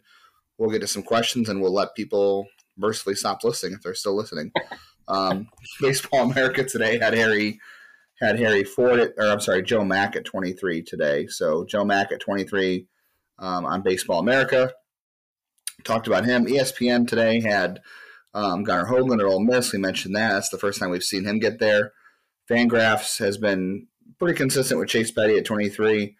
[0.58, 2.46] we'll get to some questions, and we'll let people
[2.76, 4.52] mercifully stop listening if they're still listening.
[5.08, 5.48] Um,
[5.80, 7.58] Baseball America today had Harry
[8.20, 11.26] had Harry Ford at, or I'm sorry, Joe Mack at 23 today.
[11.26, 12.86] So Joe Mack at 23
[13.38, 14.72] um, on Baseball America.
[15.84, 16.46] Talked about him.
[16.46, 17.80] ESPN today had
[18.34, 19.72] um, Gunnar Hoglund at Ole Miss.
[19.72, 20.32] We mentioned that.
[20.32, 21.92] That's the first time we've seen him get there.
[22.48, 23.86] Fangraphs has been
[24.18, 26.16] pretty consistent with Chase Petty at 23.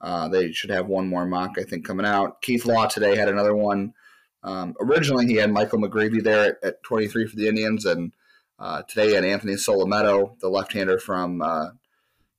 [0.00, 2.42] Uh, they should have one more mock, I think, coming out.
[2.42, 3.94] Keith Law today had another one.
[4.42, 8.12] Um, originally, he had Michael McGreevy there at, at 23 for the Indians, and
[8.58, 11.68] uh, today at Anthony Solometo, the left-hander from uh,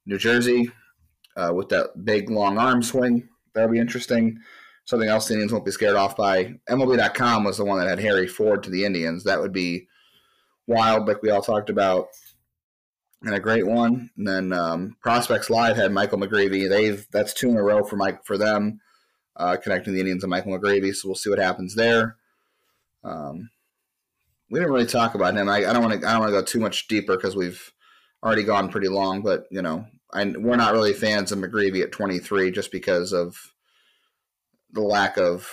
[0.05, 0.71] New Jersey,
[1.35, 3.29] uh, with that big long arm swing.
[3.53, 4.39] That'll be interesting.
[4.85, 6.55] Something else the Indians won't be scared off by.
[6.69, 9.23] MLB.com was the one that had Harry Ford to the Indians.
[9.23, 9.87] That would be
[10.67, 12.09] wild, like we all talked about,
[13.23, 14.11] and a great one.
[14.15, 16.69] And then um, Prospects Live had Michael McGreevy.
[16.69, 18.79] They've that's two in a row for Mike for them,
[19.35, 20.93] uh, connecting the Indians and Michael McGreevy.
[20.95, 22.17] So we'll see what happens there.
[23.03, 23.49] Um,
[24.51, 25.49] we didn't really talk about him.
[25.49, 26.07] I, don't want to.
[26.07, 27.73] I don't want to go too much deeper because we've
[28.23, 29.23] already gone pretty long.
[29.23, 33.35] But you know, I, we're not really fans of McGreevy at 23 just because of
[34.75, 35.49] the lack of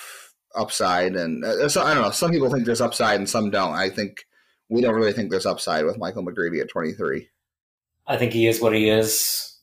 [0.54, 1.16] upside.
[1.16, 2.10] And uh, so, I don't know.
[2.10, 3.72] Some people think there's upside and some don't.
[3.72, 4.26] I think
[4.68, 7.28] we don't really think there's upside with Michael McGreevy at 23.
[8.06, 9.58] I think he is what he is.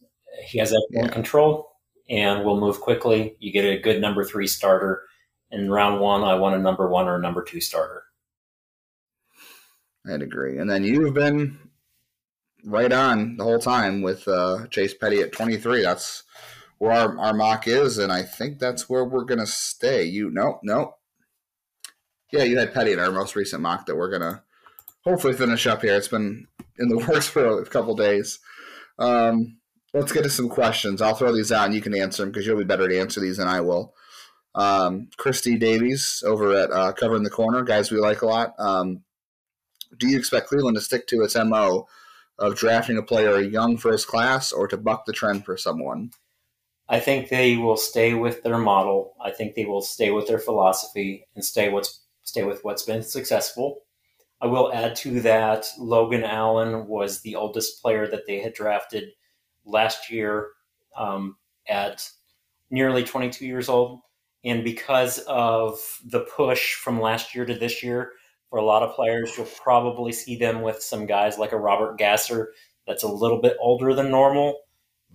[0.46, 1.14] He has excellent yeah.
[1.14, 1.70] control
[2.10, 3.36] and will move quickly.
[3.40, 5.04] You get a good number three starter.
[5.52, 8.04] In round one, I want a number one or a number two starter.
[10.10, 10.58] I'd agree.
[10.58, 11.60] And then you've been
[12.64, 15.82] right on the whole time with uh, Chase Petty at 23.
[15.82, 16.24] That's
[16.80, 20.04] where our, our mock is, and I think that's where we're to stay.
[20.04, 20.96] You no, no.
[22.32, 24.42] Yeah, you had Petty in our most recent mock that we're to
[25.04, 25.96] hopefully finish up here.
[25.96, 26.48] It's been
[26.78, 28.40] in the works for a couple days.
[28.98, 29.58] Um,
[29.94, 31.02] let's get to some questions.
[31.02, 33.20] I'll throw these out and you can answer them because you'll be better to answer
[33.20, 33.94] these than I will.
[34.56, 38.54] Um, Christy Davies over at uh, Covering the Corner, guys we like a lot.
[38.60, 39.04] Um,
[39.98, 41.88] do you expect Cleveland to stick to its MO
[42.38, 46.12] of drafting a player young first class or to buck the trend for someone?
[46.90, 49.14] I think they will stay with their model.
[49.24, 53.04] I think they will stay with their philosophy and stay what's stay with what's been
[53.04, 53.82] successful.
[54.42, 59.10] I will add to that Logan Allen was the oldest player that they had drafted
[59.66, 60.50] last year
[60.96, 61.38] um,
[61.68, 62.10] at
[62.72, 64.00] nearly 22 years old.
[64.46, 68.14] And because of the push from last year to this year,
[68.50, 71.98] for a lot of players, you'll probably see them with some guys like a Robert
[71.98, 72.54] Gasser
[72.88, 74.60] that's a little bit older than normal,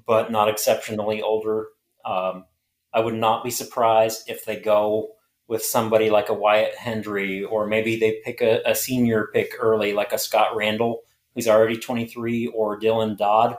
[0.06, 1.68] but not exceptionally older.
[2.04, 2.44] Um,
[2.92, 5.14] I would not be surprised if they go
[5.46, 9.92] with somebody like a Wyatt Hendrie, or maybe they pick a, a senior pick early,
[9.92, 11.02] like a Scott Randall,
[11.34, 13.56] who's already 23, or Dylan Dodd,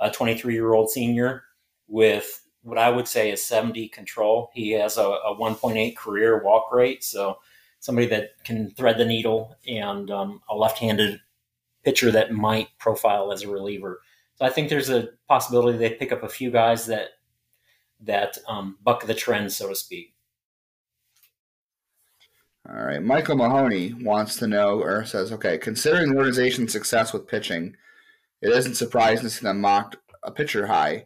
[0.00, 1.44] a 23 year old senior
[1.86, 4.50] with what I would say is 70 control.
[4.54, 7.38] He has a, a 1.8 career walk rate, so
[7.80, 11.20] somebody that can thread the needle and um, a left-handed
[11.84, 14.00] pitcher that might profile as a reliever.
[14.40, 17.08] So I think there's a possibility they pick up a few guys that
[18.02, 20.14] that um, buck the trend, so to speak.
[22.66, 27.28] All right, Michael Mahoney wants to know or says, okay, considering the organization's success with
[27.28, 27.76] pitching,
[28.40, 31.04] it isn't surprising to see them mocked a pitcher high.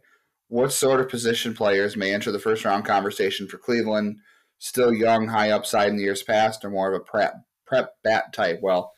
[0.48, 4.18] What sort of position players may enter the first round conversation for Cleveland?
[4.58, 7.34] Still young, high upside in the years past, or more of a prep
[7.66, 8.60] prep bat type?
[8.62, 8.92] Well,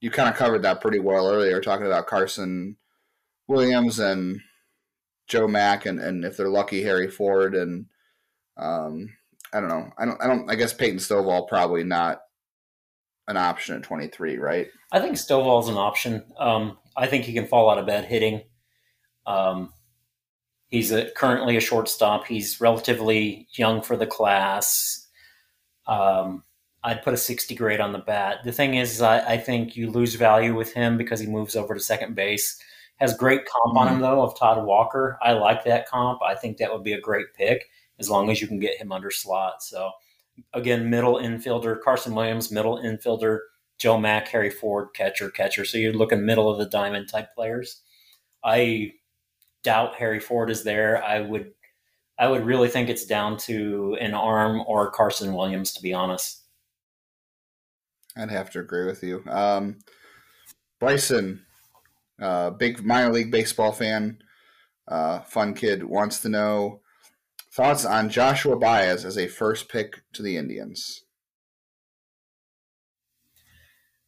[0.00, 2.76] you kind of covered that pretty well earlier, talking about Carson
[3.52, 4.40] Williams and
[5.28, 7.86] Joe Mack, and, and if they're lucky, Harry Ford, and
[8.56, 9.08] um,
[9.52, 9.90] I don't know.
[9.98, 10.22] I don't.
[10.22, 10.50] I don't.
[10.50, 12.20] I guess Peyton Stovall probably not
[13.28, 14.66] an option at 23, right?
[14.90, 16.24] I think Stovall's an option.
[16.38, 18.42] Um, I think he can fall out of bed hitting.
[19.26, 19.72] Um,
[20.68, 22.26] he's a, currently a shortstop.
[22.26, 25.06] He's relatively young for the class.
[25.86, 26.42] Um,
[26.82, 28.38] I'd put a 60 grade on the bat.
[28.44, 31.74] The thing is, I, I, think you lose value with him because he moves over
[31.74, 32.58] to second base.
[33.02, 34.02] Has great comp on him mm-hmm.
[34.02, 35.18] though of Todd Walker.
[35.20, 36.22] I like that comp.
[36.22, 37.68] I think that would be a great pick
[37.98, 39.60] as long as you can get him under slot.
[39.60, 39.90] So
[40.54, 43.40] again, middle infielder Carson Williams, middle infielder
[43.78, 45.64] Joe Mack, Harry Ford, catcher, catcher.
[45.64, 47.82] So you're looking middle of the diamond type players.
[48.44, 48.92] I
[49.64, 51.02] doubt Harry Ford is there.
[51.02, 51.52] I would
[52.20, 56.44] I would really think it's down to an arm or Carson Williams, to be honest.
[58.16, 59.24] I'd have to agree with you.
[59.28, 59.78] Um,
[60.78, 61.44] Bryson,
[62.20, 64.18] uh, big minor league baseball fan,
[64.88, 66.80] uh, fun kid, wants to know
[67.52, 71.04] thoughts on Joshua Baez as a first pick to the Indians.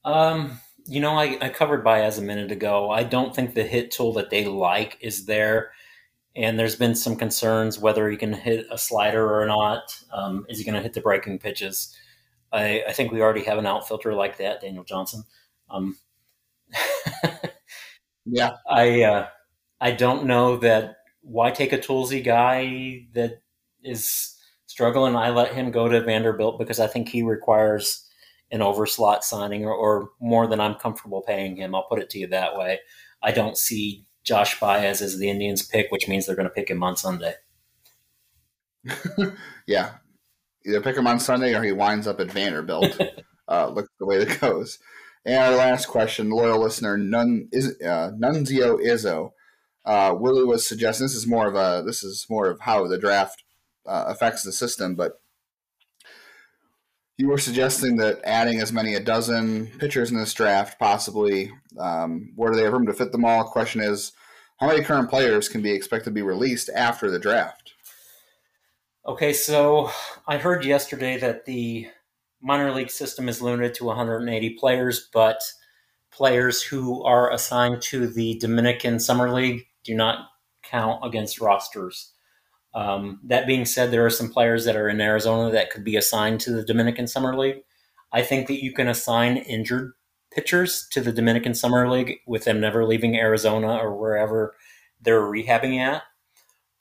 [0.04, 2.90] Um, you know, I, I covered Baez a minute ago.
[2.90, 5.72] I don't think the hit tool that they like is there.
[6.36, 10.02] And there's been some concerns whether he can hit a slider or not.
[10.12, 11.96] Um, is he going to hit the breaking pitches?
[12.52, 15.24] I, I, think we already have an outfielder like that, Daniel Johnson.
[15.70, 15.96] Um,
[18.26, 18.56] yeah.
[18.68, 19.28] I uh,
[19.80, 23.40] I don't know that why take a toolsy guy that
[23.82, 24.36] is
[24.66, 25.16] struggling.
[25.16, 28.08] I let him go to Vanderbilt because I think he requires
[28.50, 31.74] an overslot signing or, or more than I'm comfortable paying him.
[31.74, 32.80] I'll put it to you that way.
[33.22, 36.70] I don't see Josh Baez as the Indians pick, which means they're going to pick
[36.70, 37.34] him on Sunday.
[39.66, 39.92] yeah,
[40.66, 43.00] either pick him on Sunday or he winds up at Vanderbilt.
[43.48, 44.78] uh, look the way it goes.
[45.24, 49.32] And our last question, loyal listener, Nun, is, uh, Nunzio Izzo.
[49.84, 52.98] Uh, Willie was suggesting this is more of a this is more of how the
[52.98, 53.44] draft
[53.86, 55.20] uh, affects the system, but
[57.16, 62.32] you were suggesting that adding as many a dozen pitchers in this draft, possibly, um,
[62.34, 63.44] where do they have room to fit them all?
[63.44, 64.12] Question is,
[64.58, 67.74] how many current players can be expected to be released after the draft?
[69.06, 69.90] Okay, so
[70.26, 71.88] I heard yesterday that the
[72.44, 75.40] minor league system is limited to 180 players, but
[76.12, 80.28] players who are assigned to the Dominican Summer League do not
[80.62, 82.12] count against rosters.
[82.74, 85.96] Um, that being said, there are some players that are in Arizona that could be
[85.96, 87.62] assigned to the Dominican Summer League.
[88.12, 89.92] I think that you can assign injured
[90.30, 94.54] pitchers to the Dominican Summer League with them never leaving Arizona or wherever
[95.00, 96.02] they're rehabbing at.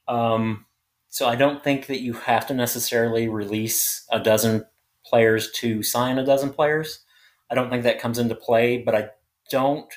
[0.07, 0.65] Um,
[1.09, 4.65] so I don't think that you have to necessarily release a dozen
[5.13, 7.01] players to sign a dozen players.
[7.51, 9.09] I don't think that comes into play, but I
[9.51, 9.93] don't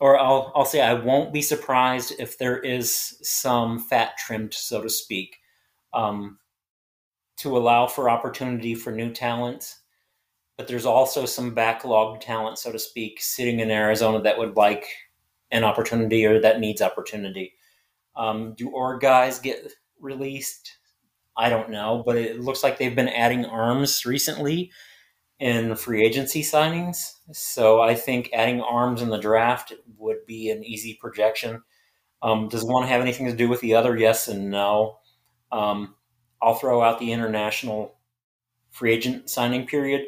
[0.00, 4.82] or I'll I'll say I won't be surprised if there is some fat trimmed, so
[4.82, 5.36] to speak,
[5.94, 6.40] um,
[7.36, 9.76] to allow for opportunity for new talent.
[10.56, 14.86] But there's also some backlogged talent, so to speak, sitting in Arizona that would like
[15.52, 17.54] an opportunity or that needs opportunity.
[18.16, 20.78] Um, do org guys get released?
[21.36, 24.70] I don't know, but it looks like they've been adding arms recently
[25.38, 27.14] in free agency signings.
[27.32, 31.62] So I think adding arms in the draft would be an easy projection.
[32.22, 33.96] Um, does one have anything to do with the other?
[33.96, 34.98] Yes and no.
[35.50, 35.96] Um,
[36.40, 37.96] I'll throw out the international
[38.70, 40.06] free agent signing period.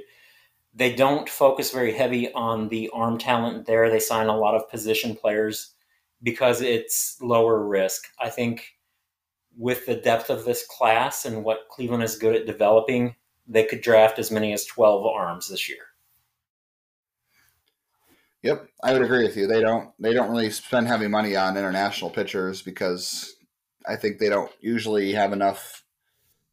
[0.75, 3.91] They don't focus very heavy on the arm talent there.
[3.91, 5.75] They sign a lot of position players
[6.23, 8.07] because it's lower risk.
[8.21, 8.74] I think
[9.57, 13.15] with the depth of this class and what Cleveland is good at developing,
[13.47, 15.79] they could draft as many as 12 arms this year.
[18.43, 19.47] Yep, I would agree with you.
[19.47, 23.35] They don't they don't really spend heavy money on international pitchers because
[23.87, 25.83] I think they don't usually have enough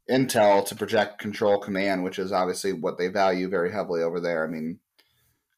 [0.09, 4.45] intel to project control command, which is obviously what they value very heavily over there.
[4.45, 4.79] I mean,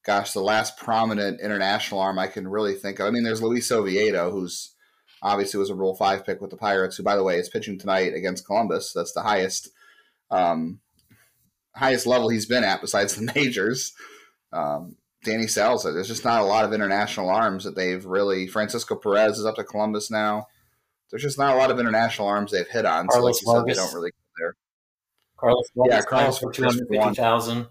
[0.03, 3.05] gosh, the last prominent international arm I can really think of.
[3.05, 4.72] I mean, there's Luis Oviedo, who's
[5.23, 7.79] obviously was a Rule Five pick with the Pirates, who, by the way, is pitching
[7.79, 8.93] tonight against Columbus.
[8.93, 9.69] That's the highest,
[10.29, 10.79] um,
[11.75, 13.93] highest level he's been at besides the majors.
[14.51, 15.93] Um, Danny Salazar.
[15.93, 18.47] There's just not a lot of international arms that they've really.
[18.47, 20.47] Francisco Perez is up to Columbus now.
[21.09, 23.07] There's just not a lot of international arms they've hit on.
[23.07, 23.77] Carlos so, like Vargas.
[23.77, 24.55] said, they don't really go there.
[25.37, 27.67] Carlos Vargas Yeah, Carlos for two hundred fifty thousand.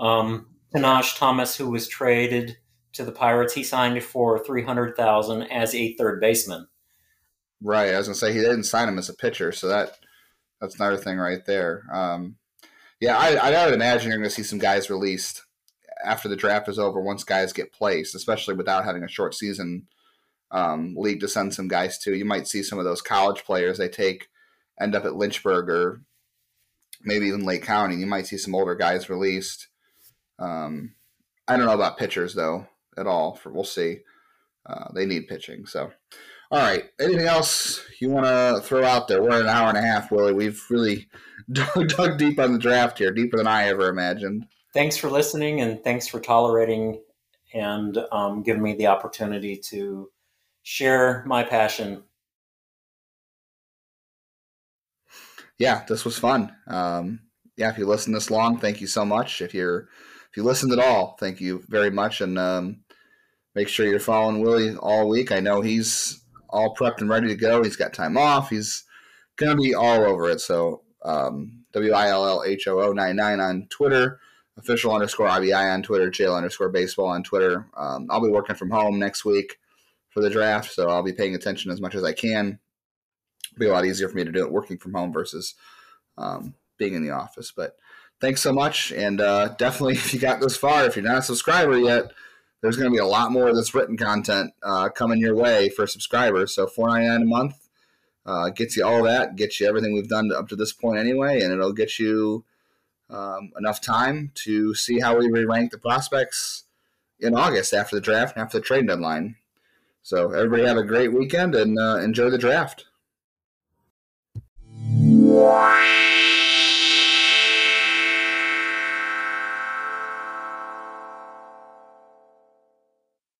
[0.00, 2.56] Um, Tahnaj Thomas, who was traded
[2.94, 6.66] to the Pirates, he signed for three hundred thousand as a third baseman.
[7.62, 7.94] Right.
[7.94, 9.98] I was gonna say he didn't sign him as a pitcher, so that
[10.60, 11.84] that's another thing right there.
[11.92, 12.36] Um,
[13.00, 15.42] yeah, I, I would imagine you're gonna see some guys released
[16.04, 17.00] after the draft is over.
[17.00, 19.86] Once guys get placed, especially without having a short season
[20.50, 23.78] um, league to send some guys to, you might see some of those college players
[23.78, 24.28] they take
[24.80, 26.02] end up at Lynchburg or
[27.02, 27.96] maybe even Lake County.
[27.96, 29.68] You might see some older guys released.
[30.38, 30.94] Um,
[31.46, 32.66] I don't know about pitchers though
[32.96, 33.34] at all.
[33.34, 34.00] For we'll see.
[34.66, 35.92] Uh, they need pitching, so.
[36.50, 36.84] All right.
[36.98, 39.22] Anything else you want to throw out there?
[39.22, 40.32] We're at an hour and a half, Willie.
[40.32, 41.08] We've really
[41.52, 44.46] dug, dug deep on the draft here, deeper than I ever imagined.
[44.74, 47.02] Thanks for listening, and thanks for tolerating
[47.54, 50.10] and um, giving me the opportunity to
[50.62, 52.02] share my passion.
[55.58, 56.54] Yeah, this was fun.
[56.66, 57.20] Um,
[57.56, 59.40] yeah, if you listened this long, thank you so much.
[59.40, 59.88] If you're
[60.30, 62.80] if you listened at all, thank you very much, and um,
[63.54, 65.32] make sure you're following Willie all week.
[65.32, 66.20] I know he's
[66.50, 67.62] all prepped and ready to go.
[67.62, 68.50] He's got time off.
[68.50, 68.84] He's
[69.36, 70.40] gonna be all over it.
[70.40, 74.20] So um, W I L L H O O 99 on Twitter,
[74.56, 77.66] official underscore IBI on Twitter, jail underscore baseball on Twitter.
[77.76, 79.58] Um, I'll be working from home next week
[80.10, 82.58] for the draft, so I'll be paying attention as much as I can.
[83.52, 85.54] It'll be a lot easier for me to do it working from home versus
[86.18, 87.52] um, being in the office.
[87.54, 87.76] But
[88.20, 91.22] thanks so much, and uh, definitely if you got this far, if you're not a
[91.22, 92.12] subscriber yet,
[92.60, 95.68] there's going to be a lot more of this written content uh, coming your way
[95.70, 96.54] for subscribers.
[96.54, 97.68] So four ninety nine a month
[98.26, 101.40] uh, gets you all that, gets you everything we've done up to this point anyway,
[101.40, 102.44] and it'll get you
[103.08, 106.64] um, enough time to see how we re rank the prospects
[107.18, 109.36] in August after the draft and after the trade deadline.
[110.02, 112.86] So everybody have a great weekend and uh, enjoy the draft.